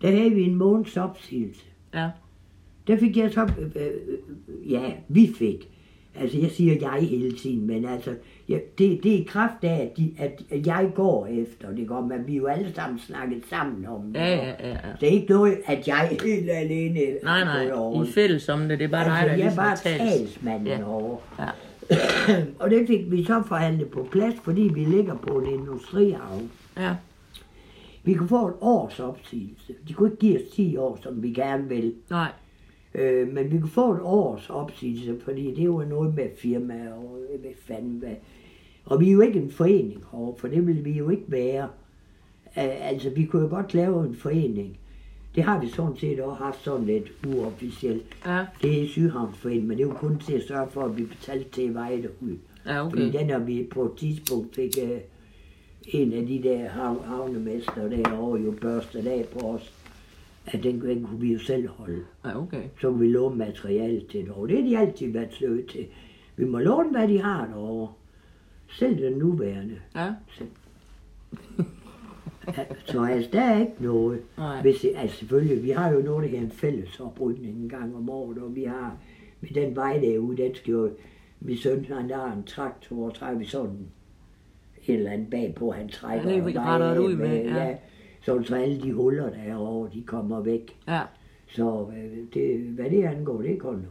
Der 0.02 0.10
havde 0.10 0.30
vi 0.30 0.42
en 0.42 0.54
måneds 0.54 0.96
opsigelse. 0.96 1.64
Ja, 1.94 2.10
Der 2.86 2.96
fik 2.96 3.16
jeg 3.16 3.32
så, 3.32 3.42
øh, 3.60 3.70
øh, 3.76 4.72
ja, 4.72 4.92
vi 5.08 5.30
fik. 5.38 5.70
Altså, 6.20 6.38
jeg 6.38 6.50
siger 6.50 6.74
jeg 6.80 7.08
hele 7.08 7.32
tiden, 7.36 7.66
men 7.66 7.84
altså, 7.84 8.14
ja, 8.48 8.58
det, 8.78 9.00
det 9.02 9.14
er 9.14 9.18
i 9.18 9.26
kraft 9.28 9.54
af, 9.64 9.82
at, 9.82 9.96
de, 9.96 10.12
at, 10.18 10.42
at 10.50 10.66
jeg 10.66 10.90
går 10.94 11.26
efter 11.26 11.70
det 11.70 11.88
går, 11.88 12.00
men 12.00 12.26
vi 12.26 12.32
er 12.32 12.36
jo 12.36 12.46
alle 12.46 12.72
sammen 12.74 12.98
snakket 12.98 13.42
sammen 13.50 13.86
om 13.86 14.02
det. 14.12 14.20
ja, 14.20 14.36
ja, 14.36 14.44
ja. 14.60 14.68
ja. 14.68 14.76
Det 15.00 15.08
er 15.08 15.12
ikke 15.12 15.32
noget, 15.32 15.58
at 15.66 15.88
jeg 15.88 16.04
er 16.12 16.24
helt 16.24 16.50
alene 16.50 17.00
Nej, 17.22 17.44
nej, 17.44 17.70
over. 17.74 18.04
I 18.04 18.06
fælles 18.06 18.48
om 18.48 18.60
det, 18.68 18.78
det 18.78 18.84
er 18.84 18.88
bare 18.88 19.04
dig, 19.04 19.12
altså, 19.12 19.24
der 19.24 19.30
jeg 19.30 19.38
ligesom 19.38 19.56
bare 19.56 19.76
talsmanden 19.76 20.66
Ja. 20.66 20.84
over. 20.88 21.16
Ja. 21.38 21.48
og 22.60 22.70
det 22.70 22.86
fik 22.86 23.10
vi 23.10 23.24
så 23.24 23.42
forhandlet 23.48 23.88
på 23.88 24.08
plads, 24.12 24.34
fordi 24.44 24.70
vi 24.74 24.84
ligger 24.84 25.14
på 25.14 25.38
en 25.38 25.46
industrihavn. 25.60 26.50
ja, 26.78 26.94
Vi 28.04 28.14
kunne 28.14 28.28
få 28.28 28.48
et 28.48 28.54
års 28.60 29.00
opsigelse. 29.00 29.72
De 29.88 29.92
kunne 29.92 30.08
ikke 30.10 30.20
give 30.20 30.36
os 30.36 30.42
10 30.54 30.76
år, 30.76 30.98
som 31.02 31.22
vi 31.22 31.30
gerne 31.30 31.68
vil. 31.68 31.94
nej, 32.10 32.28
Øh, 32.98 33.28
men 33.28 33.52
vi 33.52 33.58
kunne 33.58 33.70
få 33.70 33.92
et 33.94 34.00
års 34.02 34.50
opsigelse, 34.50 35.16
fordi 35.24 35.54
det 35.54 35.70
var 35.70 35.84
noget 35.84 36.14
med 36.14 36.28
firma 36.36 36.74
og 36.92 37.18
ved 37.42 37.50
fanden 37.66 37.98
hvad. 37.98 38.14
Og 38.84 39.00
vi 39.00 39.08
er 39.08 39.12
jo 39.12 39.20
ikke 39.20 39.38
en 39.38 39.50
forening 39.50 40.02
herovre, 40.12 40.38
for 40.38 40.48
det 40.48 40.66
ville 40.66 40.82
vi 40.82 40.92
jo 40.92 41.08
ikke 41.10 41.24
være. 41.28 41.68
Altså, 42.56 43.10
vi 43.10 43.24
kunne 43.24 43.42
jo 43.42 43.48
godt 43.48 43.74
lave 43.74 44.06
en 44.06 44.14
forening. 44.14 44.78
Det 45.34 45.44
har 45.44 45.60
vi 45.60 45.68
sådan 45.68 45.96
set 45.96 46.20
også 46.20 46.44
haft 46.44 46.64
sådan 46.64 46.86
lidt 46.86 47.12
uofficielt. 47.26 48.16
ja, 48.26 48.44
Det 48.62 48.82
er 48.82 48.88
Syghavnsforeningen, 48.88 49.68
men 49.68 49.78
det 49.78 49.84
jo 49.84 49.92
kun 49.92 50.18
til 50.18 50.32
at 50.32 50.42
sørge 50.42 50.70
for, 50.70 50.80
at 50.82 50.98
vi 50.98 51.04
betalte 51.04 51.50
til 51.50 51.74
veje 51.74 52.02
derud. 52.02 52.36
ja, 52.66 52.82
Fordi 52.82 53.08
okay. 53.08 53.18
den 53.18 53.30
har 53.30 53.38
vi 53.38 53.66
på 53.70 53.84
et 53.84 53.92
tidspunkt 53.96 54.54
fik 54.54 54.78
øh, 54.82 54.98
en 55.84 56.12
af 56.12 56.26
de 56.26 56.42
der 56.42 56.68
hav, 56.68 57.02
havnemester 57.04 57.88
derovre 57.88 58.40
jo 58.40 58.54
børstet 58.60 59.06
af 59.06 59.24
på 59.32 59.46
os. 59.46 59.72
At 60.46 60.62
den, 60.62 60.80
den 60.80 61.04
kunne 61.04 61.20
vi 61.20 61.32
jo 61.32 61.38
selv 61.38 61.68
holde. 61.68 62.02
Ja, 62.24 62.42
okay. 62.42 62.62
Så 62.80 62.88
kunne 62.90 63.00
vi 63.00 63.08
låne 63.08 63.36
materiale 63.36 64.00
til 64.10 64.20
det. 64.20 64.30
Og 64.30 64.48
det 64.48 64.56
har 64.56 64.64
de 64.64 64.78
altid 64.78 65.12
været 65.12 65.32
sløve 65.34 65.62
til. 65.66 65.86
Vi 66.36 66.44
må 66.44 66.58
låne, 66.58 66.90
hvad 66.90 67.08
de 67.08 67.20
har 67.22 67.46
derovre. 67.46 67.92
Selv 68.68 69.02
den 69.02 69.12
nuværende. 69.12 69.76
Ja, 69.96 70.12
Så 72.84 73.02
altså, 73.04 73.30
der 73.32 73.40
er 73.42 73.60
ikke 73.60 73.72
noget. 73.78 74.20
nej, 74.38 74.62
Hvis 74.62 74.86
altså 74.96 75.16
selvfølgelig, 75.16 75.62
vi 75.62 75.70
har 75.70 75.92
jo 75.92 76.00
noget, 76.00 76.22
der 76.22 76.28
hedder 76.30 76.44
en 76.44 76.50
fælles 76.52 77.00
oprydning 77.00 77.62
en 77.62 77.68
gang 77.68 77.96
om 77.96 78.10
året, 78.10 78.38
og 78.38 78.56
vi 78.56 78.64
har 78.64 78.96
med 79.40 79.50
den 79.50 79.76
vej 79.76 79.98
derude, 79.98 80.36
den 80.36 80.54
skal 80.54 80.72
jo, 80.72 80.90
min 81.40 81.56
søn, 81.56 81.84
han 81.84 82.10
har 82.10 82.32
en 82.32 82.44
traktor, 82.44 83.04
og 83.06 83.12
har 83.20 83.34
vi 83.34 83.44
sådan 83.44 83.70
en 84.86 84.96
eller 84.98 85.10
anden 85.10 85.30
bagpå, 85.30 85.70
han 85.70 85.88
trækker. 85.88 86.30
Ja, 86.30 86.36
det 86.36 86.42
og 86.42 86.62
retter 86.64 86.88
det 86.88 86.96
veje 86.98 87.02
ud 87.02 87.16
med, 87.16 87.44
ja. 87.44 87.76
Så, 88.26 88.42
så 88.42 88.54
alle 88.56 88.80
de 88.82 88.92
huller, 88.92 89.30
der 89.30 89.38
er 89.46 89.56
over, 89.56 89.88
de 89.88 90.02
kommer 90.02 90.40
væk. 90.40 90.76
ja, 90.88 91.00
Så 91.48 91.86
øh, 91.96 92.18
det, 92.34 92.60
hvad 92.60 92.90
det 92.90 93.04
angår, 93.04 93.42
det 93.42 93.58
går 93.58 93.72
nok. 93.72 93.82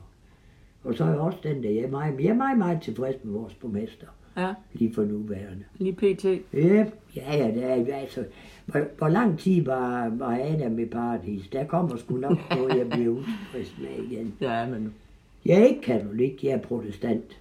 Og 0.84 0.96
så 0.96 1.04
er 1.04 1.08
jeg 1.10 1.20
også 1.20 1.40
den 1.44 1.64
der, 1.64 1.70
jeg 1.70 1.84
er 1.84 1.90
meget, 1.90 2.20
jeg 2.20 2.28
er 2.30 2.34
meget, 2.34 2.58
meget 2.58 2.82
tilfreds 2.82 3.16
med 3.24 3.34
vores 3.34 3.54
borgmester, 3.54 4.08
ja, 4.38 4.54
lige 4.74 4.94
for 4.94 5.04
nuværende. 5.04 5.64
lige 5.78 5.94
pt. 5.94 6.26
Ja, 6.54 6.86
ja, 7.16 7.38
ja, 7.38 7.48
det 7.56 7.64
er, 7.94 7.96
altså, 7.96 8.26
hvor, 8.66 8.82
hvor 8.98 9.08
lang 9.08 9.40
tid 9.40 9.64
var, 9.66 10.10
var 10.10 10.38
Adam 10.42 10.80
i 10.80 10.86
paradis? 10.86 11.48
Der 11.48 11.64
kommer 11.68 11.98
sgu 11.98 12.18
nok 12.18 12.38
noget, 12.58 12.78
jeg 12.78 12.90
bliver 12.90 13.10
utilfreds 13.10 13.76
med 13.82 14.06
igen. 14.12 14.34
Ja, 14.42 14.68
men, 14.70 14.94
Jeg 15.46 15.60
er 15.60 15.64
ikke 15.66 15.82
katolik, 15.82 16.44
jeg 16.44 16.52
er 16.52 16.62
protestant. 16.62 17.40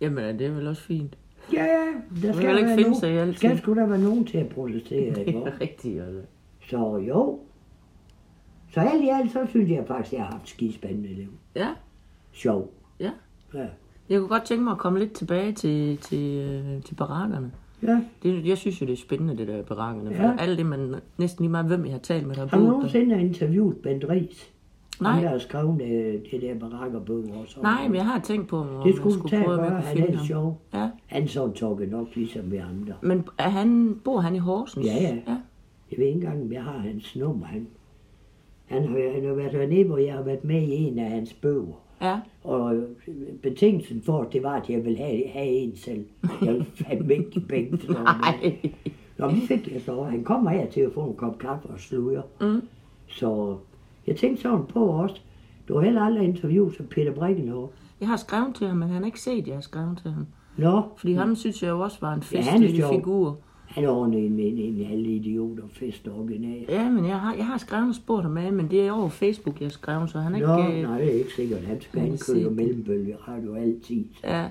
jamen, 0.00 0.38
det 0.38 0.46
er 0.46 0.50
vel 0.50 0.66
også 0.66 0.82
fint. 0.82 1.18
Ja, 1.52 1.64
ja, 1.64 1.86
der 2.22 2.32
skal, 2.32 2.56
ikke 2.58 2.66
være 2.68 2.80
nogen, 2.80 2.94
sig 2.94 3.12
i 3.12 3.16
alting. 3.16 3.36
skal 3.36 3.58
sgu 3.58 3.74
da 3.74 3.84
være 3.86 3.98
nogen 3.98 4.24
til 4.24 4.38
at 4.38 4.48
protestere, 4.48 5.14
Det 5.14 5.28
er 5.36 5.60
rigtigt, 5.60 6.02
altså. 6.02 6.20
Så 6.70 6.96
jo. 7.08 7.38
Så 8.74 8.80
alt 8.80 9.04
i 9.04 9.08
alt, 9.08 9.32
så 9.32 9.46
synes 9.48 9.70
jeg 9.70 9.84
faktisk, 9.88 10.12
jeg 10.14 10.22
har 10.24 10.30
haft 10.32 10.48
skispændende 10.48 11.08
liv. 11.14 11.28
Ja, 11.56 11.68
Sjov. 12.32 12.70
Ja. 13.00 13.10
Ja. 13.54 13.66
jeg 14.08 14.18
kunne 14.18 14.28
godt 14.28 14.42
tænke 14.44 14.64
mig 14.64 14.70
at 14.72 14.78
komme 14.78 14.98
lidt 14.98 15.12
tilbage 15.12 15.52
til, 15.52 15.96
til, 15.98 16.36
øh, 16.38 16.82
til 16.82 16.94
barakkerne. 16.94 17.52
ja. 17.82 18.00
Det, 18.22 18.46
jeg 18.46 18.58
synes 18.58 18.80
jo, 18.80 18.86
det 18.86 18.92
er 18.92 18.96
spændende, 18.96 19.36
det 19.36 19.48
der 19.48 19.62
barakkerne. 19.62 20.14
For 20.16 20.22
Ja. 20.22 20.34
alt 20.38 20.58
det, 20.58 20.66
man 20.66 20.94
næsten 21.18 21.42
lige 21.42 21.50
meget, 21.50 21.66
hvem 21.66 21.84
jeg 21.84 21.92
har 21.92 21.98
talt 21.98 22.26
med, 22.26 22.34
der 22.34 22.40
har 22.40 22.48
Har 22.48 22.56
du 22.58 22.64
boet 22.64 22.72
der. 22.72 22.76
nogensinde 22.78 23.20
interviewet 23.20 23.76
Bent 23.76 24.04
Ries? 24.08 24.50
Nej. 25.00 25.12
Han 25.12 25.28
har 25.28 25.38
skrevet 25.38 25.82
øh, 25.82 26.14
det 26.30 26.42
der 26.42 26.54
barakkerbog 26.58 27.24
også. 27.42 27.60
Nej, 27.62 27.88
men 27.88 27.94
jeg 27.94 28.06
har 28.06 28.20
tænkt 28.20 28.48
på, 28.48 28.56
om 28.56 28.66
Det 28.68 28.86
jeg 28.86 28.94
skulle 28.94 29.14
skulle 29.14 29.30
tage 29.30 29.44
prøve 29.44 29.58
og 29.58 29.66
at 29.66 29.72
kunne 29.72 30.02
han 30.06 30.14
er 30.14 30.24
sjov. 30.24 30.60
Ja, 30.74 30.88
Han 31.06 31.28
sådan 31.28 31.52
tokket 31.52 31.88
nok, 31.90 32.08
ligesom 32.16 32.50
vi 32.50 32.56
andre. 32.56 32.94
men 33.02 33.24
er 33.38 33.48
han, 33.48 34.00
bor 34.04 34.20
han 34.20 34.34
i 34.34 34.38
Horsens? 34.38 34.86
Ja, 34.86 34.94
ja. 35.00 35.14
ja. 35.26 35.36
Jeg 35.90 35.98
ved 35.98 36.06
ikke 36.06 36.14
engang, 36.16 36.42
om 36.42 36.52
jeg 36.52 36.62
har 36.64 36.78
hans 36.78 37.16
nummer. 37.16 37.46
Han, 37.46 37.66
han, 38.66 38.82
har, 38.82 39.12
han 39.14 39.24
har 39.26 39.32
været 39.34 39.52
dernede, 39.52 39.84
hvor 39.84 39.98
jeg 39.98 40.14
har 40.14 40.22
været 40.22 40.44
med 40.44 40.62
i 40.62 40.72
en 40.72 40.98
af 40.98 41.10
hans 41.10 41.32
bøger. 41.32 41.80
Ja, 42.02 42.20
Og 42.44 42.74
øh, 42.76 42.82
betingelsen 43.42 44.02
for, 44.02 44.22
det 44.32 44.42
var, 44.42 44.52
at 44.60 44.70
jeg 44.70 44.84
ville 44.84 44.98
have, 44.98 45.22
have 45.28 45.46
en 45.48 45.76
selv. 45.76 46.04
Jeg 46.42 46.52
ville 46.52 46.64
fandme 46.74 47.14
ikke 47.14 47.30
give 47.30 47.44
penge 47.44 47.76
til 47.76 47.90
nej. 48.22 48.58
Nå, 49.18 49.28
vi 49.28 49.40
fik 49.40 49.64
det 49.64 49.82
så. 49.82 50.02
Han 50.02 50.24
kommer 50.24 50.50
her 50.50 50.66
til 50.66 50.80
at 50.80 50.92
få 50.92 51.04
en 51.04 51.14
kop 51.14 51.38
kaffe 51.38 51.68
og 51.68 51.80
sluger. 51.80 52.22
Mm. 52.40 52.60
Så 53.08 53.56
jeg 54.08 54.16
tænkte 54.16 54.42
sådan 54.42 54.66
på 54.66 54.90
os. 54.92 55.22
Du 55.68 55.74
har 55.74 55.80
heller 55.80 56.02
aldrig 56.02 56.24
interviewet 56.24 56.74
som 56.76 56.86
Peter 56.86 57.12
Brikkenhoff. 57.12 57.72
Jeg 58.00 58.08
har 58.08 58.16
skrevet 58.16 58.54
til 58.54 58.66
ham, 58.66 58.76
men 58.76 58.88
han 58.88 58.98
har 59.02 59.06
ikke 59.06 59.20
set, 59.20 59.38
at 59.42 59.46
jeg 59.46 59.54
har 59.56 59.60
skrevet 59.60 59.98
til 60.02 60.10
ham. 60.10 60.26
Nå, 60.56 60.82
Fordi 60.96 61.12
ham 61.12 61.36
synes 61.36 61.62
jeg 61.62 61.68
jo 61.70 61.80
også 61.80 61.98
var 62.00 62.14
en 62.14 62.22
Ja, 62.32 62.40
han 62.40 62.60
festlig 62.60 62.76
sjov. 62.76 62.94
figur. 62.94 63.38
han 63.66 63.84
er 63.84 63.88
ordentlig 63.88 64.26
en, 64.26 64.32
en, 64.40 64.58
en 64.58 64.92
alle 64.92 65.08
idioter 65.08 65.62
fest 65.72 66.08
original. 66.08 66.64
Ja, 66.68 66.90
men 66.90 67.04
jeg 67.06 67.20
har, 67.20 67.34
jeg 67.34 67.46
har 67.46 67.58
skrevet 67.58 67.88
og 67.88 67.94
spurgt 67.94 68.22
ham 68.22 68.36
af, 68.36 68.52
men 68.52 68.70
det 68.70 68.86
er 68.86 68.92
over 68.92 69.08
Facebook, 69.08 69.60
jeg 69.60 69.66
har 69.66 69.70
skrevet, 69.70 70.10
så 70.10 70.18
han 70.18 70.34
er 70.34 70.46
Nå, 70.46 70.58
ikke... 70.66 70.78
øh, 70.78 70.88
nej, 70.88 70.98
det 70.98 71.06
er 71.14 71.18
ikke 71.18 71.32
sikkert. 71.32 71.60
Han 71.60 71.80
skal 71.80 72.00
han 72.00 72.08
han 72.10 72.18
kører 72.26 72.48
det. 72.48 72.56
mellembølge 72.56 73.16
radio 73.28 73.54
altid. 73.54 74.04
Ja, 74.24 74.44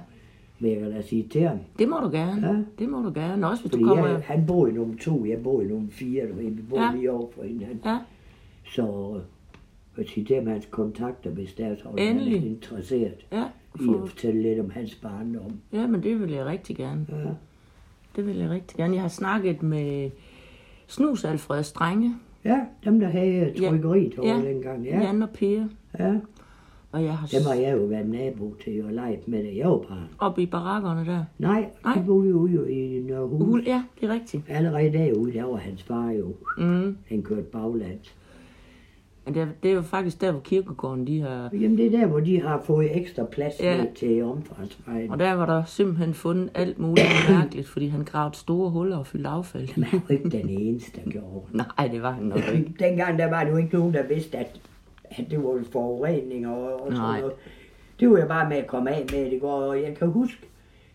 Men 0.59 0.71
jeg 0.71 0.79
kan 0.79 0.91
da 0.91 1.01
sige 1.01 1.27
til 1.31 1.41
ham. 1.41 1.57
det 1.79 1.89
må 1.89 1.95
du 2.03 2.09
gerne. 2.11 2.47
Ja. 2.47 2.55
Det 2.79 2.89
må 2.89 2.97
du 3.01 3.11
gerne. 3.15 3.47
Også 3.49 3.63
hvis 3.63 3.71
du 3.71 3.77
Fordi 3.77 3.83
kommer... 3.87 4.07
jeg, 4.07 4.21
han 4.25 4.45
bor 4.47 4.67
i 4.67 4.71
nummer 4.71 4.95
to, 5.01 5.25
jeg 5.25 5.43
bor 5.43 5.61
i 5.61 5.65
nummer 5.65 5.89
fire. 5.91 6.27
Du 6.29 6.33
ved, 6.35 6.51
vi 6.51 6.61
bor 6.69 6.77
Ja. 6.79 6.85
ja. 6.91 6.95
lige 6.95 7.11
over 7.11 7.27
for 7.35 7.43
hinanden. 7.43 7.79
Ja, 7.85 7.97
Så 8.75 9.13
sige 10.05 10.25
til 10.25 10.35
ham 10.35 10.47
hans 10.47 10.65
kontakter, 10.71 11.29
hvis 11.29 11.53
der 11.53 11.65
er 11.65 11.75
han 11.83 11.97
er 11.97 12.09
Endelig. 12.11 12.45
interesseret 12.45 13.25
ja. 13.31 13.43
i 13.75 13.79
For, 13.85 14.03
at 14.03 14.09
fortælle 14.09 14.41
lidt 14.41 14.59
om 14.59 14.69
hans 14.69 14.95
barndom. 14.95 15.51
ja, 15.73 15.87
men 15.87 16.03
det 16.03 16.19
vil 16.21 16.31
jeg 16.31 16.45
rigtig 16.45 16.75
gerne. 16.75 17.05
Ja. 17.09 17.29
Det 18.15 18.27
vil 18.27 18.35
jeg 18.37 18.49
rigtig 18.49 18.77
gerne. 18.77 18.93
Jeg 18.93 19.01
har 19.01 19.09
snakket 19.09 19.63
med 19.63 20.09
Snus 20.87 21.25
Alfred 21.25 21.63
Strenge, 21.63 22.15
ja, 22.45 22.59
dem 22.85 22.99
der 22.99 23.07
havde 23.07 23.53
Ja. 23.61 23.69
trykkeriet 23.69 24.19
over 24.19 24.29
Ja. 24.39 24.49
dengang. 24.49 24.85
ja. 24.85 24.97
Ja, 24.99 25.05
Jan 25.05 25.21
og 25.23 25.29
Per, 25.29 25.63
ja. 25.99 26.15
og 26.91 27.03
jeg 27.03 27.17
har 27.17 27.27
Dem 27.27 27.41
har 27.47 27.53
jeg 27.53 27.77
jo 27.77 27.83
været 27.85 28.09
nabo 28.09 28.55
til 28.63 28.85
og 28.85 28.91
leget 28.93 29.27
med, 29.27 29.43
da 29.43 29.49
jeg 29.55 29.69
var 29.69 29.77
barn. 29.77 30.07
oppe 30.19 30.41
i 30.41 30.45
barakkerne 30.45 31.05
der. 31.05 31.23
Nej, 31.39 31.69
Nej. 31.83 31.93
de 31.93 32.03
boede 32.05 32.29
jo 32.29 32.35
ude 32.37 32.71
i 32.71 32.99
Nørrehus. 33.01 33.41
Uhul, 33.41 33.63
ja, 33.65 33.83
det 34.01 34.09
er 34.09 34.13
rigtigt. 34.13 34.43
Allerede 34.49 34.93
derude, 34.93 35.33
der 35.33 35.43
var 35.43 35.55
hans 35.57 35.83
far 35.83 36.11
jo. 36.11 36.35
Mm. 36.57 36.97
Han 37.09 37.23
kørte 37.23 37.41
baglands. 37.43 38.15
Men 39.27 39.33
det 39.35 39.41
er, 39.41 39.47
det 39.63 39.71
er 39.71 39.75
jo 39.75 39.81
faktisk 39.81 40.21
der, 40.21 40.31
hvor 40.31 40.39
kirkegården 40.41 41.07
de 41.07 41.21
har... 41.21 41.49
Jamen 41.53 41.77
det 41.77 41.85
er 41.85 41.99
der, 41.99 42.05
hvor 42.05 42.19
de 42.19 42.41
har 42.41 42.61
fået 42.65 42.97
ekstra 42.97 43.23
plads 43.23 43.53
Ja. 43.59 43.85
til 43.99 44.23
omfartsvejen. 44.23 45.11
Og 45.11 45.19
der 45.19 45.33
var 45.33 45.45
der 45.45 45.63
simpelthen 45.65 46.13
fundet 46.13 46.49
alt 46.55 46.79
muligt 46.79 47.07
mærkeligt, 47.29 47.67
fordi 47.67 47.87
han 47.87 48.03
gravede 48.03 48.35
store 48.35 48.69
huller 48.69 48.97
og 48.97 49.07
fyldte 49.07 49.29
affald. 49.29 49.83
Han 49.83 50.01
var 50.07 50.13
ikke 50.13 50.29
den 50.29 50.49
eneste, 50.49 51.01
der 51.05 51.11
gjorde. 51.11 51.41
Nej, 51.77 51.87
det 51.91 52.01
var 52.01 52.11
han 52.11 52.23
nok 52.23 52.39
ikke. 52.53 52.73
Dengang 52.85 53.19
der 53.19 53.29
var 53.29 53.43
det 53.43 53.51
jo 53.51 53.57
ikke 53.57 53.75
nogen, 53.77 53.93
der 53.93 54.03
vidste, 54.07 54.37
at, 54.37 54.59
at 55.09 55.25
det 55.31 55.43
var 55.43 55.59
forurening 55.71 56.47
og, 56.47 56.81
og 56.81 56.91
sådan 56.91 57.19
noget. 57.21 57.33
Det 57.99 58.09
var 58.09 58.17
jeg 58.17 58.27
bare 58.27 58.49
med 58.49 58.57
at 58.57 58.67
komme 58.67 58.89
af 58.91 59.05
med 59.11 59.31
det 59.31 59.41
går. 59.41 59.51
Og 59.61 59.81
jeg 59.81 59.95
kan 59.99 60.07
huske, 60.07 60.37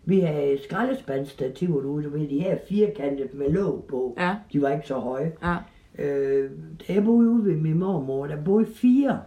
vi 0.05 0.21
havde 0.21 0.59
skraldespandstativer 0.65 1.81
derude, 1.81 2.05
du 2.05 2.11
ved, 2.11 2.29
de 2.29 2.39
her 2.41 2.57
firkantet 2.69 3.35
med 3.35 3.51
låg 3.51 3.85
på. 3.91 4.15
Ja, 4.19 4.35
De 4.53 4.63
var 4.63 4.71
ikke 4.71 4.87
så 4.87 4.95
høje. 4.95 5.33
ja, 5.43 5.55
Øh, 5.99 6.51
da 6.89 6.93
jeg 6.93 7.05
boede 7.05 7.31
ude 7.31 7.45
ved 7.45 7.57
min 7.57 7.79
mormor, 7.79 8.27
der 8.27 8.43
boede 8.45 8.67
fire 8.67 9.21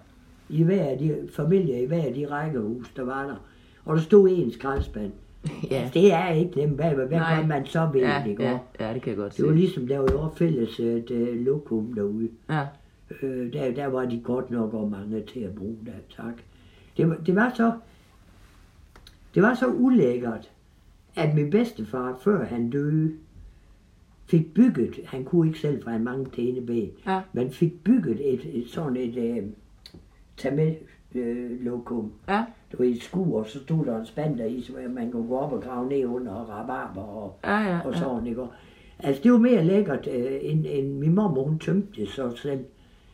i 0.49 0.63
hver 0.63 0.83
af 0.83 0.97
de 0.97 1.27
familier 1.31 1.77
i 1.77 1.85
hver 1.85 2.03
af 2.03 2.13
de 2.13 2.25
rækkehus, 2.25 2.93
der 2.95 3.03
var 3.03 3.23
der. 3.27 3.35
Og 3.85 3.95
der 3.95 4.01
stod 4.01 4.29
en 4.29 4.51
skraldespand. 4.51 5.11
ja. 5.71 5.75
Altså, 5.75 5.99
det 5.99 6.13
er 6.13 6.29
ikke 6.29 6.57
nemt. 6.57 6.75
Hvad, 6.75 6.91
hvad 6.91 7.07
Nej. 7.07 7.41
gør 7.41 7.47
man 7.47 7.65
så 7.65 7.89
ved 7.93 8.01
Ja, 8.01 8.23
det, 8.25 8.39
ja, 8.39 8.59
ja, 8.79 8.93
det 8.93 9.01
kan 9.01 9.09
jeg 9.09 9.17
godt 9.17 9.33
se. 9.33 9.41
Det 9.41 9.49
var 9.49 9.55
ligesom, 9.55 9.87
der 9.87 9.99
var 9.99 10.33
fælles 10.37 10.79
et 10.79 11.11
uh, 11.11 11.45
lokum 11.45 11.93
derude. 11.93 12.29
Ja, 12.49 12.65
Øh, 13.21 13.53
der, 13.53 13.71
der 13.71 13.87
var 13.87 14.05
de 14.05 14.21
godt 14.23 14.51
nok 14.51 14.73
og 14.73 14.91
mange 14.91 15.21
til 15.21 15.39
at 15.39 15.55
bruge 15.55 15.77
der, 15.85 15.91
tak. 16.15 16.33
Det 16.97 17.09
var, 17.09 17.15
det 17.15 17.35
var 17.35 17.51
så, 17.55 17.71
det 19.35 19.43
var 19.43 19.53
så 19.53 19.67
ulækkert, 19.67 20.51
at 21.15 21.35
min 21.35 21.49
bedstefar, 21.49 22.19
før 22.23 22.45
han 22.45 22.69
døde, 22.69 23.13
fik 24.25 24.53
bygget, 24.53 24.99
han 25.05 25.23
kunne 25.23 25.47
ikke 25.47 25.59
selv, 25.59 25.83
for 25.83 25.89
han 25.89 26.03
mange 26.03 26.25
ben, 26.61 26.89
ja, 27.07 27.21
men 27.33 27.51
fik 27.51 27.83
bygget 27.83 28.33
et, 28.33 28.41
et 28.53 28.69
sådan 28.69 28.97
et, 28.97 29.17
øh, 29.17 29.43
med 30.55 30.75
øh, 31.15 31.65
lokum. 31.65 32.11
Ja. 32.27 32.45
Du 32.71 32.77
ved, 32.77 32.89
et 32.89 33.03
skur, 33.03 33.39
og 33.39 33.47
så 33.47 33.59
stod 33.59 33.85
der 33.85 33.99
en 33.99 34.05
spand 34.05 34.37
der 34.37 34.45
i, 34.45 34.61
så 34.61 34.73
man 34.89 35.11
kunne 35.11 35.27
gå 35.27 35.37
op 35.37 35.51
og 35.53 35.61
grave 35.61 35.89
ned 35.89 36.05
under 36.05 36.31
og 36.31 36.49
rabarber 36.49 37.01
og, 37.01 37.39
Ja, 37.43 37.59
ja, 37.59 37.79
og 37.85 37.93
ja. 37.93 37.99
sådan, 37.99 38.27
ikke? 38.27 38.41
Og, 38.41 38.49
Altså, 38.99 39.23
det 39.23 39.31
var 39.31 39.37
mere 39.37 39.63
lækkert, 39.63 40.07
øh, 40.07 40.37
end, 40.41 40.65
end 40.69 40.97
min 40.97 41.15
mor, 41.15 41.43
hun 41.43 41.59
tømte 41.59 42.01
det 42.01 42.09
så 42.09 42.35
selv 42.35 42.59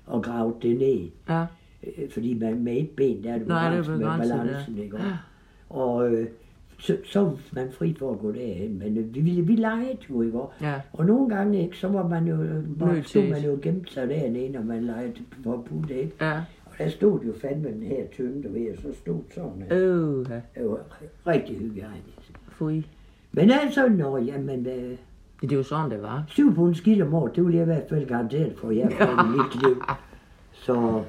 og 0.05 0.23
gravede 0.23 0.55
det 0.61 0.77
ned. 0.77 1.09
Ja. 1.29 1.45
Øh, 1.83 2.09
fordi 2.09 2.33
man 2.33 2.63
med 2.63 2.77
et 2.77 2.89
ben, 2.89 3.23
der 3.23 3.33
er 3.33 3.37
det 3.37 3.47
Nej, 3.47 3.75
det 3.75 3.85
begrænset 3.85 3.99
med 3.99 4.07
ja. 4.07 4.17
balancen, 4.17 4.77
ikke? 4.77 4.97
Ja. 4.97 5.03
Og 5.69 6.13
øh, 6.13 6.27
så, 6.81 6.97
så 7.05 7.23
var 7.23 7.37
man 7.51 7.71
fri 7.71 7.95
for 7.99 8.11
at 8.11 8.19
gå 8.19 8.31
derhen, 8.31 8.79
men 8.79 8.97
øh, 8.97 9.15
vi, 9.15 9.19
vi, 9.19 9.41
vi 9.41 9.55
legede 9.55 9.97
jo, 10.09 10.21
ikke? 10.21 10.39
Ja. 10.61 10.81
og 10.93 11.05
nogle 11.05 11.35
gange, 11.35 11.63
ikke, 11.63 11.77
så 11.77 11.87
var 11.87 12.07
man 12.07 12.27
jo, 12.27 12.37
bare, 12.79 12.93
Nødt 12.93 13.09
stod 13.09 13.29
man 13.29 13.43
jo 13.43 13.59
gemt 13.61 13.91
sig 13.91 14.09
dernede, 14.09 14.49
når 14.49 14.61
man 14.61 14.83
legede 14.83 15.13
at 15.45 15.63
putte, 15.63 16.01
ikke? 16.01 16.15
Ja. 16.21 16.41
Og 16.65 16.71
der 16.77 16.89
stod 16.89 17.21
jo 17.21 17.33
fandme 17.41 17.71
den 17.71 17.83
her 17.83 18.07
tynde, 18.11 18.43
du 18.43 18.53
ved, 18.53 18.71
og 18.71 18.77
så 18.81 18.99
stod 18.99 19.21
sådan, 19.35 19.63
øh. 19.71 20.19
Øh, 20.19 20.25
ja. 20.29 20.61
det 20.61 20.69
var 20.69 21.01
rigtig 21.27 21.57
hygiejnisk. 21.57 22.39
Fui. 22.47 22.87
Men 23.31 23.51
altså, 23.51 23.89
når, 23.89 24.17
jamen, 24.17 24.67
øh, 24.67 24.97
Det 25.41 25.51
er 25.51 25.55
jo 25.55 25.63
sådan, 25.63 25.91
det 25.91 26.01
var. 26.01 26.23
syv 26.27 26.55
pund 26.55 26.75
skidt 26.75 27.01
om 27.01 27.13
året, 27.13 27.35
det 27.35 27.45
vil 27.45 27.53
jeg 27.53 27.61
i 27.61 27.65
hvert 27.65 27.89
fald 27.89 28.07
garanteret 28.07 28.53
for, 28.57 28.71
jeg 28.81 28.91
i 28.91 29.37
mit 29.37 29.63
liv. 29.63 29.83
Så, 30.53 31.03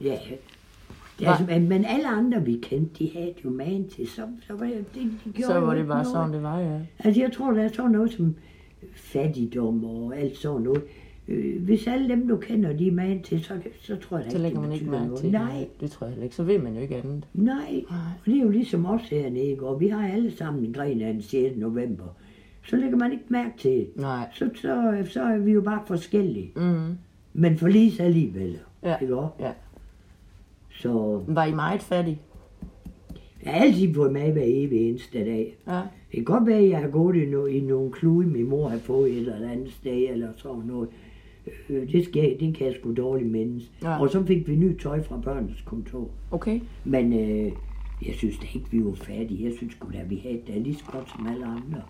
ja, 0.00 0.18
er 1.26 1.30
altså, 1.30 1.46
men, 1.46 1.68
men 1.68 1.84
alle 1.84 2.08
andre, 2.08 2.44
vi 2.44 2.58
kendte, 2.62 3.04
de 3.04 3.10
havde 3.14 3.34
jo 3.44 3.50
man 3.50 3.88
til, 3.88 4.06
så, 4.08 4.22
så 4.46 4.52
var 4.54 4.66
det, 4.66 4.84
de, 4.94 5.00
de 5.00 5.30
gjorde 5.32 5.52
Så 5.52 5.60
var 5.60 5.74
det 5.74 5.86
bare 5.86 5.96
noget. 5.96 6.06
sådan, 6.06 6.32
det 6.32 6.42
var, 6.42 6.58
ja. 6.60 6.78
Altså, 6.98 7.20
jeg 7.20 7.32
tror, 7.32 7.52
der 7.52 7.62
er 7.62 7.68
sådan 7.68 7.90
noget 7.90 8.12
som 8.12 8.34
fattigdom 8.94 9.84
og 9.84 10.16
alt 10.18 10.36
sådan 10.36 10.60
noget. 10.62 10.82
Øh, 11.28 11.62
hvis 11.62 11.86
alle 11.86 12.08
dem, 12.08 12.28
du 12.28 12.36
kender, 12.36 12.72
de 12.76 12.88
er 12.88 12.92
man 12.92 13.22
til, 13.22 13.44
så, 13.44 13.54
så 13.80 13.96
tror 13.96 14.16
jeg 14.18 14.24
da 14.24 14.30
ikke, 14.30 14.42
lægger 14.42 14.60
det 14.60 14.68
man 14.68 14.72
ikke 14.78 14.90
mærke 14.90 15.14
til 15.16 15.24
det. 15.24 15.32
Nej, 15.32 15.66
Det 15.80 15.90
tror 15.90 16.06
jeg 16.06 16.22
ikke. 16.22 16.34
Så 16.36 16.42
ved 16.42 16.58
man 16.58 16.74
jo 16.74 16.80
ikke 16.80 16.96
andet. 16.96 17.24
nej. 17.34 17.84
Og 17.88 17.96
det 18.26 18.36
er 18.36 18.42
jo 18.42 18.48
ligesom 18.48 18.86
os 18.86 19.02
hernede, 19.08 19.40
ikke? 19.44 19.66
og 19.66 19.80
vi 19.80 19.88
har 19.88 20.08
alle 20.08 20.36
sammen 20.36 20.64
en 20.64 20.72
gren 20.72 21.00
af 21.00 21.12
den 21.12 21.22
6. 21.22 21.56
november. 21.56 22.04
Så 22.66 22.76
lægger 22.76 22.98
man 22.98 23.12
ikke 23.12 23.24
mærke 23.28 23.52
til. 23.58 23.86
Nej. 23.96 24.28
Så, 24.34 24.50
så, 24.54 24.96
så 25.04 25.22
er 25.22 25.38
vi 25.38 25.52
jo 25.52 25.60
bare 25.60 25.82
forskellige. 25.86 26.52
Mm. 26.56 26.96
Men 27.32 27.58
forlis 27.58 28.00
alligevel. 28.00 28.58
Ja. 28.82 28.96
Ikke? 28.96 29.16
Ja. 29.40 29.50
Så 30.80 31.22
Var 31.26 31.44
I 31.44 31.54
meget 31.54 31.82
fattige? 31.82 32.18
jeg 33.44 33.52
har 33.52 33.60
altid 33.60 33.94
fået 33.94 34.12
mad 34.12 34.32
hver 34.32 34.42
evig 34.46 34.88
eneste 34.88 35.18
dag. 35.24 35.56
Ja. 35.66 35.80
Det 35.80 36.14
kan 36.14 36.24
godt 36.24 36.46
være, 36.46 36.58
at 36.58 36.68
jeg 36.68 36.78
har 36.78 36.88
gået 36.88 37.16
i, 37.16 37.26
no, 37.26 37.46
i 37.46 37.60
nogle 37.60 37.92
klude, 37.92 38.26
min 38.26 38.48
mor 38.48 38.68
har 38.68 38.78
fået 38.78 39.10
et 39.10 39.18
eller 39.18 39.50
andet 39.50 39.72
sted, 39.72 40.06
eller 40.10 40.28
sådan 40.36 40.62
noget. 40.66 40.88
Øh, 41.68 41.92
det, 41.92 42.04
skal, 42.04 42.36
det 42.40 42.54
kan 42.56 42.66
jeg 42.66 42.74
sgu 42.80 42.94
dårligt 42.94 43.30
mindes. 43.30 43.70
Ja. 43.82 44.00
Og 44.00 44.10
så 44.10 44.24
fik 44.24 44.48
vi 44.48 44.56
nyt 44.56 44.80
tøj 44.80 45.02
fra 45.02 45.20
børnenes 45.24 45.60
kontor. 45.62 46.08
Okay. 46.30 46.60
Men 46.84 47.12
øh, 47.12 47.52
jeg 48.06 48.14
synes 48.14 48.38
da 48.38 48.46
ikke, 48.54 48.70
vi 48.70 48.84
var 48.84 48.92
fattige. 48.94 49.44
Jeg 49.44 49.52
synes 49.56 49.72
sgu 49.72 49.88
da, 49.92 50.02
vi 50.08 50.16
havde 50.16 50.40
det 50.46 50.62
lige 50.62 50.74
så 50.74 50.84
godt 50.92 51.10
som 51.10 51.26
alle 51.26 51.46
andre. 51.46 51.82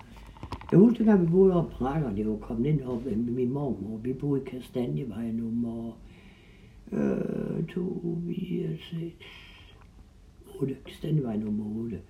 Jeg 0.70 0.78
husker, 0.78 1.04
da 1.04 1.16
vi 1.16 1.26
boede 1.26 1.54
oppe 1.54 1.74
på 1.78 1.84
Rakker, 1.84 2.10
det 2.14 2.28
var 2.28 2.36
kommet 2.36 2.66
ind 2.66 2.82
op 2.82 3.04
med 3.04 3.16
min 3.16 3.52
mormor. 3.52 3.96
Vi 4.02 4.12
boede 4.12 4.42
i 4.42 4.44
Kastanjevej 4.44 5.30
nummer 5.32 5.92
øh, 6.92 7.66
2, 7.66 8.18
4, 8.26 8.68
6, 8.90 9.14
8. 10.60 10.76
Kastanjevej 10.86 11.36
nummer 11.36 11.82
8. 11.82 12.00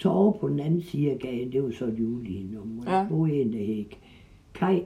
Så 0.00 0.08
over 0.08 0.32
på 0.32 0.48
den 0.48 0.60
anden 0.60 0.82
side 0.82 1.10
af 1.10 1.18
gaden, 1.18 1.52
det 1.52 1.62
var 1.62 1.70
så 1.70 1.84
et 1.84 1.98
julige 1.98 2.54
nummer. 2.54 2.82
Ja. 2.86 2.98
Der 2.98 3.08
boede 3.08 3.32
en, 3.32 3.52
der 3.52 3.64
hed 3.64 3.84
Kai, 4.54 4.82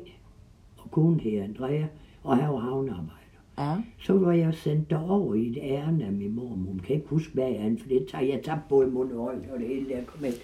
og 0.76 0.90
konen 0.90 1.20
hed 1.20 1.42
Andrea, 1.42 1.86
og 2.22 2.36
han 2.36 2.48
var 2.48 2.58
havnearbejder. 2.58 3.18
Ja. 3.58 3.76
Så 3.98 4.18
var 4.18 4.32
jeg 4.32 4.54
sendt 4.54 4.90
derover 4.90 5.34
i 5.34 5.48
et 5.48 5.58
ærne 5.62 6.04
af 6.04 6.12
min 6.12 6.34
mor. 6.34 6.48
Hun 6.48 6.80
kan 6.84 6.96
ikke 6.96 7.08
huske, 7.08 7.34
hvad 7.34 7.44
jeg 7.44 7.66
er, 7.66 7.76
for 7.78 7.88
det 7.88 8.06
tager 8.06 8.24
jeg 8.24 8.42
tabte 8.42 8.64
både 8.68 8.86
mund 8.86 9.12
og 9.12 9.26
øjne 9.26 9.52
og 9.52 9.58
det 9.58 9.68
hele 9.68 9.88
der 9.88 10.04
kom 10.04 10.24
ind. 10.24 10.34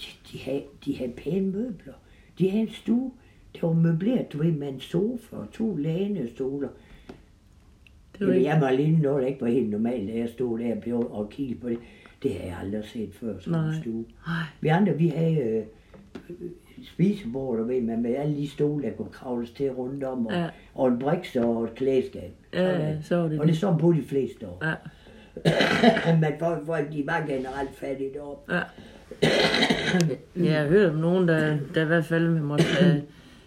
De, 0.00 0.06
de, 0.32 0.38
havde, 0.38 0.62
de 0.84 0.96
havde 0.96 1.12
pæne 1.12 1.46
møbler. 1.46 1.92
De 2.38 2.50
havde 2.50 2.62
en 2.62 2.70
stue, 2.70 3.12
der 3.54 3.66
var 3.66 3.74
møbleret, 3.74 4.32
du 4.32 4.38
ved, 4.38 4.52
med 4.52 4.68
en 4.68 4.80
sofa 4.80 5.36
og 5.36 5.50
to 5.52 5.76
lænestoler. 5.76 6.68
Jamen, 8.20 8.42
jeg 8.44 8.60
var 8.60 8.70
lige 8.70 8.98
noget, 9.02 9.26
ikke 9.28 9.40
var 9.40 9.46
helt 9.48 9.70
normalt, 9.70 10.08
da 10.08 10.18
jeg 10.18 10.28
stod 10.28 10.58
der 10.58 10.74
på 10.90 11.02
og 11.02 11.30
kiggede 11.30 11.60
på 11.60 11.68
det. 11.68 11.78
Det 12.22 12.34
har 12.34 12.46
jeg 12.46 12.56
aldrig 12.62 12.84
set 12.84 13.14
før, 13.14 13.34
sådan 13.38 13.60
en 13.60 13.66
Nej. 13.66 13.80
stue. 13.80 14.04
Nej. 14.26 14.36
Vi 14.60 14.68
andre, 14.68 14.92
vi 14.92 15.08
havde 15.08 15.34
øh, 15.40 15.62
øh, 16.30 16.34
spisebord, 16.84 17.58
du 17.58 17.64
ved, 17.64 17.80
man 17.82 18.02
med 18.02 18.14
alle 18.16 18.36
de 18.36 18.48
stole, 18.48 18.84
der 18.84 18.90
kunne 18.90 19.10
kravles 19.12 19.50
til 19.50 19.70
rundt 19.70 20.04
om, 20.04 20.26
og, 20.26 20.32
Ja. 20.32 20.46
og 20.74 20.88
en 20.88 20.98
briks 20.98 21.36
og 21.36 21.64
et 21.64 21.74
klædeskab. 21.74 22.32
Ja, 22.52 22.78
ja, 22.88 23.02
så 23.02 23.16
var 23.16 23.28
det 23.28 23.40
Og 23.40 23.46
det 23.46 23.56
sådan 23.56 23.78
på 23.78 23.92
de 23.92 24.02
fleste 24.02 24.46
år. 24.48 24.62
Ja. 24.66 24.74
Men 26.20 26.32
folk, 26.38 26.66
folk, 26.66 26.92
de 26.92 27.02
var 27.06 27.24
generelt 27.28 27.74
fattige 27.74 28.10
deroppe. 28.14 28.54
Ja. 28.54 28.60
ja, 30.44 30.50
jeg 30.52 30.60
har 30.60 30.68
hørt 30.68 30.90
om 30.90 30.96
nogen, 30.96 31.28
der, 31.28 31.56
der 31.74 31.82
i 31.82 31.86
hvert 31.86 32.04
fald 32.04 32.28
måtte 32.28 32.64
have 32.64 33.02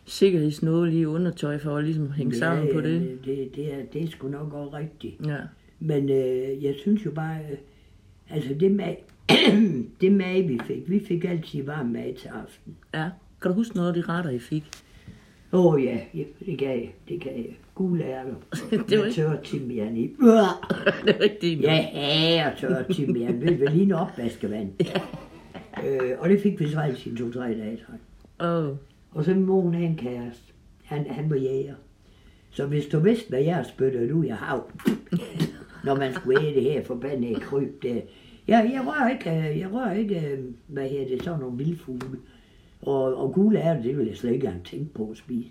sikkerhedsnål 0.05 0.93
i 0.93 1.05
undertøj 1.05 1.57
for 1.57 1.77
at 1.77 1.83
ligesom 1.83 2.11
hænge 2.11 2.35
sammen 2.35 2.67
på 2.73 2.81
det. 2.81 3.01
Det, 3.01 3.19
det, 3.25 3.55
det, 3.55 3.73
er, 3.73 3.77
det 3.93 4.03
er 4.03 4.07
sgu 4.07 4.27
nok 4.27 4.53
også 4.53 4.77
rigtigt. 4.77 5.15
Ja. 5.27 5.37
Men 5.79 6.09
øh, 6.09 6.63
jeg 6.63 6.75
synes 6.81 7.05
jo 7.05 7.11
bare, 7.11 7.37
øh, 7.51 7.57
altså 8.29 8.53
det 8.59 8.71
mad, 8.71 8.95
det 10.01 10.11
mad, 10.11 10.43
vi 10.47 10.59
fik, 10.67 10.89
vi 10.89 10.99
fik 11.07 11.25
altid 11.25 11.63
varm 11.63 11.85
mad 11.85 12.13
til 12.13 12.27
aften. 12.27 12.75
Ja. 12.93 13.09
Kan 13.41 13.51
du 13.51 13.55
huske 13.57 13.75
noget 13.75 13.89
af 13.89 13.93
de 13.93 14.01
retter, 14.01 14.31
I 14.31 14.39
fik? 14.39 14.63
Åh 15.51 15.65
oh, 15.65 15.83
ja, 15.83 15.97
ja, 16.13 16.23
det 16.45 16.57
kan 16.57 16.67
jeg, 16.67 16.93
det 17.09 17.21
kan 17.21 17.31
jeg. 17.35 17.57
Gule 17.75 18.03
ærter. 18.03 18.33
Det 18.89 18.99
var 18.99 19.05
ikke- 19.05 19.15
tør 19.15 19.41
timian 19.41 19.97
i. 19.97 20.01
det 21.05 21.15
er 21.15 21.19
rigtigt. 21.19 21.61
Ja, 21.61 22.51
og 22.51 22.57
tør 22.59 22.83
timian. 22.93 23.41
Ved 23.41 23.57
du, 23.57 23.65
lige 23.71 23.83
en 23.83 23.91
opvaskevand. 23.91 24.71
øh, 25.87 26.11
og 26.19 26.29
det 26.29 26.41
fik 26.41 26.59
vi 26.59 26.67
så 26.69 26.79
altid 26.79 27.17
to-tre 27.17 27.41
dage. 27.47 27.77
tror 27.85 27.93
jeg. 27.93 28.47
Åh. 28.47 28.69
Oh. 28.69 28.75
Og 29.13 29.23
så 29.23 29.33
min 29.33 29.45
mor, 29.45 29.71
havde 29.71 29.85
en 29.85 29.95
kæreste. 29.97 30.53
Han, 30.83 31.05
han 31.09 31.29
var 31.29 31.35
jæger. 31.35 31.75
Så 32.51 32.65
hvis 32.65 32.85
du 32.85 32.99
vidste, 32.99 33.29
hvad 33.29 33.41
jeg 33.41 33.65
spyttede 33.65 34.15
ud 34.15 34.25
af 34.25 34.35
hav, 34.35 34.71
når 35.85 35.95
man 35.95 36.13
skulle 36.13 36.41
æde 36.41 36.55
det 36.55 36.63
her 36.63 36.83
forbandede 36.83 37.35
kryb 37.35 37.83
der. 37.83 38.01
Jeg, 38.47 38.71
jeg 38.73 38.81
rører 38.87 39.09
ikke, 39.09 39.49
øh, 39.49 39.59
jeg 39.59 39.73
rører 39.73 39.93
ikke, 39.93 40.15
øh, 40.15 40.39
hvad 40.67 40.89
her 40.89 41.07
det, 41.07 41.23
sådan 41.23 41.39
nogle 41.39 41.57
vildfugle. 41.57 42.19
Og, 42.81 43.17
og 43.17 43.33
gule 43.33 43.59
ærter, 43.59 43.81
det 43.81 43.97
ville 43.97 44.09
jeg 44.09 44.17
slet 44.17 44.31
ikke 44.33 44.45
engang 44.47 44.65
tænke 44.65 44.93
på 44.93 45.07
at 45.11 45.17
spise. 45.17 45.49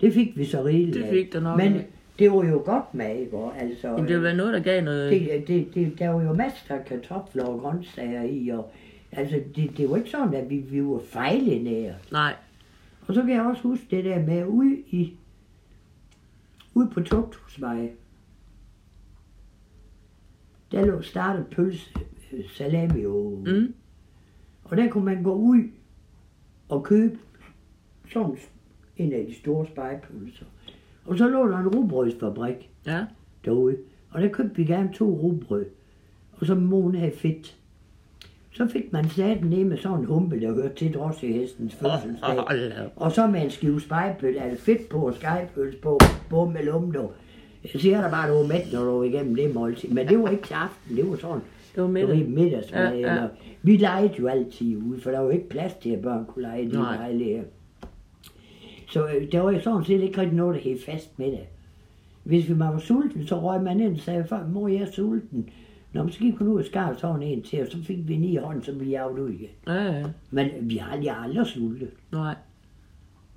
Det 0.00 0.12
fik 0.12 0.38
vi 0.38 0.44
så 0.44 0.64
rigeligt 0.64 0.96
Det 0.96 1.06
fik 1.10 1.32
der 1.32 1.40
nok 1.40 1.56
Men 1.56 1.74
af. 1.74 1.86
det 2.18 2.30
var 2.32 2.44
jo 2.44 2.62
godt 2.64 2.94
mad, 2.94 3.16
ikke? 3.16 3.36
Altså, 3.58 3.88
Jamen, 3.88 4.08
det 4.08 4.22
var 4.22 4.32
noget, 4.32 4.54
der 4.54 4.60
gav 4.60 4.82
noget... 4.82 5.12
det, 5.12 5.48
det, 5.48 5.74
det, 5.74 5.98
der 5.98 6.08
var 6.08 6.22
jo 6.22 6.32
masser 6.32 6.74
af 6.74 6.84
kartofler 6.84 7.44
og 7.44 7.60
grøntsager 7.60 8.22
i, 8.22 8.48
og 8.48 8.70
altså, 9.12 9.40
det, 9.56 9.70
det 9.76 9.90
var 9.90 9.96
ikke 9.96 10.10
sådan, 10.10 10.34
at 10.34 10.50
vi, 10.50 10.56
vi 10.56 10.84
var 10.84 11.00
fejlenære. 11.10 11.94
Nej. 12.12 12.34
Og 13.06 13.14
så 13.14 13.22
kan 13.22 13.30
jeg 13.30 13.42
også 13.46 13.62
huske 13.62 13.86
det 13.90 14.04
der 14.04 14.26
med 14.26 14.46
ude 14.46 14.76
i 14.80 15.16
ude 16.74 16.90
på 16.90 17.00
Tugthusvej. 17.00 17.90
Der 20.72 20.86
lå 20.86 21.02
startet 21.02 21.46
pølse, 21.46 21.90
øh, 22.32 22.44
salami 22.50 23.04
og, 23.04 23.42
Mm. 23.46 23.74
og 24.64 24.76
der 24.76 24.90
kunne 24.90 25.04
man 25.04 25.22
gå 25.22 25.34
ud 25.34 25.62
og 26.68 26.84
købe 26.84 27.18
sådan 28.12 28.36
en 28.96 29.12
af 29.12 29.26
de 29.26 29.34
store 29.34 29.66
spejepølser. 29.66 30.46
Og 31.04 31.18
så 31.18 31.28
lå 31.28 31.48
der 31.48 31.58
en 31.58 31.68
rugbrødsfabrik 31.76 32.70
Ja. 32.86 33.06
derude. 33.44 33.76
Og 34.10 34.22
der 34.22 34.28
købte 34.28 34.56
vi 34.56 34.64
gerne 34.64 34.92
to 34.92 35.04
rugbrød. 35.10 35.66
Og 36.32 36.46
så 36.46 36.54
måne 36.54 36.98
havde 36.98 37.16
fedt. 37.16 37.59
Så 38.52 38.68
fik 38.68 38.92
man 38.92 39.08
saten 39.08 39.46
ned 39.50 39.64
med 39.64 39.76
sådan 39.78 39.98
en 39.98 40.04
humpe, 40.04 40.40
der 40.40 40.54
hørte 40.54 40.74
til 40.74 40.94
drossehestens 40.94 41.74
fødselsdag. 41.74 42.28
Og 42.96 43.12
så 43.12 43.26
med 43.26 43.42
en 43.42 43.50
skive 43.50 43.80
spejepøl, 43.80 44.36
altså 44.36 44.64
fedt 44.64 44.88
på 44.88 45.06
og 45.06 45.14
skejpøls 45.14 45.76
på, 45.76 45.98
på 46.30 46.44
med 46.44 46.64
lumdo. 46.64 47.12
Jeg 47.74 47.80
siger 47.80 48.00
dig 48.00 48.10
bare, 48.10 48.24
at 48.26 48.30
du 48.32 48.34
var 48.38 48.46
mæt, 48.46 48.72
når 48.72 48.84
du 48.84 48.96
var 48.96 49.04
igennem 49.04 49.34
det 49.34 49.54
måltid. 49.54 49.88
Men 49.88 50.08
det 50.08 50.18
var 50.18 50.28
ikke 50.28 50.42
til 50.46 50.54
aften, 50.54 50.96
det 50.96 51.10
var 51.10 51.16
sådan, 51.16 51.40
Det 51.74 51.82
var 51.82 51.82
det 51.82 51.90
middag. 51.92 52.08
var 52.08 52.28
middagsmad. 52.42 52.80
Ja, 52.80 52.90
ja. 52.90 52.96
Eller, 52.96 53.28
vi 53.62 53.76
legede 53.76 54.12
jo 54.18 54.26
altid 54.26 54.76
ude, 54.76 55.00
for 55.00 55.10
der 55.10 55.18
var 55.18 55.24
jo 55.24 55.30
ikke 55.30 55.48
plads 55.48 55.74
til, 55.74 55.90
at 55.90 56.02
børn 56.02 56.24
kunne 56.26 56.42
lege 56.42 56.62
i 56.62 56.66
de 56.66 56.72
lejligheder. 56.72 57.42
Så 58.88 59.06
øh, 59.06 59.32
der 59.32 59.40
var 59.40 59.50
jo 59.50 59.60
sådan 59.60 59.84
set 59.84 60.00
ikke 60.00 60.20
rigtig 60.20 60.36
noget, 60.36 60.54
der 60.54 60.60
hed 60.70 60.78
fast 60.86 61.18
middag. 61.18 61.48
Hvis 62.24 62.48
vi 62.48 62.58
var 62.58 62.78
sulten, 62.78 63.26
så 63.26 63.40
røg 63.40 63.62
man 63.62 63.80
ind 63.80 63.92
og 63.94 63.98
sagde, 64.00 64.24
far, 64.24 64.46
mor, 64.52 64.68
jeg 64.68 64.80
er 64.80 64.90
sulten. 64.92 65.48
Nå, 65.92 66.02
men 66.02 66.12
så 66.12 66.18
gik 66.18 66.34
hun 66.36 66.48
ud 66.48 66.58
og 66.58 66.64
skar 66.64 66.94
sådan 66.94 67.22
en 67.22 67.42
til, 67.42 67.60
og 67.60 67.66
så 67.70 67.82
fik 67.84 68.08
vi 68.08 68.14
en 68.14 68.24
i 68.24 68.36
hånden, 68.36 68.62
så 68.62 68.74
blev 68.78 68.88
jeg 68.88 69.10
ud 69.20 69.30
igen. 69.30 69.48
Ja, 69.66 69.74
ja. 69.98 70.04
Men 70.30 70.48
vi 70.60 70.76
har 70.76 70.92
aldrig, 70.92 71.16
aldrig 71.16 71.46
sultet. 71.46 71.90
Nej. 72.12 72.34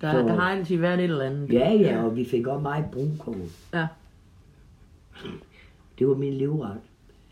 Der, 0.01 0.11
Så- 0.11 0.17
der 0.19 0.33
har 0.35 0.49
altid 0.57 0.77
været 0.77 0.99
et 0.99 1.03
eller 1.03 1.25
andet. 1.25 1.53
Ja, 1.53 1.71
ja, 1.71 2.03
og 2.03 2.15
vi 2.15 2.25
fik 2.25 2.47
også 2.47 2.61
meget 2.61 2.85
brunkål. 2.91 3.35
Ja. 3.73 3.87
Det 5.99 6.07
var 6.07 6.15
min 6.15 6.33
livret. 6.33 6.77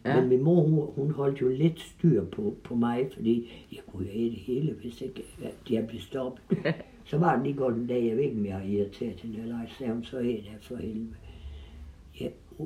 Ja. 0.05 0.19
Men 0.19 0.29
min 0.29 0.43
mor, 0.43 0.61
hun, 0.63 0.89
hun 0.95 1.11
holdt 1.11 1.41
jo 1.41 1.47
lidt 1.49 1.79
styr 1.79 2.23
på, 2.25 2.55
på 2.63 2.75
mig, 2.75 3.09
fordi 3.13 3.51
jeg 3.71 3.79
kunne 3.91 4.07
æde 4.09 4.29
det 4.29 4.39
hele, 4.39 4.73
hvis 4.81 5.01
ikke 5.01 5.23
jeg 5.69 5.87
blev 5.87 6.01
stoppet. 6.01 6.41
så 7.09 7.17
var 7.17 7.35
det 7.35 7.43
lige 7.43 7.55
godt 7.55 7.75
en 7.75 7.87
dag, 7.87 8.05
jeg 8.07 8.15
ved 8.17 8.23
ikke, 8.23 8.37
om 8.37 8.45
jeg 8.45 8.55
har 8.55 8.63
irriteret 8.63 9.21
den 9.23 9.35
eller 9.41 9.55
ej, 9.55 9.69
sagde 9.77 9.93
hun, 9.93 10.03
så 10.03 10.17
æd 10.19 10.23
jeg 10.23 10.55
for 10.61 10.75
helvede. 10.75 11.07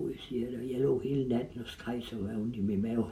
Jeg 0.10 0.20
siger 0.20 0.50
dig, 0.50 0.72
jeg 0.72 0.80
lå 0.80 1.00
hele 1.00 1.30
natten 1.30 1.62
og 1.62 1.68
skreg 1.68 2.04
så 2.04 2.16
var 2.16 2.34
ondt 2.34 2.56
i 2.56 2.62
min 2.62 2.82
mave. 2.82 3.06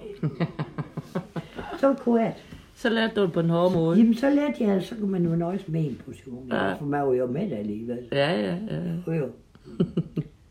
så 1.79 1.95
kunne. 1.99 2.33
Så 2.75 2.89
lærte 2.89 3.15
du 3.15 3.21
det 3.21 3.33
på 3.33 3.39
en 3.39 3.49
hård 3.49 3.73
måde. 3.73 3.97
Jamen, 3.97 4.13
så 4.13 4.29
lærte 4.29 4.63
jeg, 4.63 4.83
så 4.83 4.95
kunne 4.95 5.11
man 5.11 5.25
jo 5.25 5.35
nøjes 5.35 5.67
med 5.67 5.85
en 5.85 6.01
portion. 6.05 6.47
Ja. 6.47 6.73
For 6.73 6.85
man 6.85 7.07
var 7.07 7.13
jo 7.13 7.27
med 7.27 7.51
alligevel. 7.51 8.07
Ja, 8.11 8.31
ja, 8.31 8.57
ja. 8.69 8.93
Jo, 9.07 9.13
jo. 9.13 9.29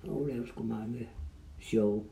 Og 0.09 0.31
jo 0.37 0.47
sgu 0.47 0.63
mange 0.63 1.09
sjove 1.61 2.05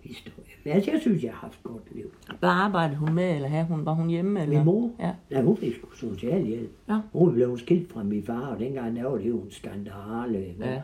historier. 0.00 0.47
Altså, 0.72 0.90
jeg 0.90 1.00
synes, 1.00 1.22
jeg 1.24 1.32
har 1.32 1.38
haft 1.38 1.58
et 1.58 1.62
godt 1.62 1.94
liv. 1.94 2.10
Hvad 2.38 2.48
arbejdede 2.48 2.96
hun 2.98 3.14
med, 3.14 3.34
eller 3.34 3.48
havde 3.48 3.64
hun, 3.64 3.86
var 3.86 3.92
hun 3.92 4.08
hjemme? 4.08 4.42
Eller? 4.42 4.56
Min 4.56 4.64
mor, 4.64 4.90
Ja. 5.00 5.14
nej, 5.30 5.42
hun 5.42 5.56
fik 5.56 5.74
sgu 5.74 5.90
socialhjælp. 5.94 6.70
Ja. 6.88 7.00
Hun 7.12 7.32
blev 7.32 7.58
skilt 7.58 7.92
fra 7.92 8.02
min 8.02 8.22
far, 8.22 8.46
og 8.46 8.58
dengang 8.58 8.96
der 8.96 9.04
var 9.04 9.18
det 9.18 9.28
jo 9.28 9.40
en 9.40 9.50
skandale. 9.50 10.54
Ja, 10.60 10.72
ja. 10.72 10.80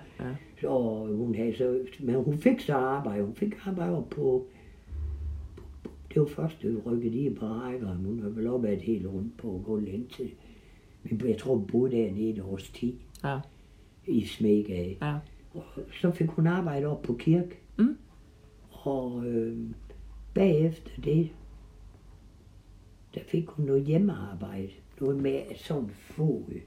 Så 0.60 0.68
hun 1.16 1.34
havde 1.34 1.56
så, 1.56 1.78
men 2.00 2.14
hun 2.14 2.38
fik 2.38 2.60
så 2.60 2.74
arbejde. 2.74 3.24
Hun 3.24 3.34
fik 3.34 3.54
arbejde 3.66 4.02
på, 4.10 4.46
det 6.14 6.20
var 6.20 6.26
først, 6.26 6.62
det 6.62 6.82
rykkede 6.86 7.14
i 7.18 7.34
på 7.34 7.46
rækker. 7.46 7.94
Hun 7.94 8.20
har 8.22 8.28
vel 8.28 8.46
op 8.46 8.64
et 8.64 8.82
helt 8.82 9.06
rundt 9.06 9.36
på 9.36 9.54
at 9.56 9.64
gå 9.64 9.78
ind 9.78 10.06
til. 10.08 10.30
Men 11.02 11.20
jeg 11.28 11.38
tror, 11.38 11.54
hun 11.56 11.66
boede 11.66 11.96
dernede 11.96 12.30
et 12.30 12.42
års 12.42 12.70
tid 12.70 12.92
Ja, 13.24 13.38
i 14.06 14.24
Smegade. 14.26 14.96
ja. 15.02 15.14
Og 15.54 15.62
så 16.00 16.10
fik 16.10 16.28
hun 16.28 16.46
arbejde 16.46 16.86
op 16.86 17.02
på 17.02 17.12
kirke. 17.14 17.58
Mm. 17.78 17.96
Og 18.84 19.26
øh, 19.26 19.56
bagefter 20.34 20.90
det, 21.04 21.30
der 23.14 23.20
fik 23.26 23.48
hun 23.48 23.66
noget 23.66 23.84
hjemmearbejde. 23.84 24.70
Noget 25.00 25.22
med 25.22 25.40
sådan 25.56 25.82
en 25.82 25.90
fod. 25.90 26.60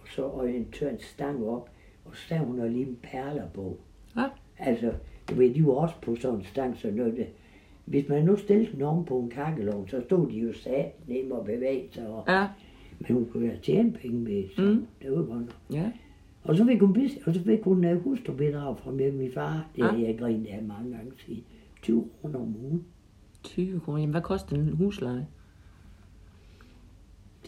Og 0.00 0.08
så 0.08 0.22
og 0.22 0.50
en 0.50 0.66
stang 0.98 1.44
op. 1.44 1.70
Og 2.04 2.16
så 2.16 2.22
stavede 2.22 2.46
hun 2.46 2.72
lige 2.72 2.96
perler 3.02 3.48
på. 3.54 3.76
Ja. 4.16 4.24
Altså, 4.58 4.92
du 5.30 5.34
ved, 5.34 5.54
de 5.54 5.66
var 5.66 5.72
også 5.72 5.94
på 6.02 6.16
sådan 6.16 6.38
en 6.38 6.44
stang, 6.44 6.76
så 6.76 6.90
når 6.90 7.04
det, 7.04 7.26
hvis 7.84 8.08
man 8.08 8.24
nu 8.24 8.36
stillede 8.36 8.78
nogen 8.78 9.04
på 9.04 9.18
en 9.20 9.30
kakkelovn, 9.30 9.88
så 9.88 10.02
stod 10.06 10.30
de 10.30 10.38
jo 10.38 10.52
sat 10.52 11.08
nemme 11.08 11.34
og 11.34 11.44
bevæge 11.44 11.88
sig. 11.92 12.08
Og, 12.08 12.24
Ja, 12.28 12.46
Men 12.98 13.14
hun 13.14 13.28
kunne 13.32 13.46
jo 13.46 13.58
tjene 13.62 13.92
penge 13.92 14.20
med, 14.20 14.48
så 14.56 14.62
mm. 14.62 14.86
det 15.02 15.10
var 15.10 15.16
godt 15.16 15.28
nok. 15.28 15.56
ja. 15.72 15.92
Og 16.42 16.56
så 16.56 16.64
fik 16.66 16.80
hun, 16.80 16.92
bis- 16.98 17.26
og 17.26 17.34
så 17.34 17.42
fik 17.44 17.62
hun 17.62 17.84
uh, 17.84 18.02
hustrubidrag 18.04 18.78
fra 18.78 18.90
min, 18.90 19.18
min 19.18 19.32
far. 19.32 19.66
Det 19.76 19.82
Ja. 19.82 19.86
har 19.88 19.96
jeg 19.98 20.18
grinet 20.18 20.46
af 20.46 20.62
mange 20.62 20.90
gange 20.96 21.12
siden. 21.26 21.44
20 21.82 22.08
kroner 22.20 22.38
om 22.38 22.56
ugen. 22.64 22.84
20 23.42 23.80
kroner. 23.80 23.98
Jamen, 23.98 24.10
hvad 24.10 24.22
koster 24.22 24.56
en 24.56 24.68
husleje? 24.76 25.26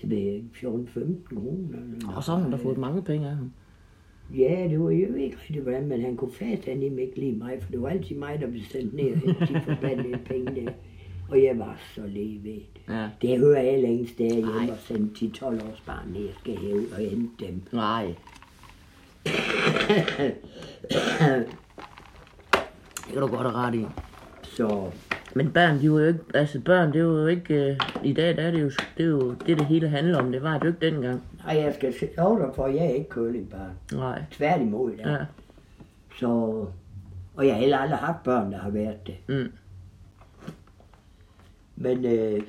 Det 0.03 0.11
ved 0.11 0.17
jeg 0.19 0.35
ikke, 0.35 0.49
14-15 0.55 1.35
kroner. 1.35 1.79
Og 2.17 2.25
så 2.25 2.33
har 2.35 2.43
hun 2.43 2.51
da 2.51 2.57
fået 2.57 2.79
mange 2.79 3.03
penge 3.03 3.29
af 3.29 3.37
ham. 3.37 3.53
Ja, 4.39 4.67
det 4.71 4.81
var, 4.81 4.91
jeg 4.91 5.09
ved 5.09 5.17
ikke 5.17 5.37
rigtig 5.37 5.63
hvordan, 5.63 5.87
men 5.87 6.01
han 6.01 6.17
kunne 6.17 6.33
fast 6.33 6.65
han 6.65 6.83
ikke 6.83 7.21
lide 7.21 7.37
mig, 7.39 7.63
for 7.63 7.71
det 7.71 7.83
var 7.83 7.89
altid 7.89 8.17
mig, 8.17 8.41
der 8.41 8.51
blev 8.51 8.63
sendt 8.63 8.95
ned 8.95 9.13
og 9.41 9.49
de 9.49 9.61
forbandede 9.65 10.19
penge 10.25 10.61
der. 10.61 10.73
Og 11.31 11.43
jeg 11.43 11.59
var 11.59 11.77
så 11.95 12.07
levet. 12.07 12.63
Ja. 12.89 13.09
Det 13.23 13.39
hører 13.39 13.59
alle 13.61 13.89
ingen 13.89 14.07
steder 14.07 14.35
hjemme 14.35 14.73
og 14.73 14.79
sende 14.79 15.09
10-12 15.17 15.45
års 15.47 15.81
barn 15.87 16.09
ned 16.13 16.29
og 16.29 16.35
skal 16.41 16.57
hæve 16.57 16.83
og 16.93 16.99
hente 16.99 17.47
dem. 17.47 17.63
Nej. 17.73 18.15
Det 23.07 23.13
kan 23.13 23.21
du 23.21 23.27
godt 23.27 23.41
have 23.41 23.53
ret 23.53 23.75
i. 23.75 23.87
Så 24.43 24.91
Men 25.35 25.53
børn, 25.53 25.81
de 25.81 25.93
var 25.93 26.01
jo 26.01 26.07
ikke, 26.07 26.21
altså 26.35 26.61
børn, 26.61 26.89
det 26.93 26.97
er 26.97 27.01
jo 27.05 27.27
ikke, 27.27 27.71
øh, 27.71 27.77
i 28.05 28.13
dag 28.13 28.37
der 28.37 28.43
er 28.43 28.51
det 28.51 28.63
jo, 28.63 28.71
det 28.97 29.05
er 29.05 29.09
jo 29.09 29.31
det, 29.33 29.59
det 29.59 29.67
hele 29.67 29.89
handler 29.89 30.19
om. 30.19 30.33
Det 30.33 30.43
var 30.43 30.59
det 30.59 30.65
jo 30.65 30.69
ikke 30.69 30.87
dengang. 30.87 31.23
nej, 31.45 31.57
jeg 31.57 31.75
skal 31.75 31.95
love 32.17 32.39
dig 32.39 32.51
for, 32.55 32.65
at 32.65 32.75
jeg 32.75 32.85
er 32.85 32.91
ikke 32.91 33.09
curlingbarn. 33.11 33.71
Nej. 33.93 34.23
Tværtimod, 34.31 34.93
ja. 34.93 35.11
Ja. 35.11 35.19
Så, 36.19 36.27
og 37.35 37.47
jeg 37.47 37.55
har 37.55 37.61
heller 37.61 37.79
aldrig 37.79 37.99
haft 37.99 38.23
børn, 38.23 38.53
der 38.53 38.59
har 38.59 38.71
været 38.71 39.07
det. 39.07 39.17
Mm. 39.29 39.53
Men 41.77 42.05
øh, 42.05 42.43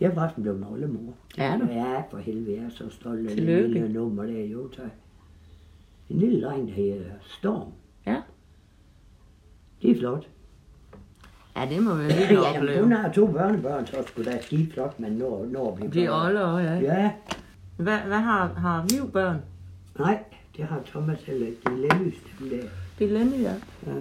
jeg 0.00 0.10
er 0.10 0.14
faktisk 0.14 0.40
blevet 0.42 0.66
oldemor. 0.72 1.12
Er 1.38 1.58
du? 1.58 1.68
Er 1.70 2.02
for 2.10 2.18
helvede, 2.18 2.56
jeg 2.56 2.64
er 2.64 2.70
så 2.70 2.90
stolt 2.90 3.30
af 3.30 3.36
det 3.36 3.44
lille 3.44 3.88
nummer 3.92 4.22
der. 4.22 4.44
Jo, 4.44 4.68
tak. 4.68 4.90
En 6.12 6.18
lille 6.18 6.46
dreng, 6.46 6.68
der 6.68 6.74
hedder 6.74 7.04
Storm. 7.22 7.68
Ja. 8.06 8.16
Det 9.82 9.90
er 9.90 9.98
flot. 9.98 10.28
Ja, 11.56 11.66
det 11.70 11.82
må 11.82 11.94
være 11.94 12.08
lidt 12.08 12.30
Ja, 12.44 12.56
opleve. 12.58 12.82
hun 12.82 12.92
har 12.92 13.12
to 13.12 13.26
børnebørn, 13.26 13.86
så 13.86 13.96
skulle 14.06 14.32
da 14.32 14.42
skide 14.42 14.72
flot, 14.72 15.00
man 15.00 15.12
når, 15.12 15.46
når 15.50 15.68
at 15.72 15.90
blive 15.90 16.06
børn. 16.06 16.26
older 16.28 16.40
også, 16.40 16.68
ja. 16.68 16.74
Ja, 16.80 17.12
Hvad, 17.76 17.98
hvad 17.98 18.18
har, 18.18 18.46
har 18.54 18.86
Viv 18.90 19.10
børn? 19.12 19.36
nej, 19.98 20.18
det 20.56 20.64
har 20.64 20.80
Thomas 20.86 21.22
heller 21.22 21.46
ikke. 21.46 21.58
Det 21.66 21.72
er 21.72 21.76
Lennys, 21.96 22.14
dem 22.40 22.48
der. 22.48 22.62
Det 22.98 23.06
er 23.06 23.18
Lenny, 23.18 23.42
ja. 23.42 23.54
Ja. 23.86 23.92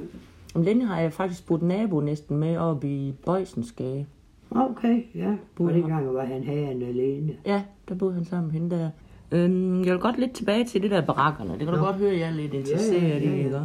Og 0.56 0.62
Lenny 0.64 0.86
har 0.86 1.00
jeg 1.00 1.14
faktisk 1.14 1.48
boet 1.48 1.62
nabo 1.62 2.00
næsten 2.00 2.38
med 2.38 2.58
oppe 2.58 2.88
i 2.88 3.12
Bøjsensgade. 3.26 4.06
Okay, 4.52 5.04
ja. 5.16 5.32
Og 5.32 5.38
Boede 5.56 5.74
dengang 5.74 6.14
var 6.14 6.26
han 6.26 6.44
herren 6.44 6.82
alene. 6.82 7.34
Ja, 7.46 7.64
der 7.90 7.96
boede 7.96 8.14
han 8.14 8.26
sammen 8.26 8.52
med 8.52 8.60
hende 8.62 8.76
der. 8.76 8.90
Øhm, 9.32 9.84
jeg 9.84 9.94
vil 9.94 10.00
godt 10.02 10.20
lidt 10.20 10.32
tilbage 10.34 10.66
til 10.66 10.82
det 10.82 10.92
der 10.92 11.02
barakkerne. 11.06 11.50
Det 11.52 11.60
kan 11.60 11.68
du 11.68 11.76
Nå. 11.76 11.86
godt 11.86 11.96
høre, 11.96 12.14
jeg 12.14 12.28
er 12.30 12.32
lidt 12.32 12.54
interesseret 12.54 13.02
Ja, 13.02 13.08
ja, 13.08 13.14
ja, 13.18 13.20
i, 13.24 13.38
ja. 13.38 13.44
ikke? 13.44 13.60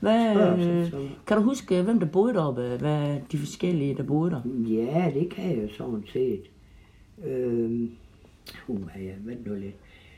Hvad, 0.00 0.36
øh, 0.36 0.92
kan 1.26 1.36
du 1.36 1.42
huske, 1.42 1.82
hvem 1.82 1.98
der 2.00 2.06
boede 2.06 2.34
deroppe? 2.34 2.76
Hvad 2.80 3.16
de 3.32 3.38
forskellige, 3.38 3.94
der 3.94 4.02
boede 4.02 4.30
der? 4.30 4.40
Ja, 4.68 5.10
det 5.14 5.28
kan 5.30 5.50
jeg 5.56 5.62
jo 5.62 5.68
sådan 5.76 6.04
set. 6.12 6.42
Øhm, 7.26 7.90
uh, 8.68 8.80
ja, 8.96 9.10
vent 9.24 9.46
nu 9.46 9.54
lidt. 9.54 9.74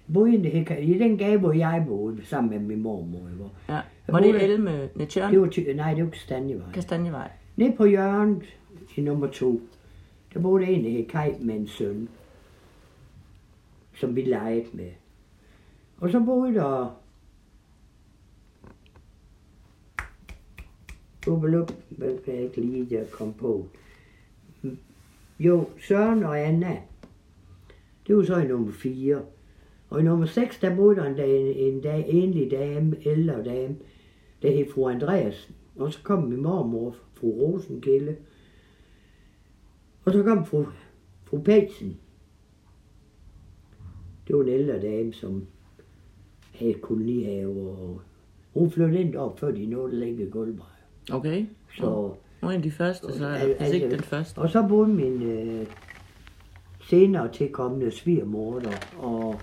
Jeg 0.09 0.15
boede 0.15 0.35
i, 0.35 0.99
den 0.99 1.15
i 1.15 1.17
gade, 1.17 1.39
hvor 1.39 1.53
jeg 1.53 1.85
boede, 1.89 2.27
sammen 2.27 2.51
med 2.51 2.59
min 2.59 2.83
mormor. 2.83 3.19
Hvor. 3.37 3.51
Ja. 3.69 3.81
Var 4.09 4.21
det 4.21 4.43
Elme 4.43 4.89
Netjørn? 4.97 5.33
Det 5.33 5.41
var, 5.41 5.47
ty- 5.49 5.61
nej, 5.77 5.95
det 5.95 6.05
var 6.05 6.11
Kastanjevej. 6.11 6.73
Kastanjevej. 6.75 7.31
Nede 7.57 7.73
på 7.77 7.85
hjørnet 7.85 8.43
i 8.97 9.01
nummer 9.01 9.27
to, 9.27 9.61
der 10.35 10.41
boede 10.41 10.67
en, 10.67 10.85
der 10.85 10.91
hed 10.91 11.05
Kai 11.09 11.31
med 11.41 11.55
en 11.55 11.67
søn, 11.67 12.09
som 14.03 14.17
vi 14.17 14.23
legede 14.23 14.67
med. 14.73 14.91
Og 15.97 16.11
så 16.11 16.21
boede 16.21 16.55
der 16.55 17.01
Ubelup, 21.29 21.73
hvad 21.89 22.19
kan 22.19 22.35
jeg 22.35 22.43
ikke 22.43 22.61
lige 22.61 22.97
der 22.97 23.05
komme 23.07 23.35
på. 23.35 23.69
Jo, 25.39 25.69
Søren 25.81 26.25
og 26.25 26.41
Anna. 26.41 26.83
Det 28.07 28.17
var 28.17 28.23
så 28.23 28.37
i 28.37 28.47
nummer 28.47 28.73
4. 28.73 29.23
Og 29.91 30.01
i 30.01 30.03
nummer 30.03 30.27
6, 30.27 30.59
der 30.59 30.77
boede 30.77 30.97
der 30.97 31.05
en, 31.05 31.17
dag, 31.17 31.57
en 31.57 31.81
dag, 31.81 32.09
enlig 32.09 32.51
dame, 32.51 32.97
ældre 33.05 33.45
dame, 33.45 33.77
der 34.43 34.51
hed 34.51 34.73
fru 34.73 34.89
Andreasen. 34.89 35.55
Og 35.77 35.93
så 35.93 35.99
kom 36.03 36.23
min 36.23 36.43
mormor, 36.43 36.97
fru 37.15 37.31
Rosenkilde. 37.31 38.17
Og 40.05 40.13
så 40.13 40.23
kom 40.23 40.47
fru, 40.47 40.65
fru 41.25 41.43
Pelsen. 41.43 42.02
Det 44.33 44.39
var 44.39 44.45
en 44.45 44.51
ældre 44.51 44.81
dame, 44.81 45.13
som 45.13 45.47
havde 46.55 46.75
kolonihave, 46.75 47.71
og 47.71 48.01
hun 48.55 48.71
flyttede 48.71 49.01
ind 49.01 49.17
op, 49.17 49.39
før 49.41 49.51
de 49.51 49.67
nåede 49.67 49.93
at 49.93 49.99
lægge. 49.99 50.33
Okay. 51.13 51.47
Så, 51.77 51.85
Hun 51.85 52.15
er 52.43 52.49
en 52.49 52.57
af 52.57 52.63
de 52.63 52.71
første, 52.71 53.13
så 53.13 53.27
altså 53.27 53.75
ikke 53.75 53.87
altså- 53.87 53.97
den 53.97 54.05
første. 54.05 54.39
og 54.39 54.51
så 54.51 54.67
boede 54.69 54.89
min 54.89 55.23
øh, 55.23 55.67
senere 56.81 57.33
tilkommende 57.33 57.91
svigermor 57.91 58.59
der, 58.59 58.77
og 58.99 59.41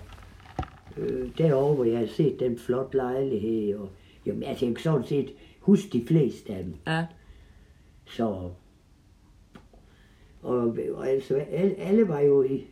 øh, 0.96 1.28
derovre, 1.38 1.74
hvor 1.74 1.84
jeg 1.84 1.96
havde 1.98 2.10
set 2.10 2.40
den 2.40 2.58
flot 2.58 2.94
lejlighed, 2.94 3.74
og 3.74 3.88
jamen, 4.26 4.42
altså, 4.42 4.66
jeg 4.66 4.74
kan 4.74 4.82
sådan 4.82 5.04
set 5.04 5.34
huske 5.60 5.88
de 5.92 6.06
fleste 6.06 6.54
af 6.54 6.64
dem. 6.64 6.74
Ja. 6.86 7.06
Så, 8.06 8.24
og, 10.42 10.76
og 10.92 11.08
altså, 11.08 11.34
alle, 11.34 11.74
alle 11.74 12.08
var 12.08 12.20
jo 12.20 12.42
i, 12.42 12.66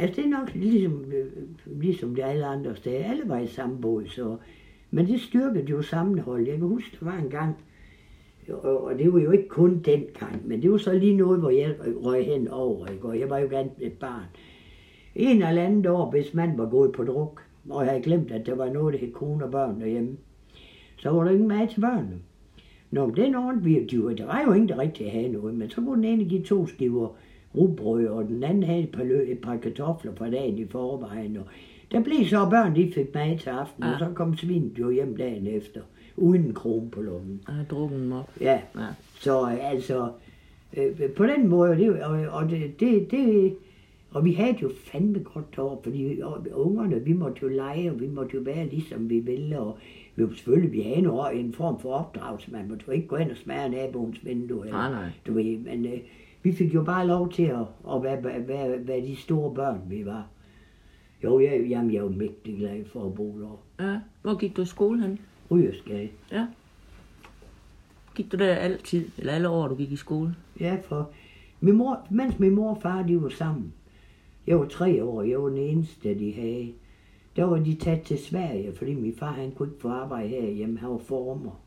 altså 0.00 0.22
det 0.22 0.24
er 0.32 0.38
nok 0.38 0.54
ligesom, 0.54 1.04
øh, 1.12 1.26
ligesom 1.80 2.14
det 2.14 2.22
alle 2.22 2.46
andre 2.46 2.76
steder, 2.76 3.04
alle 3.04 3.22
var 3.28 3.38
i 3.38 3.46
samme 3.46 3.78
båd, 3.80 4.06
så, 4.06 4.36
men 4.90 5.06
det 5.06 5.20
styrkede 5.20 5.64
jo 5.70 5.82
sammenhold. 5.82 6.46
Jeg 6.48 6.58
kan 6.58 6.66
huske, 6.66 6.96
der 7.00 7.06
var 7.06 7.18
en 7.18 7.30
gang, 7.30 7.56
og, 8.62 8.92
det 8.98 9.12
var 9.12 9.20
jo 9.20 9.30
ikke 9.30 9.48
kun 9.48 9.78
den 9.78 10.04
gang, 10.18 10.48
men 10.48 10.62
det 10.62 10.70
var 10.72 10.78
så 10.78 10.92
lige 10.98 11.16
noget, 11.16 11.40
hvor 11.40 11.50
jeg 11.50 11.74
røg 12.04 12.24
hen 12.26 12.48
over, 12.48 12.86
ikke? 12.86 13.04
og 13.08 13.20
jeg 13.20 13.30
var 13.30 13.38
jo 13.38 13.48
blandt 13.48 13.72
et 13.80 13.92
barn. 13.92 14.24
En 15.14 15.42
eller 15.42 15.62
anden 15.62 15.86
år, 15.86 16.10
hvis 16.10 16.34
man 16.34 16.58
var 16.58 16.68
gået 16.70 16.92
på 16.92 17.04
druk, 17.04 17.42
og 17.70 17.82
jeg 17.84 17.90
havde 17.90 18.02
glemt, 18.04 18.30
at 18.32 18.46
der 18.46 18.54
var 18.54 18.70
noget, 18.72 18.92
der 18.94 18.98
hed 19.00 19.12
kone 19.12 19.44
og 19.44 19.50
børn 19.50 19.80
derhjemme, 19.80 20.16
så 20.96 21.10
var 21.10 21.24
der 21.24 21.30
ingen 21.30 21.48
mad 21.48 21.68
til 21.68 21.80
børnene. 21.80 22.16
Nå, 22.90 23.06
men 23.06 23.16
den 23.16 23.34
ordentligt, 23.34 23.80
vi, 23.80 23.86
de, 23.86 24.04
var- 24.04 24.12
der 24.14 24.26
var 24.26 24.42
jo 24.46 24.52
ingen, 24.52 24.68
der 24.68 24.78
rigtig 24.78 25.12
havde 25.12 25.28
noget, 25.28 25.54
men 25.54 25.70
så 25.70 25.76
kunne 25.80 25.96
den 26.02 26.04
ene 26.12 26.24
give 26.28 26.42
to 26.42 26.66
skiver 26.66 27.08
rugbrød, 27.56 28.06
og 28.06 28.24
den 28.28 28.44
anden 28.44 28.62
havde 28.62 28.82
et 28.82 28.90
par, 28.92 29.04
lø, 29.04 29.24
et 29.32 29.38
par 29.38 29.56
kartofler 29.56 30.12
på 30.12 30.24
dagen 30.24 30.58
i 30.58 30.66
forvejen. 30.66 31.36
Og 31.36 31.44
der 31.92 32.00
blev 32.00 32.26
så 32.26 32.48
børn, 32.50 32.76
de 32.76 32.92
fik 32.94 33.14
mad 33.14 33.38
til 33.38 33.50
aften, 33.50 33.84
Ja. 33.84 33.92
og 33.92 33.98
så 33.98 34.06
kom 34.14 34.36
svinet 34.36 34.78
jo 34.78 34.90
hjem 34.90 35.16
dagen 35.16 35.46
efter, 35.46 35.80
uden 36.16 36.44
en 36.44 36.54
krone 36.54 36.90
på 36.90 37.02
lommen. 37.02 37.40
Jeg 37.48 37.54
har 37.54 37.64
drukket 37.64 38.00
dem 38.00 38.12
op. 38.12 38.30
Ja, 38.40 38.60
Ja. 38.76 38.86
så 39.20 39.42
øh, 39.42 39.70
altså, 39.70 40.10
øh, 40.76 41.10
på 41.16 41.26
den 41.26 41.48
måde, 41.48 41.76
det, 41.76 42.02
og, 42.02 42.18
og 42.42 42.50
det, 42.50 42.80
det, 42.80 43.10
det, 43.10 43.56
Og 44.12 44.24
vi 44.24 44.32
havde 44.32 44.56
jo 44.62 44.70
fandme 44.92 45.18
godt 45.18 45.56
derovre, 45.56 45.78
fordi 45.82 46.20
og 46.22 46.46
ungerne, 46.54 47.04
vi 47.04 47.12
måtte 47.12 47.38
jo 47.42 47.48
lege, 47.48 47.90
og 47.90 48.00
vi 48.00 48.06
måtte 48.06 48.36
jo 48.36 48.40
være 48.42 48.66
ligesom 48.66 49.10
vi 49.10 49.18
ville, 49.18 49.60
og 49.60 49.78
vi 50.16 50.22
var 50.24 50.30
selvfølgelig, 50.34 50.72
vi 50.72 50.80
havde 50.80 50.98
en, 50.98 51.46
en 51.46 51.52
form 51.52 51.80
for 51.80 51.92
opdragelse, 51.92 52.50
man 52.52 52.68
måtte 52.68 52.84
jo 52.88 52.92
ikke 52.92 53.06
gå 53.06 53.16
ind 53.16 53.30
og 53.30 53.36
smage 53.36 53.68
naboens 53.68 54.24
vindue. 54.24 54.66
Eller, 54.66 54.78
Nej, 54.78 54.90
nej. 54.90 55.08
Du 55.26 55.32
ved, 55.32 55.58
men 55.58 55.84
øh, 55.86 55.98
vi 56.42 56.52
fik 56.52 56.74
jo 56.74 56.82
bare 56.82 57.06
lov 57.06 57.32
til 57.32 57.42
at, 57.42 57.66
at 57.94 58.02
være, 58.02 58.24
være, 58.24 58.86
være, 58.86 59.00
de 59.00 59.16
store 59.16 59.54
børn, 59.54 59.80
vi 59.86 60.06
var. 60.06 60.26
Jo, 61.24 61.40
jeg, 61.40 61.66
jamen, 61.68 61.94
jeg 61.94 62.00
jo 62.00 62.08
mægtig 62.08 62.56
glad 62.58 62.84
for 62.84 63.06
at 63.06 63.14
bo 63.14 63.40
der. 63.40 63.86
Ja. 63.86 64.00
Hvor 64.22 64.38
gik 64.38 64.56
du 64.56 64.62
i 64.62 64.66
skole 64.66 65.02
hen? 65.02 65.18
Rygersgade. 65.50 66.08
Ja. 66.32 66.46
Gik 68.14 68.32
du 68.32 68.36
der 68.36 68.54
altid, 68.54 69.08
eller 69.18 69.32
alle 69.32 69.48
år, 69.48 69.68
du 69.68 69.74
gik 69.74 69.92
i 69.92 69.96
skole? 69.96 70.34
Ja, 70.60 70.76
for 70.84 71.10
min 71.60 71.76
mor, 71.76 72.06
mens 72.10 72.38
min 72.38 72.54
mor 72.54 72.70
og 72.74 72.82
far, 72.82 73.02
de 73.02 73.22
var 73.22 73.28
sammen. 73.28 73.72
Jeg 74.46 74.58
var 74.58 74.66
tre 74.66 75.04
år, 75.04 75.22
jeg 75.22 75.42
var 75.42 75.48
den 75.48 75.58
eneste, 75.58 76.18
de 76.18 76.32
havde. 76.32 76.72
Der 77.36 77.44
var 77.44 77.58
de 77.58 77.74
taget 77.74 78.02
til 78.02 78.18
Sverige, 78.18 78.72
fordi 78.76 78.94
min 78.94 79.14
far, 79.16 79.32
han 79.32 79.50
kunne 79.50 79.68
ikke 79.68 79.80
få 79.80 79.88
arbejde 79.88 80.28
herhjemme, 80.28 80.78
han 80.78 80.90
var 80.90 80.98
former. 80.98 81.60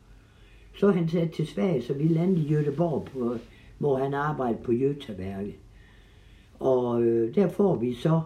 Så 0.76 0.90
han 0.90 1.08
taget 1.08 1.30
til 1.30 1.46
Sverige, 1.46 1.82
så 1.82 1.92
vi 1.92 2.08
landede 2.08 2.46
i 2.46 2.54
Göteborg, 2.54 3.04
på, 3.10 3.36
hvor 3.84 3.96
han 3.96 4.14
arbejdede 4.14 4.62
på 4.62 4.72
Götaværket. 4.72 5.54
Og 6.58 7.02
øh, 7.02 7.34
der 7.34 7.48
får 7.48 7.76
vi 7.76 7.94
så 7.94 8.20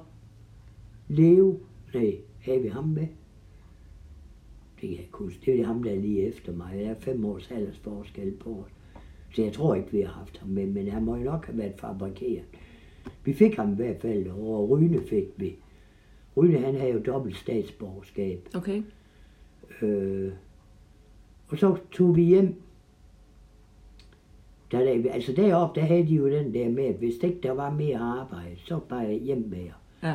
Leo, 1.08 1.58
nej, 1.94 2.16
havde 2.40 2.62
vi 2.62 2.68
ham 2.68 2.84
med? 2.84 3.06
Det 4.74 4.80
kan 4.80 4.90
jeg 4.90 4.98
ikke 4.98 5.18
huske. 5.18 5.40
Det 5.46 5.60
er 5.60 5.66
ham, 5.66 5.82
der 5.82 5.90
er 5.90 5.96
lige 5.96 6.22
efter 6.22 6.52
mig. 6.52 6.78
Der 6.78 6.90
er 6.90 6.94
fem 7.00 7.24
års 7.24 7.50
alders 7.50 7.78
forskel 7.78 8.36
på 8.40 8.50
os. 8.50 8.70
Så 9.34 9.42
jeg 9.42 9.52
tror 9.52 9.74
ikke, 9.74 9.92
vi 9.92 10.00
har 10.00 10.12
haft 10.12 10.38
ham 10.38 10.48
med, 10.48 10.66
men 10.66 10.88
han 10.88 11.04
må 11.04 11.16
jo 11.16 11.24
nok 11.24 11.46
have 11.46 11.58
været 11.58 11.74
fabrikeret. 11.78 12.44
Vi 13.24 13.32
fik 13.32 13.56
ham 13.56 13.72
i 13.72 13.76
hvert 13.76 14.00
fald, 14.00 14.26
og 14.26 14.70
Ryne 14.70 15.00
fik 15.06 15.26
vi. 15.36 15.56
Ryne, 16.36 16.58
han 16.58 16.74
havde 16.74 16.92
jo 16.92 17.02
dobbelt 17.06 17.36
statsborgerskab. 17.36 18.48
Okay. 18.54 18.82
Øh, 19.82 20.32
og 21.48 21.58
så 21.58 21.76
tog 21.90 22.16
vi 22.16 22.22
hjem. 22.22 22.62
Der, 24.72 24.84
der, 24.84 25.12
altså 25.12 25.32
deroppe, 25.32 25.80
der 25.80 25.86
havde 25.86 26.06
de 26.06 26.14
jo 26.14 26.28
den 26.28 26.54
der 26.54 26.68
med, 26.68 26.84
at 26.84 26.94
hvis 26.94 27.14
ikke 27.22 27.38
der 27.42 27.52
var 27.52 27.70
mere 27.70 27.98
arbejde, 27.98 28.56
så 28.64 28.78
bare 28.88 29.12
hjem 29.12 29.44
med 29.50 29.58
jer. 29.58 29.80
Ja. 30.02 30.14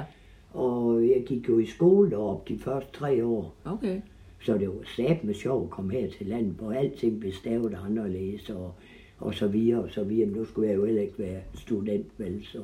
Og 0.53 1.07
jeg 1.07 1.23
gik 1.25 1.49
jo 1.49 1.59
i 1.59 1.65
skole 1.65 2.09
deroppe 2.09 2.53
de 2.53 2.59
første 2.59 2.99
tre 2.99 3.25
år. 3.25 3.55
Okay. 3.65 4.01
Så 4.41 4.57
det 4.57 4.67
var 4.67 4.75
sat 4.95 5.23
med 5.23 5.33
sjov 5.33 5.63
at 5.63 5.69
komme 5.69 5.93
her 5.93 6.09
til 6.09 6.27
landet, 6.27 6.53
hvor 6.53 6.71
alting 6.71 7.19
blev 7.19 7.31
stavet 7.31 7.77
anderledes 7.85 8.49
og, 8.49 8.73
og 9.19 9.33
så 9.33 9.47
videre 9.47 9.83
og 9.83 9.89
så 9.91 10.03
videre. 10.03 10.25
Men 10.25 10.35
nu 10.35 10.45
skulle 10.45 10.69
jeg 10.69 10.75
jo 10.75 10.85
heller 10.85 11.01
ikke 11.01 11.19
være 11.19 11.41
student, 11.53 12.05
vel, 12.17 12.45
så... 12.45 12.59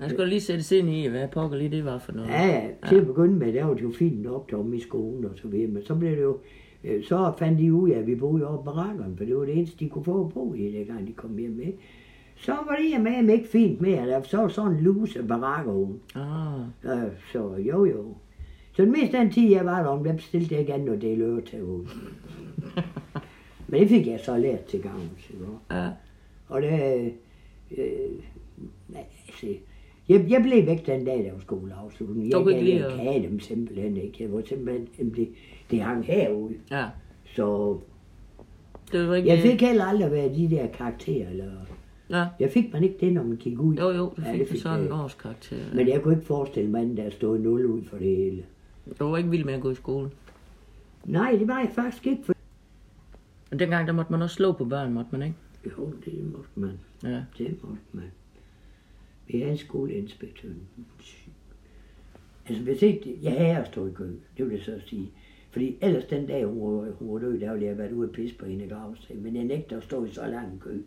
Jeg 0.00 0.10
skulle 0.10 0.28
lige 0.28 0.40
sætte 0.40 0.62
sig 0.62 0.78
ind 0.78 0.90
i, 0.90 1.06
hvad 1.06 1.28
pokker 1.28 1.58
lige 1.58 1.70
det 1.70 1.84
var 1.84 1.98
for 1.98 2.12
noget. 2.12 2.28
Ja, 2.28 2.68
til 2.88 2.96
at 2.96 3.06
begynde 3.06 3.34
med, 3.34 3.52
der 3.52 3.64
var 3.64 3.74
det 3.74 3.82
jo 3.82 3.90
fint 3.90 4.22
nok 4.22 4.50
deromme 4.50 4.76
i 4.76 4.80
skolen 4.80 5.24
og 5.24 5.30
så 5.34 5.48
videre. 5.48 5.70
Men 5.70 5.84
så 5.84 5.94
blev 5.94 6.10
det 6.10 6.22
jo... 6.22 6.38
øh, 6.86 7.04
Så 7.04 7.32
fandt 7.38 7.58
de 7.58 7.74
ud 7.74 7.90
af, 7.90 7.98
at 7.98 8.06
vi 8.06 8.14
boede 8.14 8.46
på 8.46 8.62
barakkerne, 8.64 9.16
for 9.16 9.24
det 9.24 9.36
var 9.36 9.44
det 9.44 9.56
eneste, 9.56 9.84
de 9.84 9.88
kunne 9.88 10.04
få 10.04 10.24
at 10.24 10.32
bo 10.32 10.54
i, 10.54 10.72
dengang 10.72 11.06
de 11.06 11.12
kom 11.12 11.38
hjem 11.38 11.50
med. 11.50 11.72
Så 12.36 12.52
var 12.52 12.76
det 12.76 13.00
med 13.24 13.34
ikke 13.34 13.48
fint 13.48 13.80
mere. 13.80 14.06
Der 14.06 14.22
så 14.22 14.36
var 14.36 14.48
sådan 14.48 14.72
en 14.72 14.80
luse 14.80 15.22
barakker 15.22 15.72
Ah. 16.14 17.10
Så 17.32 17.56
jo 17.56 17.84
jo. 17.84 18.14
Så 18.72 18.82
den 18.82 18.92
meste 18.92 19.18
af 19.18 19.24
den 19.24 19.32
tid, 19.32 19.50
jeg 19.50 19.64
var 19.64 19.82
der, 19.82 20.02
der 20.02 20.12
bestilte 20.12 20.54
jeg 20.54 20.60
ikke 20.60 20.74
andet 20.74 20.92
at 20.92 21.02
dele 21.02 21.24
øretag 21.24 21.64
ud. 21.64 21.84
Men 23.68 23.80
det 23.80 23.88
fik 23.88 24.06
jeg 24.06 24.20
så 24.20 24.36
lært 24.38 24.64
til 24.64 24.82
gavn? 24.82 25.10
Ja. 25.70 25.88
Og 26.48 26.62
det, 26.62 27.12
øh, 27.78 27.86
nej, 28.88 29.04
altså, 29.28 29.46
jeg, 30.08 30.26
jeg 30.28 30.42
blev 30.42 30.66
væk 30.66 30.86
den 30.86 31.04
dag, 31.04 31.24
der 31.24 31.32
var 31.32 31.40
skoleafslutning. 31.40 32.32
Du 32.32 32.38
Jeg, 32.38 32.44
kunne 32.44 32.54
jeg, 32.54 32.62
ikke 32.62 32.80
jeg, 32.82 32.90
lide 32.90 33.10
jeg 33.10 33.14
kan 33.22 33.30
dem 33.30 33.40
simpelthen 33.40 33.96
ikke. 33.96 34.22
Jeg 34.22 34.32
var 34.32 34.42
simpelthen, 34.48 34.88
jamen, 34.98 35.14
det, 35.14 35.28
det 35.70 35.80
hang 35.82 36.04
herude. 36.04 36.54
Ja. 36.70 36.86
Så 37.36 37.78
Det 38.92 39.08
var 39.08 39.14
ikke... 39.14 39.28
jeg 39.28 39.38
fik 39.38 39.60
heller 39.60 39.84
aldrig 39.84 40.10
været 40.10 40.36
de 40.36 40.50
der 40.50 40.66
karakterer. 40.66 41.30
Eller, 41.30 41.50
Ja. 42.10 42.26
jeg 42.40 42.50
fik 42.50 42.72
man 42.72 42.84
ikke 42.84 42.96
det, 43.00 43.12
når 43.12 43.22
man 43.22 43.36
gik 43.36 43.58
ud. 43.58 43.74
Jo, 43.74 43.90
jo, 43.90 44.12
du 44.16 44.22
Ja, 44.22 44.32
fik 44.32 44.40
det 44.40 44.46
ja, 44.46 44.52
fik 44.52 44.60
sådan 44.60 44.80
en 44.80 44.84
jeg. 44.86 44.94
årskarakter. 44.94 45.56
Men 45.74 45.88
jeg 45.88 46.02
kunne 46.02 46.14
ikke 46.14 46.26
forestille 46.26 46.70
mig, 46.70 46.90
at 46.90 46.96
der 46.96 47.10
stod 47.10 47.38
0 47.38 47.66
ud 47.66 47.84
for 47.84 47.96
det 47.96 48.16
hele. 48.16 48.44
Du 48.98 49.04
var 49.04 49.16
ikke 49.16 49.30
vild 49.30 49.44
med 49.44 49.54
at 49.54 49.60
gå 49.60 49.70
i 49.70 49.74
skole. 49.74 50.10
Nej, 51.04 51.36
det 51.38 51.48
var 51.48 51.58
jeg 51.58 51.70
faktisk 51.74 52.06
ikke. 52.06 52.22
For... 52.24 52.32
Og 53.52 53.58
dengang, 53.58 53.86
der 53.86 53.92
måtte 53.92 54.12
man 54.12 54.22
også 54.22 54.34
slå 54.36 54.52
på 54.52 54.64
børn, 54.64 54.92
måtte 54.92 55.08
man 55.12 55.22
ikke? 55.22 55.34
Jo, 55.66 55.92
det 56.04 56.32
måtte 56.32 56.50
man. 56.54 56.78
Ja. 57.02 57.22
Det 57.38 57.56
måtte 57.62 57.82
man. 57.92 58.04
Vi 59.28 59.38
havde 59.38 59.52
en 59.52 59.58
skoleinspektør. 59.58 60.48
Altså, 62.48 62.62
hvis 62.64 62.82
ikke, 62.82 63.18
jeg 63.22 63.32
havde 63.32 63.56
at 63.56 63.66
stå 63.66 63.86
i 63.86 63.90
kø, 63.90 64.04
det 64.38 64.44
vil 64.46 64.50
jeg 64.54 64.62
så 64.64 64.80
sige. 64.86 65.10
Fordi 65.56 65.76
ellers 65.80 66.04
den 66.04 66.26
dag, 66.26 66.44
hun 66.44 66.60
var, 66.76 66.90
hun 66.98 67.12
var 67.12 67.18
død, 67.18 67.40
der 67.40 67.52
ville 67.52 67.66
jeg 67.66 67.78
været 67.78 67.92
ude 67.92 68.08
og 68.08 68.12
pisse 68.12 68.36
på 68.36 68.46
hende 68.46 68.68
gravsted. 68.68 69.16
Men 69.16 69.36
jeg 69.36 69.44
nægter 69.44 69.76
at 69.76 69.82
stå 69.82 70.04
i 70.04 70.10
så 70.10 70.26
lang 70.26 70.52
en 70.52 70.58
kø. 70.60 70.78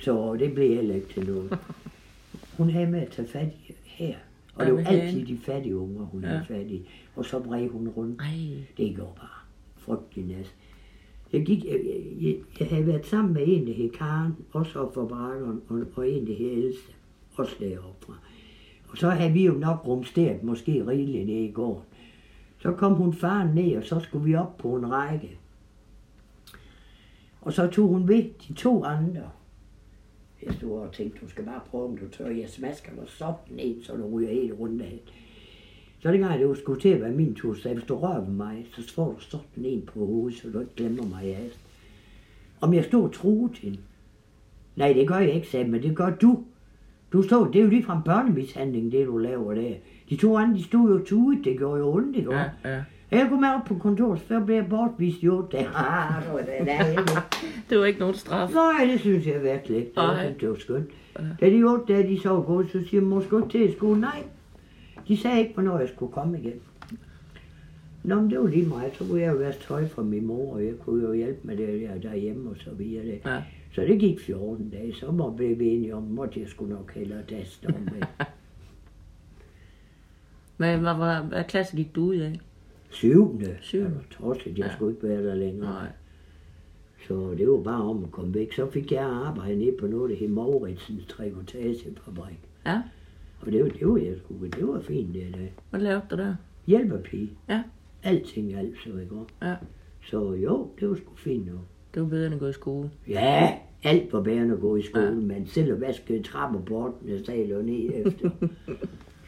Så 0.00 0.36
det 0.38 0.54
blev 0.54 0.74
heller 0.74 0.94
ikke 0.94 1.08
til 1.08 1.26
noget. 1.26 1.58
Hun 2.58 2.70
havde 2.70 2.86
med 2.90 3.00
at 3.00 3.08
tage 3.08 3.28
fat 3.28 3.48
i 3.68 3.72
her. 3.84 4.14
Og 4.54 4.66
det 4.66 4.74
var 4.74 4.80
altid 4.84 5.26
de 5.26 5.38
fattige 5.38 5.76
unger, 5.76 6.02
hun 6.04 6.22
Ja. 6.22 6.28
havde 6.28 6.44
fat 6.48 6.66
i. 6.66 6.88
Og 7.16 7.24
så 7.24 7.40
bred 7.40 7.68
hun 7.68 7.88
rundt. 7.88 8.20
Ej. 8.20 8.64
Det 8.76 8.96
går 8.96 9.16
bare 9.20 9.40
frygtelig 9.76 10.24
nas. 10.36 10.54
Jeg, 11.32 11.46
gik, 11.46 11.64
jeg, 11.64 11.80
jeg, 12.20 12.36
jeg 12.60 12.68
havde 12.68 12.86
været 12.86 13.06
sammen 13.06 13.34
med 13.34 13.42
en, 13.46 13.66
der 13.66 13.72
hed 13.72 13.90
Karen, 13.90 14.32
også 14.52 14.78
op 14.78 14.94
for 14.94 15.06
Brakkeren, 15.06 15.60
og, 15.68 15.80
og 15.96 16.10
en, 16.10 16.26
der 16.26 16.34
hed 16.34 16.50
Else, 16.50 16.80
også 17.36 17.56
deroppe 17.60 18.06
fra. 18.06 18.14
Og 18.88 18.98
så 18.98 19.10
havde 19.10 19.32
vi 19.32 19.44
jo 19.46 19.52
nok 19.52 19.86
rumsteret 19.88 20.42
måske 20.42 20.86
rigeligt 20.86 21.26
nede 21.26 21.44
i 21.44 21.50
går. 21.52 21.86
Så 22.64 22.72
kom 22.72 22.94
hun 22.94 23.12
faren 23.12 23.54
ned, 23.54 23.76
og 23.76 23.84
så 23.84 24.00
skulle 24.00 24.24
vi 24.24 24.34
op 24.34 24.56
på 24.58 24.76
en 24.76 24.90
række. 24.90 25.38
Og 27.40 27.52
så 27.52 27.66
tog 27.66 27.88
hun 27.88 28.08
ved 28.08 28.24
de 28.48 28.54
to 28.54 28.84
andre. 28.84 29.30
Jeg 30.42 30.54
stod 30.54 30.80
og 30.80 30.92
tænkte, 30.92 31.18
du 31.20 31.28
skal 31.28 31.44
bare 31.44 31.60
prøve, 31.70 31.84
om 31.84 31.96
du 31.96 32.08
tør. 32.08 32.26
Jeg 32.26 32.48
smasker 32.48 32.92
dig 32.94 33.04
sådan 33.06 33.34
ned, 33.50 33.82
så 33.82 33.96
du 33.96 34.16
ryger 34.16 34.30
helt 34.30 34.52
rundt 34.60 34.82
af. 34.82 35.02
Så 35.98 36.12
dengang 36.12 36.38
det 36.38 36.48
var 36.48 36.54
skulle 36.54 36.80
til 36.80 36.88
at 36.88 37.00
være 37.00 37.12
min 37.12 37.34
tur, 37.34 37.54
så 37.54 37.74
hvis 37.74 37.84
du 37.84 37.96
rører 37.96 38.20
ved 38.20 38.34
mig, 38.34 38.66
så 38.72 38.94
får 38.94 39.12
du 39.12 39.20
sådan 39.20 39.64
en 39.64 39.82
på 39.86 40.06
hovedet, 40.06 40.38
så 40.38 40.50
du 40.50 40.60
ikke 40.60 40.74
glemmer 40.76 41.06
mig 41.06 41.24
af. 41.24 41.50
Om 42.60 42.74
jeg 42.74 42.84
stod 42.84 43.02
og 43.02 43.12
truede 43.12 43.54
hende. 43.54 43.78
Nej, 44.76 44.92
det 44.92 45.08
gør 45.08 45.18
jeg 45.18 45.34
ikke, 45.34 45.48
sagde 45.48 45.70
men 45.70 45.82
det 45.82 45.96
gør 45.96 46.10
du. 46.10 46.44
Du 47.12 47.22
stod, 47.22 47.52
det 47.52 47.58
er 47.58 47.62
jo 47.62 47.70
lige 47.70 47.84
fra 47.84 48.02
børnemishandling, 48.04 48.92
det 48.92 49.06
du 49.06 49.16
laver 49.16 49.54
der. 49.54 49.74
De 50.10 50.16
to 50.16 50.36
andre, 50.36 50.58
de 50.58 50.64
stod 50.64 50.98
jo 50.98 51.04
tudet, 51.04 51.44
det 51.44 51.58
gjorde 51.58 51.78
jo 51.78 51.92
ondt, 51.94 52.16
ikke? 52.16 52.32
Ja, 52.34 52.44
ja. 52.64 52.82
Jeg 53.10 53.26
kom 53.28 53.40
med 53.40 53.48
op 53.48 53.64
på 53.64 53.74
kontoret, 53.74 54.20
så 54.28 54.40
blev 54.40 54.56
jeg 54.56 54.66
bortvist 54.68 55.22
i 55.22 55.28
otte 55.28 55.56
dage. 55.56 55.68
Ah, 55.76 56.22
det 56.24 56.32
var 56.32 56.38
det, 56.38 56.46
der, 56.66 56.84
jeg 56.84 57.22
Det 57.70 57.78
var 57.78 57.84
ikke 57.84 58.00
nogen 58.00 58.14
straf. 58.14 58.50
Nej, 58.50 58.84
det 58.92 59.00
synes 59.00 59.26
jeg 59.26 59.42
virkelig 59.42 59.76
ikke. 59.78 59.88
Det 59.88 59.96
var, 59.96 60.14
Nej. 60.14 60.34
det 60.40 60.48
var 60.48 60.54
skønt. 60.54 60.90
Da 61.40 61.50
de 61.50 61.62
otte 61.62 61.92
dage, 61.92 62.08
de 62.08 62.20
så 62.20 62.40
gået, 62.40 62.70
så 62.70 62.84
siger 62.90 63.00
mor, 63.02 63.20
skal 63.20 63.48
til 63.48 63.72
skole? 63.72 64.00
Nej. 64.00 64.22
De 65.08 65.16
sagde 65.16 65.40
ikke, 65.40 65.54
hvornår 65.54 65.78
jeg 65.78 65.88
skulle 65.88 66.12
komme 66.12 66.38
igen. 66.38 66.60
Nå, 68.02 68.14
men 68.14 68.30
det 68.30 68.38
var 68.40 68.46
lige 68.46 68.68
mig. 68.68 68.90
Så 68.98 69.04
kunne 69.04 69.20
jeg 69.20 69.32
jo 69.32 69.38
være 69.38 69.52
tøj 69.52 69.88
fra 69.88 70.02
min 70.02 70.26
mor, 70.26 70.54
og 70.54 70.64
jeg 70.64 70.72
kunne 70.84 71.06
jo 71.06 71.12
hjælpe 71.12 71.40
med 71.42 71.56
det 71.56 71.80
der 71.80 72.08
derhjemme 72.08 72.50
og 72.50 72.56
så 72.58 72.70
videre. 72.78 73.20
Ja. 73.26 73.42
Så 73.72 73.80
det 73.80 74.00
gik 74.00 74.20
14 74.20 74.70
dage. 74.70 74.94
Så 74.94 75.10
må 75.10 75.30
blev 75.30 75.58
vi 75.58 75.68
enige 75.68 75.94
om, 75.94 76.18
at 76.18 76.36
jeg 76.36 76.48
skulle 76.48 76.74
nok 76.74 76.94
hellere 76.94 77.22
daste 77.30 77.66
om 77.66 77.88
det. 77.94 78.26
Men 80.58 80.80
hvad, 80.80 80.94
hvad, 80.94 81.16
hvad 81.28 81.44
klasse 81.44 81.76
gik 81.76 81.94
du 81.94 82.00
ud 82.04 82.14
af? 82.16 82.40
Syvende. 82.90 83.56
Syvende. 83.60 83.90
Jeg 83.90 83.96
var 83.96 84.32
tosset, 84.34 84.58
jeg 84.58 84.66
Ja. 84.66 84.72
skulle 84.74 84.92
ikke 84.96 85.08
være 85.08 85.26
der 85.26 85.34
længere. 85.34 85.70
Nej. 85.72 85.88
Så 87.08 87.34
det 87.38 87.48
var 87.48 87.56
bare 87.62 87.82
om 87.82 88.04
at 88.04 88.10
komme 88.10 88.34
væk. 88.34 88.52
Så 88.52 88.70
fik 88.70 88.92
jeg 88.92 89.02
arbejde 89.04 89.56
nede 89.56 89.76
på 89.80 89.86
noget, 89.86 90.10
der 90.10 90.16
hed 90.16 90.28
Mauritsens 90.28 91.06
Trikotagefabrik. 91.06 92.38
Ja. 92.66 92.82
Og 93.40 93.52
det 93.52 93.62
var, 93.64 93.68
det 93.68 93.88
var 93.88 93.96
jeg 93.96 94.14
sgu, 94.18 94.34
det 94.46 94.68
var 94.68 94.80
fint 94.80 95.14
det 95.14 95.26
der. 95.34 95.38
Hvad 95.70 95.80
lavede 95.80 96.02
du 96.10 96.16
der? 96.16 96.34
Hjælperpige. 96.66 97.30
Ja. 97.48 97.62
Alting 98.02 98.54
alt, 98.54 98.74
så 98.84 98.88
ikke? 98.98 99.14
Ja. 99.42 99.54
Så 100.10 100.32
jo, 100.32 100.70
det 100.80 100.88
var 100.88 100.94
sgu 100.94 101.14
fint 101.16 101.46
nok. 101.46 101.58
Det 101.94 102.02
var 102.02 102.08
bedre 102.08 102.26
end 102.26 102.34
at 102.34 102.40
gå 102.40 102.46
i 102.48 102.52
skole. 102.52 102.90
Ja, 103.08 103.54
alt 103.82 104.12
var 104.12 104.20
bedre 104.22 104.42
end 104.42 104.52
at 104.52 104.60
gå 104.60 104.76
i 104.76 104.82
skole, 104.82 105.04
Ja. 105.04 105.10
men 105.10 105.46
selv 105.46 105.72
at 105.72 105.80
vaske 105.80 106.22
trapper 106.22 106.60
8. 107.06 107.24
sal 107.24 107.52
og 107.56 107.64
ned 107.64 107.90
efter. 108.06 108.30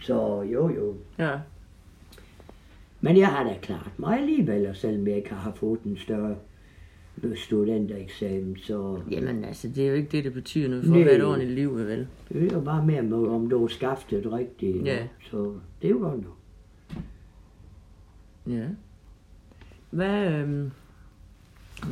så 0.00 0.42
jo, 0.42 0.68
jo. 0.68 0.94
Ja. 1.18 1.38
Men 3.00 3.16
jeg 3.16 3.28
har 3.28 3.44
da 3.44 3.58
klart 3.62 3.90
mig 3.96 4.18
alligevel, 4.18 4.66
og 4.66 4.76
selvom 4.76 5.06
jeg 5.08 5.16
ikke 5.16 5.34
har 5.34 5.52
fået 5.52 5.80
en 5.84 5.96
større 5.98 6.36
studentereksamen, 7.34 8.56
så 8.56 9.00
Jamen 9.10 9.44
altså, 9.44 9.68
det 9.68 9.84
er 9.84 9.88
jo 9.88 9.94
ikke 9.94 10.08
det, 10.08 10.24
det 10.24 10.32
betyder 10.32 10.68
noget 10.68 10.84
for 10.84 10.90
Nej. 10.90 11.00
at 11.00 11.06
være 11.06 11.16
et 11.16 11.24
ordentligt 11.24 11.52
liv, 11.52 11.76
vel? 11.76 12.06
det 12.28 12.52
er 12.52 12.54
jo 12.54 12.60
bare 12.60 12.86
mere 12.86 13.02
med, 13.02 13.26
om 13.26 13.50
du 13.50 13.60
har 13.60 13.68
skaftet 13.68 14.32
rigtigt. 14.32 14.86
Ja. 14.86 15.06
Så 15.30 15.54
det 15.82 15.88
er 15.88 15.92
jo 15.92 15.98
godt 15.98 16.22
nok. 16.22 16.38
Ja. 18.46 18.66
Hvad, 19.90 20.32
øhm... 20.32 20.70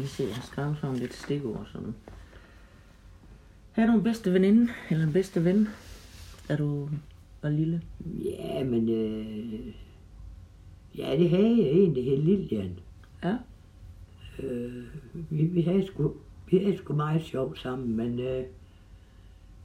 Vi 0.00 0.06
ser, 0.06 0.26
jeg 0.26 0.34
har 0.34 0.42
skrevet 0.42 0.76
sådan 0.80 0.96
lidt 0.96 1.14
stikord 1.14 1.68
sådan. 1.72 1.94
Har 3.72 3.86
du 3.86 3.92
en 3.92 4.02
bedste 4.02 4.32
veninde, 4.32 4.72
eller 4.90 5.06
en 5.06 5.12
bedste 5.12 5.44
ven? 5.44 5.68
Er 6.48 6.56
du 6.56 6.88
var 7.44 7.50
lille? 7.50 7.82
Ja, 8.24 8.64
men... 8.64 8.88
Øh, 8.88 9.74
ja, 10.98 11.16
det 11.16 11.30
havde 11.30 11.58
jeg 11.58 11.66
egentlig 11.66 12.04
helt 12.04 12.24
Lilian. 12.24 12.78
Ja. 13.24 13.36
Øh, 14.42 14.84
vi, 15.30 15.44
vi, 15.44 15.60
havde 15.62 15.86
sgu, 15.86 16.12
vi 16.50 16.58
havde 16.58 16.76
sgu 16.76 16.94
meget 16.94 17.22
sjov 17.22 17.56
sammen, 17.56 17.96
men 17.96 18.18
øh, 18.20 18.44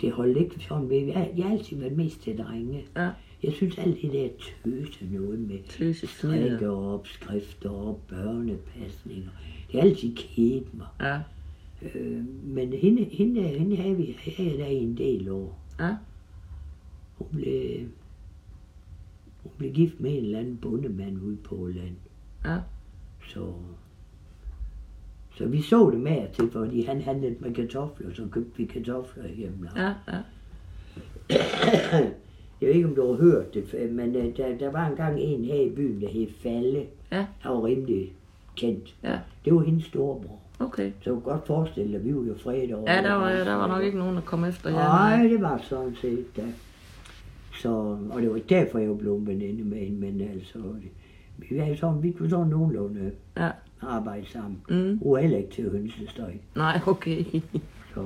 det 0.01 0.11
holdt 0.11 0.37
ikke 0.37 0.59
sådan 0.59 0.89
ved. 0.89 0.97
Jeg, 0.97 1.33
jeg 1.37 1.45
har 1.45 1.51
altid 1.51 1.77
været 1.77 1.97
mest 1.97 2.21
til 2.21 2.37
drenge. 2.37 2.85
Ja. 2.95 3.09
Jeg 3.43 3.53
synes 3.53 3.77
alt 3.77 4.01
det 4.01 4.11
der 4.13 4.27
tøse 4.63 5.05
noget 5.11 5.39
med 5.39 5.57
Tøse 5.69 6.07
fnider. 6.07 6.35
strikke 6.47 6.69
og 6.69 6.93
opskrifter 6.93 7.69
og 7.69 7.99
børnepasninger. 8.07 9.29
Det 9.71 9.81
har 9.81 9.89
altid 9.89 10.15
kedet 10.15 10.73
mig. 10.73 10.87
Ja. 11.01 11.19
Øh, 11.95 12.23
men 12.43 12.73
hende, 12.73 13.03
hende, 13.03 13.41
hende 13.41 13.75
havde, 13.75 13.97
vi, 13.97 14.17
havde 14.37 14.49
jeg 14.49 14.59
da 14.59 14.67
i 14.67 14.75
en 14.75 14.97
del 14.97 15.29
år. 15.29 15.59
Ja. 15.79 15.95
Hun 17.19 17.27
blev, 17.31 17.79
hun 19.43 19.51
blev 19.57 19.73
gift 19.73 19.99
med 19.99 20.11
en 20.11 20.23
eller 20.23 20.39
anden 20.39 20.57
bondemand 20.57 21.21
ude 21.21 21.37
på 21.37 21.69
land. 21.75 21.95
Ja. 22.45 22.57
Så, 23.27 23.53
så 25.35 25.45
vi 25.45 25.61
så 25.61 25.89
det 25.89 25.99
med 25.99 26.27
til, 26.33 26.51
fordi 26.51 26.83
han 26.83 27.01
handlede 27.01 27.35
med 27.39 27.53
kartofler, 27.53 28.13
så 28.13 28.27
købte 28.31 28.57
vi 28.57 28.65
kartofler 28.65 29.27
hjemme. 29.27 29.69
Ja. 29.75 29.93
Ja. 30.07 30.21
Jeg 32.61 32.67
ved 32.67 32.75
ikke, 32.75 32.87
om 32.87 32.95
du 32.95 33.07
har 33.07 33.13
hørt 33.13 33.53
det, 33.53 33.91
men 33.91 34.15
øh, 34.15 34.37
der, 34.37 34.57
der 34.57 34.71
var 34.71 34.87
engang 34.87 35.19
en 35.19 35.45
her 35.45 35.61
i 35.61 35.69
byen, 35.69 36.01
der 36.01 36.09
hed 36.09 36.27
Falle. 36.43 36.85
Ja. 37.11 37.25
Han 37.39 37.51
var 37.51 37.65
rimelig 37.65 38.13
kendt. 38.55 38.95
Ja. 39.03 39.19
Det 39.45 39.55
var 39.55 39.61
hendes 39.61 39.85
storebror. 39.85 40.39
Okay. 40.59 40.91
Så 41.01 41.09
du 41.09 41.15
kan 41.15 41.23
godt 41.23 41.47
forestille 41.47 41.93
dig, 41.93 42.05
vi 42.05 42.15
var 42.15 42.23
jo 42.23 42.35
fredag 42.37 42.75
over. 42.75 42.91
Ja, 42.91 43.01
der 43.01 43.13
var, 43.13 43.29
der 43.29 43.55
var 43.55 43.67
nok 43.67 43.83
ikke 43.83 43.97
nogen, 43.97 44.15
der 44.15 44.21
kom 44.21 44.45
efter 44.45 44.69
jer. 44.69 44.77
Nej, 44.77 45.27
det 45.27 45.41
var 45.41 45.61
sådan 45.63 45.95
set 45.95 46.25
da. 46.37 46.43
Så, 47.61 47.97
og 48.11 48.21
det 48.21 48.31
var 48.31 48.39
derfor, 48.49 48.79
jeg 48.79 48.97
blev 48.97 49.27
veninde 49.27 49.63
med 49.63 49.77
hende, 49.77 49.99
men 49.99 50.21
altså, 50.21 50.59
vi, 51.37 51.57
var 51.57 51.75
sådan, 51.75 52.03
vi 52.03 52.11
kunne 52.11 52.29
sådan 52.29 52.47
nogenlunde 52.47 53.11
Ja. 53.37 53.49
arbejde 53.81 54.25
sammen. 54.25 54.61
Mm. 54.69 54.99
Hun 55.03 55.13
var 55.13 55.17
heller 55.19 55.37
ikke 55.37 55.49
til 55.51 55.69
hønsestøj. 55.71 56.33
Nej, 56.55 56.79
okay. 56.87 57.23
Så 57.93 58.05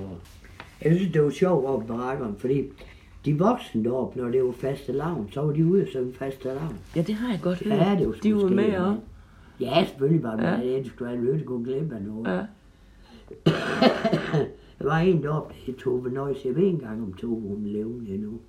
jeg 0.83 0.95
synes, 0.95 1.13
det 1.13 1.23
var 1.23 1.29
sjovt 1.29 1.65
på 1.65 1.83
barakkerne, 1.87 2.35
fordi 2.37 2.63
de 3.25 3.37
voksne 3.37 3.83
deroppe, 3.83 4.19
når 4.19 4.29
det 4.29 4.43
var 4.43 4.51
faste 4.51 4.91
lavn, 4.91 5.29
så 5.31 5.41
var 5.41 5.51
de 5.53 5.65
ude 5.65 5.81
og 5.81 5.87
synge 5.87 6.13
faste 6.13 6.45
lavn. 6.45 6.77
Ja, 6.95 7.01
det 7.01 7.15
har 7.15 7.29
jeg 7.31 7.39
godt 7.41 7.63
hørt. 7.63 7.77
Ja, 7.77 7.95
det 7.99 8.07
var 8.07 8.13
De 8.23 8.35
var 8.35 8.49
med 8.49 8.77
også. 8.77 8.99
Ja, 9.59 9.85
selvfølgelig 9.87 10.23
var 10.23 10.35
vi 10.37 10.43
Ja. 10.43 10.55
det. 10.55 10.83
Det 10.83 10.91
skulle 10.91 11.17
have 11.17 11.39
gå 11.45 11.57
glip 11.63 11.91
af 11.91 12.01
noget. 12.01 12.27
Ja. 12.37 12.41
Der 14.79 14.85
var 14.89 14.97
en 14.99 15.23
deroppe, 15.23 15.53
der 15.53 15.59
hed 15.65 15.73
Tove 15.75 16.09
Nøjes. 16.09 16.45
Jeg 16.45 16.55
ved 16.55 16.63
ikke 16.63 16.73
engang, 16.75 17.03
om 17.03 17.13
Tove 17.13 17.41
hun 17.41 17.63
levende 17.65 18.13
endnu. 18.13 18.39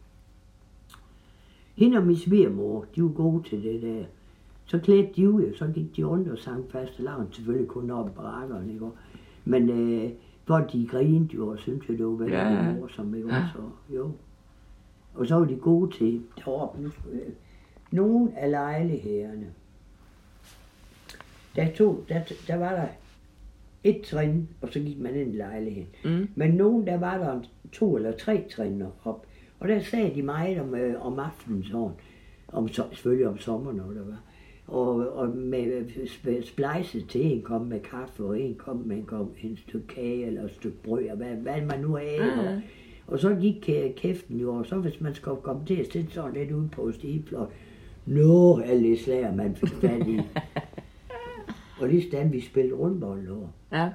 Hende 1.77 1.97
og 1.99 2.07
min 2.07 2.17
svigermor, 2.17 2.85
de 2.97 3.03
var 3.03 3.09
gode 3.09 3.49
til 3.49 3.63
det 3.63 3.83
der. 3.83 4.05
Så 4.67 4.79
klædte 4.79 5.09
de 5.17 5.31
ud, 5.31 5.43
og 5.45 5.57
så 5.57 5.67
gik 5.75 5.97
de 5.97 6.05
rundt 6.05 6.29
og 6.29 6.39
sang 6.39 6.65
faste 6.71 7.03
lavn. 7.03 7.29
Selvfølgelig 7.33 7.69
kun 7.69 7.91
op 7.91 8.09
i 8.09 8.13
barakkerne, 8.17 8.73
ikke? 8.73 8.87
Men 9.45 9.71
øh, 9.71 10.11
hvor 10.47 10.59
de 10.59 10.87
grinede 10.87 11.29
jo, 11.35 11.49
og 11.49 11.59
syntes 11.59 11.89
jeg, 11.89 11.99
det 11.99 12.07
var 12.07 12.13
veldig 12.13 12.35
Ja, 12.35 12.73
morsomt, 12.75 13.17
ikke? 13.17 13.29
Ja. 13.35 13.45
Så, 13.55 13.95
jo. 13.95 14.11
Og 15.15 15.27
så 15.27 15.35
var 15.35 15.45
de 15.45 15.57
gode 15.57 15.91
til 15.99 16.23
deroppe. 16.45 16.83
Jeg- 17.13 17.21
nogle 17.93 18.39
af 18.39 18.51
lejlighederne. 18.51 19.47
Der, 21.57 21.73
tog, 21.75 22.05
der, 22.09 22.21
der 22.47 22.57
var 22.57 22.71
der 22.71 22.87
et 23.85 24.01
trin, 24.03 24.49
og 24.63 24.69
så 24.73 24.79
gik 24.81 25.01
man 25.01 25.15
ind 25.15 25.35
i 25.35 25.37
lejligheden. 25.37 25.89
Mm. 26.05 26.29
Men 26.35 26.51
nogen, 26.55 26.87
der 26.87 26.99
var 26.99 27.19
der 27.19 27.41
to 27.73 27.97
eller 27.97 28.13
tre 28.17 28.45
trin 28.57 28.83
op. 29.05 29.27
Og 29.65 29.71
der 29.71 29.81
sagde 29.81 30.15
de 30.15 30.23
meget 30.23 30.61
om, 30.61 30.75
øh, 30.75 31.07
om 31.07 31.19
aftenen 31.19 31.65
sådan. 31.65 31.91
Om, 32.49 32.69
selvfølgelig 32.69 33.29
om 33.29 33.39
sommeren, 33.39 33.77
når 33.77 33.85
der 33.85 34.05
var. 34.05 34.23
Og, 34.67 35.17
og 35.17 35.29
med 35.29 35.83
sp- 35.87 36.47
splejset 36.47 37.09
til 37.09 37.27
en 37.27 37.43
kom 37.43 37.61
med 37.61 37.81
kaffe, 37.81 38.25
og 38.25 38.41
en 38.41 38.55
kom 38.55 38.77
med 38.77 38.97
en, 38.97 39.05
kom, 39.05 39.31
en 39.43 39.57
stykke 39.57 39.87
kage 39.87 40.27
eller 40.27 40.45
et 40.45 40.51
stykke 40.51 40.77
brød, 40.83 41.09
og 41.09 41.17
hvad, 41.17 41.27
hvad 41.27 41.61
man 41.61 41.81
nu 41.81 41.95
havde. 41.97 42.43
Ja. 42.43 42.55
Og, 42.55 42.63
og 43.07 43.19
så 43.19 43.35
gik 43.35 43.71
øh, 43.73 43.95
kæften 43.95 44.41
jo, 44.41 44.55
og 44.55 44.67
så 44.67 44.77
hvis 44.77 45.01
man 45.01 45.15
skulle 45.15 45.43
komme 45.43 45.67
til 45.67 45.77
at 45.77 45.93
sætte 45.93 46.11
sådan 46.13 46.35
lidt 46.35 46.53
ud 46.53 46.69
på 46.69 46.93
stigefløj, 46.93 47.47
nå, 48.07 48.61
alle 48.61 48.99
slager 48.99 49.35
man 49.35 49.57
fik 49.57 49.69
fat 49.69 50.07
i. 50.09 50.21
og 51.81 51.89
lige 51.89 52.09
stand 52.09 52.31
vi 52.31 52.41
spillede 52.41 52.75
rundbold 52.75 53.29
over. 53.29 53.49
Ja. 53.73 53.91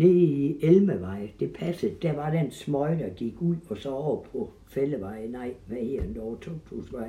Nede 0.00 0.18
i 0.18 0.58
Elmevej, 0.62 1.30
det 1.40 1.52
passede, 1.52 1.92
der 2.02 2.12
var 2.12 2.30
den 2.30 2.50
smøg, 2.50 2.98
der 2.98 3.08
gik 3.08 3.34
ud, 3.40 3.56
og 3.68 3.76
så 3.76 3.90
over 3.90 4.22
på 4.32 4.50
Fællevej, 4.66 5.26
nej, 5.26 5.54
hvad 5.66 5.78
hedder 5.78 6.02
den 6.02 6.18
over 6.18 6.36
2000-vej. 6.36 7.08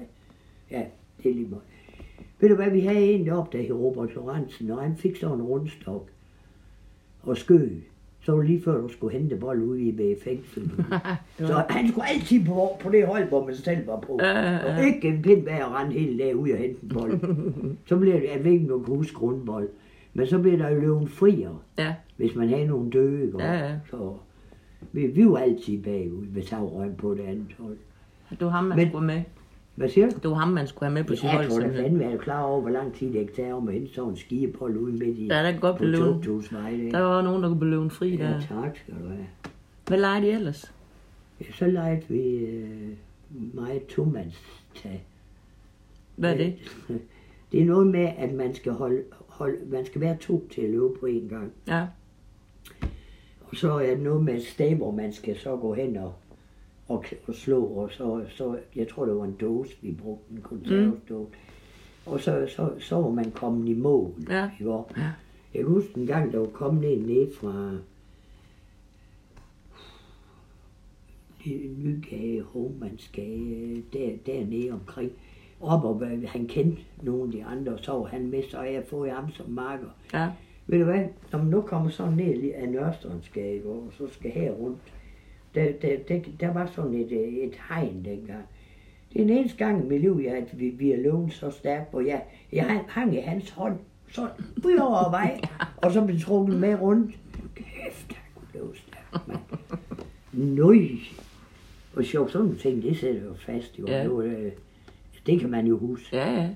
Ja, 0.72 0.84
det 1.24 1.32
er 1.32 1.36
lige 1.36 1.48
meget. 1.48 1.64
Ved 2.40 2.50
du 2.50 2.56
hvad, 2.56 2.70
vi 2.70 2.80
havde 2.80 3.12
en 3.12 3.26
deroppe, 3.26 3.58
der 3.58 3.64
hed 3.64 3.76
Robert 3.76 4.16
Lorentzen, 4.16 4.72
og 4.72 4.82
han 4.82 4.98
fik 4.98 5.16
sådan 5.16 5.36
en 5.36 5.42
rundstok 5.42 6.10
og 7.24 7.38
skød. 7.38 7.70
Så 8.22 8.32
var 8.32 8.40
det 8.40 8.50
lige 8.50 8.62
før, 8.62 8.82
du 8.82 8.88
skulle 8.88 9.18
hente 9.18 9.36
bold 9.36 9.62
ude 9.64 9.82
i 9.82 9.98
ved 9.98 10.16
fængsel. 10.24 10.72
så 11.38 11.64
han 11.70 11.88
skulle 11.88 12.10
altid 12.10 12.46
på, 12.46 12.70
på 12.80 12.90
det 12.90 13.08
hold, 13.08 13.28
hvor 13.28 13.46
man 13.46 13.56
selv 13.56 13.88
var 13.88 14.00
på. 14.00 14.20
Og 14.68 14.86
ikke 14.86 15.08
en 15.08 15.22
pind 15.22 15.46
bag 15.46 15.60
at 15.60 15.72
rende 15.72 15.94
hele 15.94 16.18
dagen 16.24 16.38
ud 16.38 16.50
og 16.50 16.58
hente 16.58 16.80
en 16.84 16.90
bold. 16.90 17.20
så 17.90 17.98
blev 17.98 18.14
det, 18.14 18.30
jeg 18.36 18.44
ved 18.44 18.52
ikke, 18.52 18.74
om 18.74 18.80
du 18.80 18.86
kan 18.86 18.96
huske 18.96 19.18
rundbold, 19.18 19.70
men 20.14 20.28
så 20.28 20.40
blev 20.40 20.60
der 20.60 20.70
jo 20.70 20.80
løven 20.80 21.08
frier 21.08 21.64
Ja. 21.78 21.94
Hvis 22.22 22.36
man 22.36 22.50
havde 22.50 22.66
nogle 22.66 22.92
døde, 22.92 23.26
ikke? 23.26 23.44
Ja, 23.44 23.54
ja. 23.54 23.76
så 23.90 24.14
vi, 24.92 25.08
vi 25.08 25.26
var 25.26 25.38
altid 25.38 25.84
bagud, 25.84 26.26
hvis 26.26 26.50
han 26.50 26.64
røg 26.64 26.96
på 26.98 27.14
det 27.14 27.24
andet 27.24 27.48
hold. 27.60 27.78
Var 28.40 28.50
ham, 28.50 28.64
man 28.64 28.78
Men- 28.78 28.88
skulle 28.90 29.08
med. 29.08 29.22
Hvad 29.76 29.90
siger 29.90 30.10
du? 30.10 30.16
Det 30.24 30.30
var 30.30 30.36
ham, 30.38 30.48
man 30.48 30.68
skulle 30.68 30.86
have 30.90 30.94
med 30.94 31.04
på 31.04 31.14
Jeg 31.24 31.32
hold. 31.32 31.50
tror 31.50 31.60
da 31.60 31.84
fandme, 31.84 32.04
jeg 32.04 32.14
er 32.14 32.18
klar 32.18 32.42
over, 32.44 32.62
hvor 32.62 32.70
lang 32.70 32.94
tid 32.94 33.14
det 33.14 33.26
kan 33.28 33.36
tage 33.36 33.54
om 33.56 33.68
at 33.68 33.74
hente 33.74 33.94
sådan 33.94 34.10
en 34.10 34.16
skiebold 34.18 34.78
ude 34.78 34.92
midt 34.92 35.18
i 35.18 35.28
Ja, 35.28 35.44
der 35.44 35.52
kan 35.52 35.60
godt 35.62 35.78
blive 35.78 35.92
løven. 35.92 36.14
2000 36.14 36.60
vej. 36.60 36.90
Der 36.92 37.00
var 37.00 37.22
nogen, 37.22 37.44
der 37.44 37.50
kunne 37.50 37.60
blive 37.60 37.90
fri 37.90 38.16
Ja, 38.16 38.24
der. 38.24 38.40
tak 38.42 38.78
skal 38.78 38.94
du 39.04 39.08
have. 39.10 39.26
Hvad 39.88 39.98
legede 40.00 40.26
de 40.26 40.32
ellers? 40.32 40.74
Ja, 41.42 41.46
så 41.52 41.68
legede 41.68 42.02
vi 42.10 42.38
øh, 42.38 42.90
meget 43.54 43.86
tomandstag. 43.86 45.06
Hvad 46.16 46.34
er 46.34 46.38
det? 46.38 46.54
Det 47.52 47.62
er 47.62 47.66
noget 47.66 47.88
med, 47.88 48.10
at 48.18 48.34
man 48.34 48.56
skal, 48.56 48.72
holde, 48.72 49.02
holde, 49.28 49.58
man 49.72 49.86
skal 49.86 50.02
være 50.02 50.18
to 50.18 50.48
til 50.52 50.62
at 50.62 50.70
løbe 50.70 50.90
på 51.00 51.06
en 51.06 51.28
gang. 51.30 51.52
Ja. 51.68 51.86
Så 53.54 53.72
er 53.72 53.90
det 53.90 54.00
noget 54.00 54.24
med 54.24 54.36
et 54.36 54.46
sted, 54.46 54.76
hvor 54.76 54.92
man 54.92 55.14
skal 55.14 55.40
så 55.40 55.56
gå 55.56 55.74
hen 55.74 55.98
og, 55.98 56.14
og, 56.88 57.06
og 57.28 57.36
slå, 57.36 57.66
og 57.66 57.92
så, 57.92 58.26
så, 58.30 58.58
jeg 58.76 58.88
tror 58.88 59.06
det 59.06 59.16
var 59.16 59.26
en 59.26 59.38
dåse, 59.42 59.72
vi 59.82 59.92
brugte, 59.92 60.32
en 60.32 60.42
konservesdåse. 60.42 61.32
Og 62.06 62.20
så, 62.20 62.48
så, 62.56 62.72
så 62.80 62.96
var 62.96 63.10
man 63.10 63.32
kommet 63.32 63.70
i 63.70 63.74
mål. 63.74 64.14
Ja. 64.30 64.50
Ikke? 64.60 64.74
Ja. 64.98 65.12
Jeg 65.54 65.64
kan 65.64 65.66
huske 65.66 65.92
en 65.96 66.08
gang, 66.08 66.32
der 66.32 66.40
var 66.40 66.48
kommet 66.48 66.94
en 66.94 67.00
ned 67.00 67.34
fra 67.36 67.78
Nygade, 71.78 72.42
Homansgade, 72.42 73.84
der, 73.94 74.10
dernede 74.26 74.72
omkring. 74.72 75.12
Op 75.62 75.84
og 75.84 76.08
han 76.28 76.48
kendte 76.48 76.82
nogle 77.02 77.24
af 77.24 77.32
de 77.32 77.46
andre, 77.46 77.72
og 77.72 77.80
så 77.82 77.92
var 77.92 78.06
han 78.06 78.30
med, 78.30 78.44
så 78.50 78.62
jeg 78.62 78.84
fået 78.90 79.12
ham 79.12 79.32
som 79.32 79.50
marker. 79.50 79.90
Ja. 80.14 80.30
Ved 80.72 80.80
du 80.80 80.86
hvad, 80.86 81.06
når 81.32 81.40
man 81.40 81.48
nu 81.48 81.62
kommer 81.62 81.90
sådan 81.90 82.14
ned 82.14 82.36
lige 82.36 82.56
af 82.56 82.70
Nørstrandsgade, 82.70 83.62
og 83.66 83.88
så 83.98 84.08
skal 84.12 84.32
her 84.32 84.52
rundt, 84.52 84.78
der, 85.56 85.72
der, 85.82 85.98
der, 86.08 86.20
der 86.40 86.54
var 86.54 86.66
sådan 86.76 86.94
et, 86.94 87.12
øh, 87.12 87.34
et 87.34 87.56
hegn 87.70 88.06
dengang. 88.06 88.44
Det 89.14 89.22
er 89.22 89.26
den 89.26 89.30
eneste 89.38 89.58
gang 89.58 89.86
i 89.86 89.88
mit 89.90 90.02
liv, 90.02 90.22
jeg, 90.24 90.34
at 90.34 90.60
vi, 90.60 90.70
vi 90.70 90.90
har 90.90 90.98
løbet 90.98 91.34
så 91.34 91.50
stærkt, 91.52 91.92
hvor 91.92 92.02
jeg, 92.02 92.24
jeg 92.52 92.82
hang- 92.88 93.14
i 93.16 93.20
hans 93.20 93.50
hånd, 93.50 93.80
så 94.12 94.28
ud 94.66 94.78
over 94.78 95.10
vej, 95.10 95.42
og 95.84 95.92
så 95.92 96.06
blev 96.06 96.20
trukket 96.20 96.60
med 96.60 96.82
rundt. 96.82 97.16
Kæft, 97.56 98.14
han 98.14 98.44
løbe 98.54 98.78
stærkt, 98.78 99.28
mand. 99.28 99.40
Nøj. 100.34 100.88
Og 101.96 102.04
sjovt, 102.04 102.32
sådan 102.32 102.46
nogle 102.46 102.60
ting, 102.60 102.84
det 102.84 102.98
sætter 102.98 103.22
jo 103.24 103.34
fast, 103.34 103.80
jo. 103.80 103.86
Ja. 103.88 104.04
Ja. 104.04 104.10
Det, 104.10 104.54
det 105.26 105.40
kan 105.40 105.50
man 105.50 105.68
jo 105.68 105.78
huske. 105.78 106.18
Ja, 106.18 106.32
ja. 106.34 106.50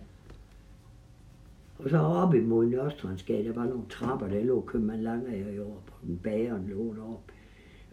Og 1.79 1.89
så 1.89 1.97
op 1.97 2.33
imod 2.33 2.65
Nørstrandsgade, 2.65 3.43
der 3.45 3.53
var 3.53 3.65
nogle 3.65 3.83
trapper, 3.89 4.27
der 4.27 4.43
lå 4.43 4.61
købmand 4.61 5.01
Langager 5.01 5.49
i 5.51 5.59
år, 5.59 5.83
på 5.87 5.93
den 6.07 6.17
bageren 6.23 6.67
lå 6.67 6.93
deroppe. 6.95 7.33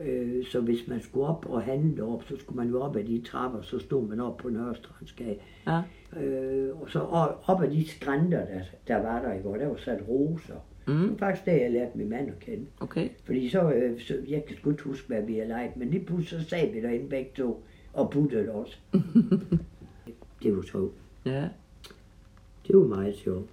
Øh, 0.01 0.45
så 0.47 0.61
hvis 0.61 0.89
man 0.89 1.01
skulle 1.01 1.27
op 1.27 1.47
og 1.49 1.63
handle 1.63 1.97
deroppe, 1.97 2.25
så 2.29 2.37
skulle 2.39 2.57
man 2.57 2.69
jo 2.69 2.81
op 2.83 2.97
ad 2.97 3.05
de 3.05 3.21
trapper, 3.23 3.63
så 3.63 3.79
stod 3.79 4.09
man 4.09 4.21
op 4.21 4.37
på 4.37 4.49
Nørstrandsgade. 4.49 5.37
Ja. 5.67 5.83
Øh, 6.21 6.81
og 6.83 6.91
så 6.91 6.99
op, 7.01 7.43
op 7.47 7.63
ad 7.63 7.71
de 7.71 7.89
skrænter, 7.89 8.47
der, 8.47 8.61
der 8.89 8.97
var 8.97 9.23
der 9.23 9.33
i 9.33 9.43
går, 9.43 9.57
der 9.57 9.67
var 9.69 9.77
sat 9.77 10.09
roser. 10.09 10.55
Det 10.87 10.95
Mm. 10.95 11.11
var 11.11 11.17
faktisk 11.17 11.47
der, 11.47 11.53
jeg 11.53 11.71
lærte 11.71 11.99
min 11.99 12.09
mand 12.09 12.29
at 12.29 12.39
kende. 12.39 12.67
Okay. 12.81 13.09
Fordi 13.25 13.49
så, 13.49 13.73
øh, 13.73 14.01
så 14.01 14.15
jeg 14.29 14.45
kan 14.45 14.57
sgu 14.57 14.71
ikke 14.71 14.83
huske, 14.83 15.07
hvad 15.09 15.23
vi 15.23 15.39
har 15.39 15.45
leget, 15.47 15.77
men 15.77 15.89
lige 15.91 16.05
pludselig 16.05 16.43
så 16.43 16.49
sad 16.49 16.73
vi 16.73 16.81
derinde 16.83 17.09
begge 17.09 17.31
to 17.37 17.65
og 17.93 18.11
puttede 18.11 18.51
os. 18.51 18.83
det 20.43 20.57
var 20.57 20.63
sjovt. 20.63 20.93
Ja. 21.27 21.49
Det 22.69 22.77
var 22.77 22.87
meget 22.87 23.17
sjovt. 23.17 23.51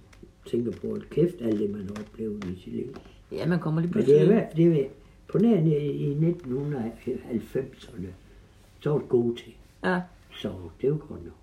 Tænker 0.50 0.72
på, 0.72 0.92
at 0.92 1.10
kæft, 1.10 1.40
alt 1.40 1.58
det, 1.60 1.70
man 1.70 1.80
har 1.82 2.04
oplevet 2.04 2.44
i 2.44 2.60
sit 2.60 2.72
liv. 2.72 2.94
Ja, 3.32 3.46
man 3.46 3.58
kommer 3.60 3.80
lige 3.80 3.92
Men 3.94 4.04
det 4.06 4.20
er 4.20 4.26
pludselig... 4.26 4.72
det 4.74 4.84
er, 4.84 4.88
på 5.28 5.38
nær 5.38 5.60
i 5.60 6.14
1990'erne, 6.14 8.06
så 8.80 8.90
var 8.90 8.98
det 8.98 9.08
gode 9.08 9.36
til. 9.36 9.52
Ja. 9.84 10.00
Så 10.32 10.52
det 10.80 10.90
var 10.90 10.96
godt 10.96 11.24
nok. 11.24 11.34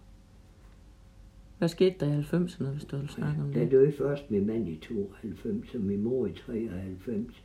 Hvad 1.57 1.67
skete 1.67 1.95
der 1.99 2.19
i 2.19 2.21
90'erne, 2.21 2.65
hvis 2.65 2.85
du 2.85 2.97
vil 2.97 3.09
snakke 3.09 3.41
om 3.41 3.53
Der 3.53 3.59
det? 3.59 3.71
døde 3.71 3.91
først 3.91 4.31
min 4.31 4.47
mand 4.47 4.69
i 4.69 4.75
92, 4.75 5.75
og 5.75 5.81
min 5.81 6.03
mor 6.03 6.25
i 6.27 6.31
93. 6.33 7.43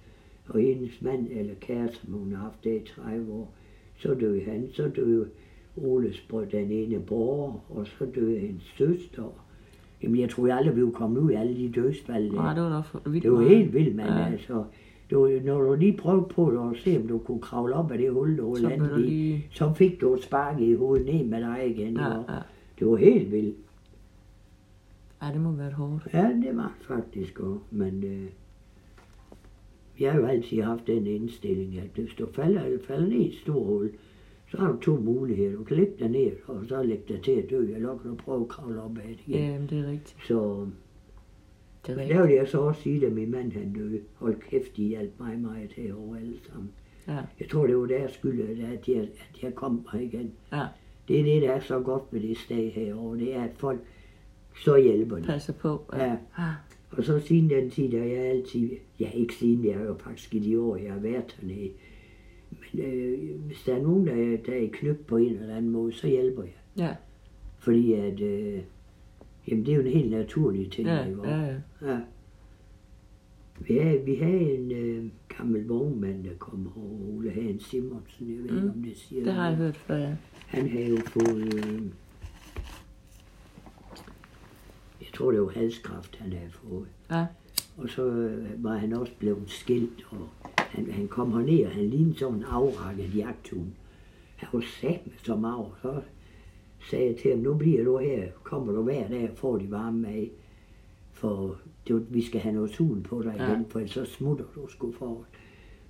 Og 0.48 0.60
hendes 0.60 1.02
mand, 1.02 1.28
eller 1.30 1.54
kæreste, 1.60 1.98
som 2.00 2.12
hun 2.12 2.32
har 2.32 2.42
haft 2.42 2.64
det 2.64 2.82
i 2.82 2.86
30 3.00 3.32
år, 3.32 3.54
så 3.98 4.14
døde 4.14 4.40
han. 4.44 4.68
Så 4.72 4.88
døde 4.96 5.28
Oles 5.76 6.20
bror, 6.28 6.40
den 6.44 6.70
ene 6.70 7.00
bror, 7.00 7.64
og 7.68 7.86
så 7.86 8.04
døde 8.14 8.38
hendes 8.38 8.62
søster. 8.78 9.44
Jamen, 10.02 10.20
jeg 10.20 10.30
tror 10.30 10.46
jeg 10.46 10.56
aldrig, 10.56 10.76
vi 10.76 10.80
ville 10.80 10.94
komme 10.94 11.20
ud 11.20 11.30
af 11.32 11.40
alle 11.40 11.56
de 11.56 11.72
dødsfald. 11.80 12.30
Nej, 12.32 12.54
det 12.54 12.62
var 12.62 12.68
da 13.04 13.10
vildt 13.10 13.22
Det 13.24 13.32
var 13.32 13.40
helt 13.42 13.72
vildt, 13.74 13.96
men 13.96 14.06
Ja. 14.06 14.26
altså, 14.26 14.64
du, 15.10 15.40
når 15.44 15.62
du 15.62 15.74
lige 15.74 15.96
prøvede 15.96 16.26
på 16.30 16.48
at 16.70 16.76
se, 16.76 16.96
om 17.00 17.08
du 17.08 17.18
kunne 17.18 17.40
kravle 17.40 17.74
op 17.74 17.90
af 17.90 17.98
det 17.98 18.12
hul, 18.12 18.38
du 18.38 18.48
var 18.48 18.54
Så 18.54 18.68
landet 18.68 18.90
du 18.90 18.96
i, 18.96 19.02
lige... 19.02 19.46
så 19.50 19.72
fik 19.72 20.00
du 20.00 20.14
et 20.14 20.22
spark 20.22 20.60
i 20.60 20.74
hovedet 20.74 21.06
ned 21.06 21.24
med 21.24 21.40
dig 21.40 21.70
igen. 21.76 21.96
Ja, 21.96 22.06
og 22.16 22.24
ja. 22.28 22.38
Det 22.78 22.86
var 22.86 22.96
helt 22.96 23.32
vildt. 23.32 23.56
ja, 25.22 25.26
det 25.32 25.40
må 25.40 25.50
være 25.52 25.72
hårdt. 25.72 26.08
Ja, 26.14 26.30
det 26.46 26.56
var 26.56 26.74
faktisk 26.80 27.40
også, 27.40 27.60
men 27.70 28.04
øh, 28.04 28.24
jeg 30.00 30.12
har 30.12 30.20
jo 30.20 30.26
altid 30.26 30.62
haft 30.62 30.86
den 30.86 31.06
indstilling, 31.06 31.78
at 31.78 31.88
hvis 31.94 32.10
du 32.18 32.26
falder, 32.32 32.62
falder 32.86 33.08
ned 33.08 33.16
i 33.16 33.28
et 33.28 33.34
stort 33.34 33.66
hul, 33.66 33.90
så 34.52 34.58
har 34.60 34.72
du 34.72 34.78
to 34.80 34.96
muligheder. 34.96 35.56
Du 35.56 35.64
kan 35.64 35.76
lægge 35.76 35.92
dig 35.98 36.08
ned, 36.08 36.32
og 36.46 36.64
så 36.68 36.82
lægge 36.82 37.04
dig 37.08 37.22
til 37.22 37.32
at 37.32 37.50
dø, 37.50 37.74
eller 37.74 37.98
kan 37.98 38.10
du 38.10 38.16
prøve 38.16 38.40
at 38.42 38.48
kravle 38.48 38.82
op 38.82 38.90
det 38.96 39.02
igen. 39.26 39.40
Ja, 39.40 39.58
det 39.76 39.84
er 39.84 39.90
rigtigt. 39.90 40.16
Så 40.28 40.66
Det 41.86 41.92
er 41.92 41.94
der 41.94 42.02
rigtigt. 42.02 42.22
vil 42.28 42.34
jeg 42.34 42.48
så 42.48 42.58
også 42.60 42.82
sige, 42.82 43.06
at 43.06 43.12
min 43.12 43.30
mand 43.30 43.52
han 43.52 43.72
døde. 43.72 44.00
Hold 44.14 44.36
kæft, 44.50 44.76
de 44.76 44.82
hjalp 44.84 45.12
mig 45.20 45.38
meget 45.38 45.72
herovre 45.72 46.18
alle 46.18 46.36
sammen. 46.50 46.70
Ja, 47.08 47.18
Jeg 47.40 47.48
tror, 47.48 47.66
det 47.66 47.76
var 47.76 47.86
deres 47.86 48.12
skyld, 48.12 48.40
at 48.40 48.88
jeg, 48.88 48.98
at 48.98 49.42
jeg 49.42 49.54
kom 49.54 49.86
her 49.92 50.00
igen. 50.00 50.32
ja. 50.52 50.66
Det 51.08 51.20
er 51.20 51.24
det, 51.24 51.42
der 51.42 51.50
er 51.50 51.60
så 51.60 51.80
godt 51.80 52.02
ved 52.10 52.20
det 52.20 52.38
sted 52.38 52.70
herovre. 52.70 53.18
Det 53.18 53.34
er, 53.34 53.42
at 53.42 53.50
folk 53.56 53.80
så 54.64 54.76
hjælper 54.76 55.16
de. 55.16 55.22
Passer 55.22 55.52
på. 55.52 55.82
Ja. 55.92 56.04
Ja. 56.38 56.50
Og 56.90 57.04
så 57.04 57.18
siden 57.20 57.50
den 57.50 57.70
tid, 57.70 57.90
der 57.90 58.00
er 58.00 58.04
jeg 58.06 58.18
altid, 58.24 58.70
ja 59.00 59.10
ikke 59.10 59.34
siden, 59.34 59.64
jeg 59.64 59.72
er 59.72 59.84
jo 59.84 59.94
faktisk 59.98 60.34
i 60.34 60.38
de 60.38 60.60
år, 60.60 60.76
jeg 60.76 60.92
har 60.92 61.00
været 61.00 61.36
hernede. 61.40 61.70
Øh, 62.78 63.40
hvis 63.46 63.62
der 63.66 63.74
er 63.76 63.82
nogen, 63.82 64.06
der, 64.06 64.12
er- 64.12 64.42
der 64.46 64.52
er 64.52 64.56
i 64.60 64.70
knyk 64.72 64.98
på 65.06 65.16
en 65.16 65.32
eller 65.36 65.56
anden 65.56 65.70
måde, 65.70 65.92
så 65.92 66.06
hjælper 66.08 66.42
jeg. 66.42 66.52
Ja, 66.76 66.96
Fordi 67.58 67.92
at, 67.92 68.20
øh, 68.20 68.60
jamen 69.48 69.66
det 69.66 69.72
er 69.72 69.76
jo 69.76 69.82
en 69.82 69.86
helt 69.92 70.10
naturlig 70.10 70.70
ting. 70.70 70.88
ja, 70.88 71.04
ikke? 71.04 71.28
ja, 71.28 71.40
ja. 71.40 71.54
ja. 71.82 72.00
Vi 73.68 73.78
havde, 73.78 74.04
vi 74.04 74.14
havde 74.14 74.40
en 74.54 74.72
øh, 74.72 75.04
gammel 75.38 75.66
vognmand, 75.66 76.24
der 76.24 76.30
kom 76.38 76.72
over, 76.76 77.16
Ole 77.18 77.30
Hagen 77.30 77.60
Simonsen, 77.60 78.28
jeg 78.30 78.36
ved 78.38 78.44
ikke, 78.44 78.60
Mm. 78.66 78.70
om 78.70 78.82
det 78.82 78.96
siger 78.96 79.24
Det 79.24 79.32
har 79.32 79.48
jeg 79.48 79.56
hørt 79.56 79.76
før, 79.76 79.96
ja. 79.96 80.16
Han 80.46 80.68
havde 80.68 80.88
jo 80.88 80.96
fået, 81.06 81.54
øh, 81.54 81.82
jeg 85.00 85.08
tror 85.14 85.30
det 85.32 85.40
var 85.42 85.48
halskræft, 85.48 86.16
han 86.16 86.32
havde 86.32 86.50
fået. 86.50 86.86
Ja, 87.10 87.26
Og 87.76 87.88
så 87.88 88.06
øh, 88.06 88.64
var 88.64 88.76
han 88.76 88.92
også 88.92 89.12
blevet 89.18 89.50
skilt, 89.50 90.06
og 90.10 90.28
han, 90.72 90.90
han 90.90 91.08
kom 91.08 91.32
herned, 91.32 91.64
og 91.66 91.70
han 91.72 91.84
lignede 91.84 92.18
sådan 92.18 92.34
en 92.34 92.44
afrakket 92.44 93.16
jagthund. 93.16 93.66
Han 94.36 94.48
var 94.52 94.64
sat 94.80 95.00
med 95.06 95.14
så 95.22 95.36
meget, 95.36 95.66
så 95.82 96.00
sagde 96.90 97.06
jeg 97.06 97.16
til 97.16 97.30
ham, 97.30 97.40
nu 97.40 97.54
bliver 97.54 97.84
du 97.84 97.98
her, 97.98 98.22
kommer 98.42 98.72
du 98.72 98.82
hver 98.82 99.08
dag 99.08 99.30
og 99.30 99.36
får 99.36 99.56
de 99.58 99.70
varme 99.70 99.98
mad, 100.00 100.26
for 101.12 101.56
det, 101.88 102.06
vi 102.14 102.22
skal 102.22 102.40
have 102.40 102.54
noget 102.54 102.70
sul 102.70 103.00
på 103.02 103.22
dig 103.22 103.34
Ja. 103.38 103.48
igen, 103.52 103.66
for 103.68 103.78
ellers 103.78 103.92
så 103.94 104.04
smutter 104.04 104.44
du 104.54 104.68
sgu 104.68 104.92
for. 104.92 105.24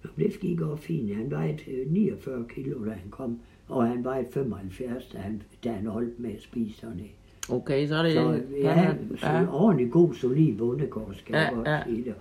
Nå, 0.05 0.11
men 0.16 0.26
det 0.26 0.41
gik 0.41 0.61
også 0.61 0.83
fint. 0.83 1.14
Han 1.16 1.30
vejede 1.30 1.59
øh, 1.70 1.93
49 1.93 2.45
kilo, 2.49 2.85
da 2.85 2.91
han 2.91 3.11
kom, 3.11 3.39
og 3.68 3.87
han 3.87 4.05
vejede 4.05 4.26
75, 4.33 5.05
da 5.12 5.18
han, 5.18 5.43
da 5.64 5.72
han 5.72 5.87
holdt 5.87 6.20
med 6.20 6.30
at 6.30 6.43
spise 6.43 6.83
hernede. 6.87 7.09
okay, 7.49 7.87
så 7.89 7.95
er 7.97 8.03
det... 8.03 8.12
Så 8.12 8.41
ja, 8.61 8.95
så 9.18 9.26
ja. 9.26 9.47
ordentlig 9.55 9.91
god, 9.91 10.14
solid 10.14 10.57
bondegård, 10.59 11.14
skal 11.14 11.35
Ja, 11.35 11.72
ja. 11.74 11.83
sige 11.87 12.05
det. 12.05 12.14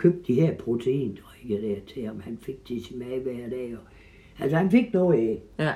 Købte 0.00 0.20
de 0.26 0.34
her 0.40 0.54
proteindrikke 0.54 1.68
der 1.68 1.76
til 1.94 2.06
ham. 2.06 2.20
Han 2.20 2.38
fik 2.42 2.68
de 2.68 2.80
til 2.80 2.96
mad 2.98 3.20
hver 3.20 3.48
dag. 3.48 3.72
Og, 3.76 3.82
altså, 4.42 4.56
han 4.56 4.70
fik 4.70 4.92
noget 4.92 5.18
af. 5.18 5.42
ja. 5.58 5.72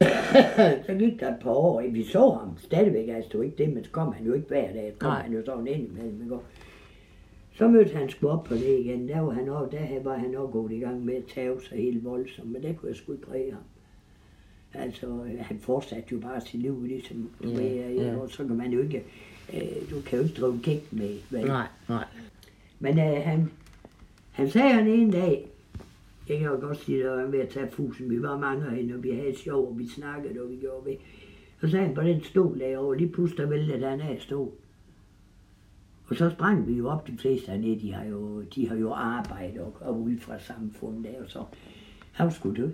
så 0.86 0.94
gik 0.98 1.20
der 1.20 1.28
et 1.28 1.40
par 1.42 1.50
år, 1.50 1.82
vi 1.90 2.04
så 2.04 2.30
ham 2.30 2.58
stadigvæk, 2.58 3.08
altså 3.08 3.28
det 3.32 3.38
var 3.38 3.44
ikke 3.44 3.64
det, 3.64 3.72
men 3.74 3.84
så 3.84 3.90
kom 3.90 4.12
han 4.12 4.26
jo 4.26 4.32
ikke 4.32 4.48
hver 4.48 4.72
dag, 4.72 4.92
så 4.92 4.98
kom 4.98 5.10
Nej. 5.10 5.22
han 5.22 5.32
jo 5.32 5.44
sådan 5.44 5.66
ind 5.66 5.88
imellem, 5.90 6.22
ikke? 6.22 6.34
Og 6.34 6.42
Så 7.56 7.68
mødte 7.68 7.94
han 7.94 8.08
sgu 8.08 8.28
op 8.28 8.44
på 8.44 8.54
det 8.54 8.78
igen, 8.80 9.08
der 9.08 9.20
var 9.20 9.32
han 9.32 9.48
også, 9.48 9.76
der 9.76 10.02
var 10.02 10.16
han 10.16 10.34
også 10.34 10.52
gået 10.52 10.72
i 10.72 10.78
gang 10.78 11.04
med 11.04 11.14
at 11.14 11.22
tage 11.34 11.60
sig 11.68 11.78
helt 11.78 12.04
voldsomt, 12.04 12.52
men 12.52 12.62
det 12.62 12.76
kunne 12.76 12.88
jeg 12.88 12.96
sgu 12.96 13.12
ikke 13.12 13.26
redde 13.34 13.52
ham. 13.52 13.62
Altså, 14.74 15.06
han 15.40 15.58
fortsatte 15.58 16.08
jo 16.12 16.18
bare 16.20 16.40
sit 16.40 16.60
liv, 16.60 16.82
ligesom 16.84 17.30
du 17.42 17.48
Ja, 17.48 17.86
ved, 17.86 18.16
og 18.16 18.30
så 18.30 18.44
kan 18.46 18.56
man 18.56 18.70
jo 18.72 18.80
ikke, 18.82 19.04
øh, 19.54 19.60
du 19.90 20.00
kan 20.06 20.18
jo 20.18 20.24
ikke 20.24 20.40
drive 20.40 20.60
kægt 20.62 20.92
med, 20.92 21.14
vel? 21.30 21.46
Nej, 21.46 21.66
nej. 21.88 22.04
Men 22.84 22.98
øh, 22.98 23.22
han, 23.24 23.50
han 24.30 24.50
sagde 24.50 24.72
han 24.72 24.86
en 24.86 25.10
dag, 25.10 25.48
jeg 26.28 26.38
kan 26.38 26.46
jo 26.46 26.60
godt 26.60 26.78
sige, 26.78 27.04
at 27.04 27.16
var 27.16 27.26
ved 27.26 27.40
at 27.40 27.48
tage 27.48 27.70
fusen. 27.70 28.10
Vi 28.10 28.22
var 28.22 28.38
mange 28.38 28.70
herinde, 28.70 28.94
og 28.94 29.02
vi 29.02 29.10
havde 29.10 29.36
sjov, 29.36 29.68
og 29.68 29.78
vi 29.78 29.88
snakkede, 29.88 30.40
og 30.42 30.50
vi 30.50 30.56
gjorde 30.56 30.86
ved. 30.86 30.96
Så 31.60 31.70
sagde 31.70 31.86
han 31.86 31.94
på 31.94 32.02
den 32.02 32.22
stol 32.24 32.58
derovre, 32.58 32.96
lige 32.96 33.12
der 33.36 33.46
væltede 33.46 33.88
han 33.88 34.00
af 34.00 34.16
stol. 34.20 34.50
Og 36.08 36.16
så 36.16 36.30
sprang 36.30 36.66
vi 36.68 36.72
jo 36.72 36.88
op, 36.88 37.06
de 37.06 37.18
fleste 37.18 37.50
hernede, 37.50 37.80
de 37.80 37.92
har 37.92 38.04
jo, 38.04 38.42
de 38.42 38.68
har 38.68 38.76
jo 38.76 38.92
arbejde 38.92 39.60
og, 39.60 39.76
og 39.80 40.00
ude 40.00 40.18
fra 40.18 40.38
samfundet 40.38 41.04
der, 41.04 41.24
og 41.24 41.30
så. 41.30 41.44
Han 42.12 42.30
skulle 42.30 42.62
dø. 42.62 42.70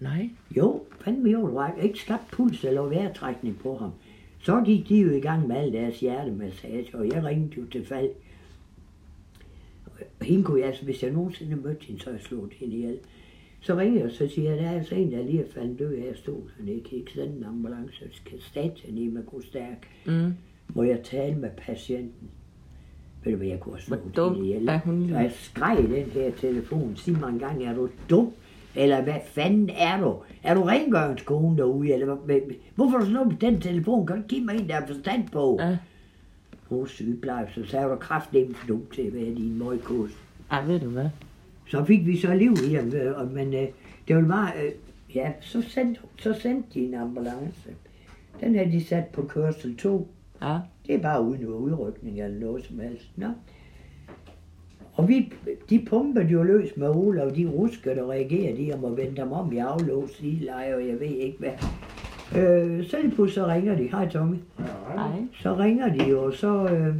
Nej. 0.00 0.30
Jo, 0.56 0.82
fandme 1.00 1.30
jo, 1.30 1.46
der 1.46 1.82
ikke 1.82 1.98
skabt 1.98 2.30
puls 2.30 2.64
eller 2.64 2.82
vejrtrækning 2.82 3.58
på 3.58 3.76
ham. 3.76 3.90
Så 4.42 4.62
gik 4.64 4.88
de 4.88 4.96
jo 4.96 5.10
i 5.10 5.20
gang 5.20 5.48
med 5.48 5.56
al 5.56 5.72
deres 5.72 6.00
hjertemassage, 6.00 6.88
og 6.94 7.08
jeg 7.08 7.24
ringede 7.24 7.60
jo 7.60 7.66
til 7.66 7.86
fald. 7.86 8.10
Og 10.20 10.26
hende 10.26 10.44
kunne 10.44 10.60
jeg, 10.60 10.68
altså, 10.68 10.84
hvis 10.84 11.02
jeg 11.02 11.12
nogensinde 11.12 11.56
mødte 11.56 11.84
hende, 11.86 12.00
så 12.02 12.10
jeg 12.10 12.20
slået 12.20 12.52
hende 12.52 12.76
ihjel. 12.76 12.98
Så 13.60 13.76
ringer 13.76 13.98
jeg, 13.98 14.06
og 14.06 14.10
så 14.12 14.28
siger 14.28 14.50
jeg, 14.50 14.58
der 14.58 14.70
er 14.70 14.74
altså 14.74 14.94
en, 14.94 15.12
der 15.12 15.22
lige 15.22 15.40
er 15.40 15.48
faldet 15.54 15.78
død 15.78 15.94
af 15.94 16.16
stolen. 16.16 16.50
Han 16.56 16.66
kan 16.66 16.98
ikke 16.98 17.12
sende 17.12 17.36
en 17.36 17.44
ambulance, 17.44 17.96
jeg 18.00 18.10
skal 18.12 18.40
staten 18.40 18.98
i 18.98 19.08
med 19.08 19.26
god 19.26 19.42
stærk. 19.42 19.88
Mm. 20.06 20.32
Må 20.74 20.82
jeg 20.82 21.00
tale 21.02 21.34
med 21.34 21.50
patienten? 21.56 22.28
Ved 23.24 23.32
du 23.32 23.38
hvad, 23.38 23.48
jeg 23.48 23.60
kunne 23.60 23.74
have 23.74 23.82
slået 23.82 24.16
dum 24.16 24.34
hende 24.34 24.48
ihjel. 24.48 24.68
er 24.68 24.78
hun? 24.78 25.12
Og 25.12 25.22
jeg 25.22 25.32
skreg 25.32 25.76
den 25.76 26.10
her 26.10 26.30
telefon, 26.30 26.96
sig 26.96 27.12
mig 27.20 27.28
en 27.28 27.38
gang, 27.38 27.64
er 27.64 27.74
du 27.74 27.88
dum? 28.10 28.32
Eller 28.74 29.02
hvad 29.02 29.20
fanden 29.26 29.70
er 29.70 30.00
du? 30.00 30.16
Er 30.42 30.54
du 30.54 30.62
rengøringskone 30.62 31.56
derude? 31.56 31.92
Eller 31.92 32.14
hvad? 32.14 32.40
Hvorfor 32.74 32.90
har 32.90 33.04
du 33.04 33.10
slået 33.10 33.28
på 33.30 33.36
den 33.40 33.60
telefon? 33.60 34.06
Kan 34.06 34.16
du 34.16 34.22
give 34.28 34.44
mig 34.44 34.56
en, 34.56 34.68
der 34.68 34.74
har 34.74 34.86
forstand 34.86 35.28
på? 35.32 35.58
Ja. 35.60 35.76
Er 36.70 36.84
sygeplejerske, 36.86 37.66
så 37.66 37.78
er 37.78 37.88
du 37.88 37.96
kraftedeme 37.96 38.54
for 38.54 38.80
til 38.94 39.02
at 39.02 39.14
være 39.14 39.24
din 39.24 39.58
møgkos. 39.58 40.10
Ej, 40.50 40.64
ved 40.64 40.80
du 40.80 40.88
hvad? 40.88 41.08
Så 41.68 41.84
fik 41.84 42.06
vi 42.06 42.16
så 42.16 42.34
liv 42.34 42.54
i 42.70 42.74
ham, 42.74 42.92
øh, 42.94 43.18
og- 43.20 43.26
men 43.28 43.54
øh, 43.54 43.66
det 44.08 44.16
var 44.16 44.22
bare, 44.28 44.50
øh, 44.64 44.72
ja, 45.14 45.32
så 45.40 45.62
sendte, 45.62 46.00
så 46.18 46.32
sendte 46.42 46.68
de 46.74 46.80
en 46.86 46.94
ambulance. 46.94 47.70
Den 48.40 48.54
havde 48.56 48.72
de 48.72 48.84
sat 48.84 49.04
på 49.06 49.22
kørsel 49.22 49.76
2. 49.76 50.08
Ja. 50.42 50.58
Det 50.86 50.94
er 50.94 50.98
bare 51.02 51.22
uden 51.22 51.46
udrykning 51.46 52.20
eller 52.20 52.38
noget 52.40 52.64
som 52.64 52.78
helst. 52.80 53.10
Nå. 53.16 53.26
Og 54.94 55.08
vi, 55.08 55.32
de 55.70 55.84
pumpede 55.88 56.26
jo 56.26 56.42
løs 56.42 56.76
med 56.76 56.88
Ola, 56.88 57.22
og 57.24 57.36
de 57.36 57.46
ruskede 57.46 58.02
og 58.02 58.08
reagerede 58.08 58.56
de 58.66 58.72
om 58.74 58.84
at 58.84 58.96
vende 58.96 59.16
dem 59.16 59.32
om 59.32 59.52
i 59.52 59.58
aflås, 59.58 60.20
leje, 60.22 60.74
og 60.74 60.86
jeg 60.88 61.00
ved 61.00 61.06
ikke 61.06 61.38
hvad. 61.38 61.50
Øh, 62.36 62.86
så 62.86 62.96
lige 63.02 63.14
pludselig 63.14 63.34
så 63.34 63.46
ringer 63.46 63.76
de, 63.76 63.82
hej 63.82 64.08
Tommy. 64.08 64.36
Nej. 64.96 65.22
Så 65.40 65.54
ringer 65.54 65.94
de 65.94 66.08
jo, 66.08 66.24
og 66.24 66.32
så... 66.32 66.68
Øh, 66.68 66.96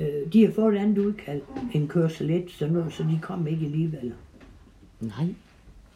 øh, 0.00 0.32
de 0.32 0.44
har 0.44 0.52
fået 0.52 0.74
et 0.74 0.78
andet 0.78 0.98
udkald, 0.98 1.40
en 1.74 1.88
kørsel 1.88 2.30
1, 2.30 2.50
så, 2.50 2.66
nu, 2.66 2.90
så 2.90 3.02
de 3.02 3.18
kom 3.22 3.46
ikke 3.46 3.66
alligevel. 3.66 4.12
Nej. 5.00 5.26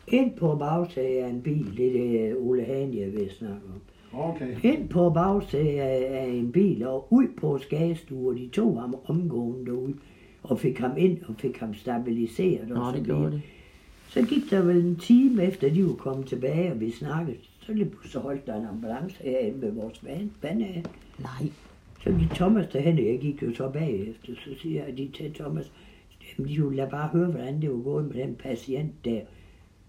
Ind 0.08 0.32
på 0.36 0.56
bagsædet 0.56 1.22
af 1.22 1.28
en 1.28 1.42
bil, 1.42 1.76
det 1.76 1.86
er 1.86 2.28
det 2.28 2.36
Ole 2.38 2.64
Hane, 2.64 2.96
jeg 2.96 3.12
vil 3.12 3.30
snakke 3.38 3.56
om. 3.56 3.80
Okay. 4.12 4.56
Ind 4.62 4.88
på 4.88 5.10
bagsædet 5.10 5.78
af, 5.78 6.26
en 6.28 6.52
bil 6.52 6.86
og 6.86 7.06
ud 7.10 7.26
på 7.36 7.58
skadestue, 7.58 8.30
og 8.30 8.36
de 8.36 8.48
tog 8.52 8.80
ham 8.80 8.96
omgående 9.06 9.66
derude 9.66 9.94
og 10.42 10.58
fik 10.58 10.78
ham 10.78 10.90
ind 10.96 11.18
og 11.28 11.34
fik 11.38 11.56
ham 11.58 11.74
stabiliseret. 11.74 12.68
Nå, 12.68 12.74
og 12.74 12.92
så 12.92 12.98
det 12.98 13.06
videre. 13.06 13.20
gjorde 13.20 13.32
det. 13.32 13.42
Så 14.10 14.22
gik 14.22 14.50
der 14.50 14.62
vel 14.62 14.84
en 14.84 14.96
time 14.96 15.44
efter, 15.44 15.70
de 15.70 15.86
var 15.86 15.94
kommet 15.94 16.26
tilbage, 16.26 16.72
og 16.72 16.80
vi 16.80 16.90
snakkede. 16.90 17.36
Så 17.60 17.72
lige 17.72 17.90
pludselig 17.90 18.22
holdt 18.22 18.46
der 18.46 18.54
en 18.54 18.66
ambulance 18.66 19.16
herinde 19.22 19.62
ved 19.62 19.72
vores 19.72 20.04
vand, 20.04 20.30
vandhane. 20.42 20.84
Nej. 21.18 21.50
Så 22.04 22.10
gik 22.10 22.30
Thomas 22.30 22.68
derhen, 22.72 22.98
og 22.98 23.04
jeg 23.04 23.18
gik 23.20 23.42
jo 23.42 23.54
så 23.54 23.70
bagefter. 23.70 24.32
Så 24.34 24.50
siger 24.62 24.84
jeg 24.84 24.96
de 24.96 25.10
til 25.14 25.34
Thomas, 25.34 25.72
jamen 26.38 26.50
de 26.50 26.68
ville 26.68 26.88
bare 26.90 27.08
høre, 27.08 27.30
hvordan 27.30 27.62
det 27.62 27.70
var 27.70 27.82
gået 27.82 28.04
med 28.04 28.22
den 28.22 28.34
patient 28.34 29.04
der. 29.04 29.20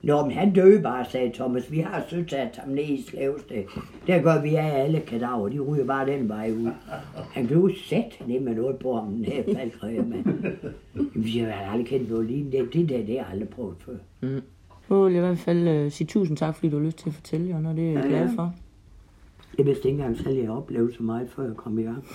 Nå, 0.04 0.22
men 0.26 0.32
han 0.32 0.54
døde 0.54 0.82
bare, 0.82 1.06
sagde 1.06 1.32
Thomas. 1.34 1.72
Vi 1.72 1.80
har 1.80 2.04
søsat 2.10 2.60
ham 2.64 2.70
ned 2.74 2.84
i 2.84 3.04
slævsted. 3.10 3.64
Der 4.08 4.22
gør 4.22 4.42
vi 4.42 4.56
af 4.56 4.84
alle 4.84 5.00
kadaver. 5.00 5.50
De 5.50 5.60
ryger 5.60 5.86
bare 5.86 6.08
den 6.08 6.30
vej 6.30 6.52
ud. 6.52 6.70
Han 7.32 7.48
blev 7.48 7.72
sat 7.90 8.20
ned 8.28 8.40
med 8.40 8.56
noget 8.56 8.76
på 8.78 8.96
ham, 8.96 9.08
den 9.14 9.26
her 9.26 9.44
faldkræver, 9.56 10.06
mand. 10.06 10.26
Jamen, 10.96 11.28
Jeg 11.36 11.54
har 11.54 11.72
aldrig 11.72 11.88
kendt 11.88 12.10
noget 12.10 12.26
lignende. 12.26 12.58
Det, 12.58 12.74
det 12.74 12.90
der, 12.90 12.98
det 12.98 13.08
har 13.08 13.14
jeg 13.16 13.26
aldrig 13.32 13.50
prøvet 13.50 13.76
før. 13.80 13.94
Så 14.88 15.04
vil 15.04 15.14
jeg 15.14 15.24
i 15.24 15.26
hvert 15.28 15.38
fald 15.40 15.86
uh, 15.86 15.92
sige 15.92 16.08
tusind 16.08 16.38
tak, 16.38 16.56
fordi 16.56 16.70
du 16.70 16.78
har 16.78 16.86
lyst 16.86 16.98
til 16.98 17.10
at 17.10 17.14
fortælle, 17.16 17.50
Jonna. 17.52 17.70
Det 17.76 17.80
er 17.90 17.92
jeg 17.92 18.04
Ja, 18.04 18.08
glad 18.10 18.20
ja. 18.30 18.36
for. 18.36 18.54
Jeg 19.58 19.66
vidste 19.66 19.88
ikke 19.90 19.98
engang 20.00 20.18
selv, 20.18 20.38
at 20.38 20.44
jeg 20.44 20.52
oplevede 20.52 20.94
så 20.94 21.04
meget, 21.04 21.30
før 21.36 21.44
jeg 21.44 21.56
kom 21.56 21.80
i 21.80 21.84
gang. 21.84 22.04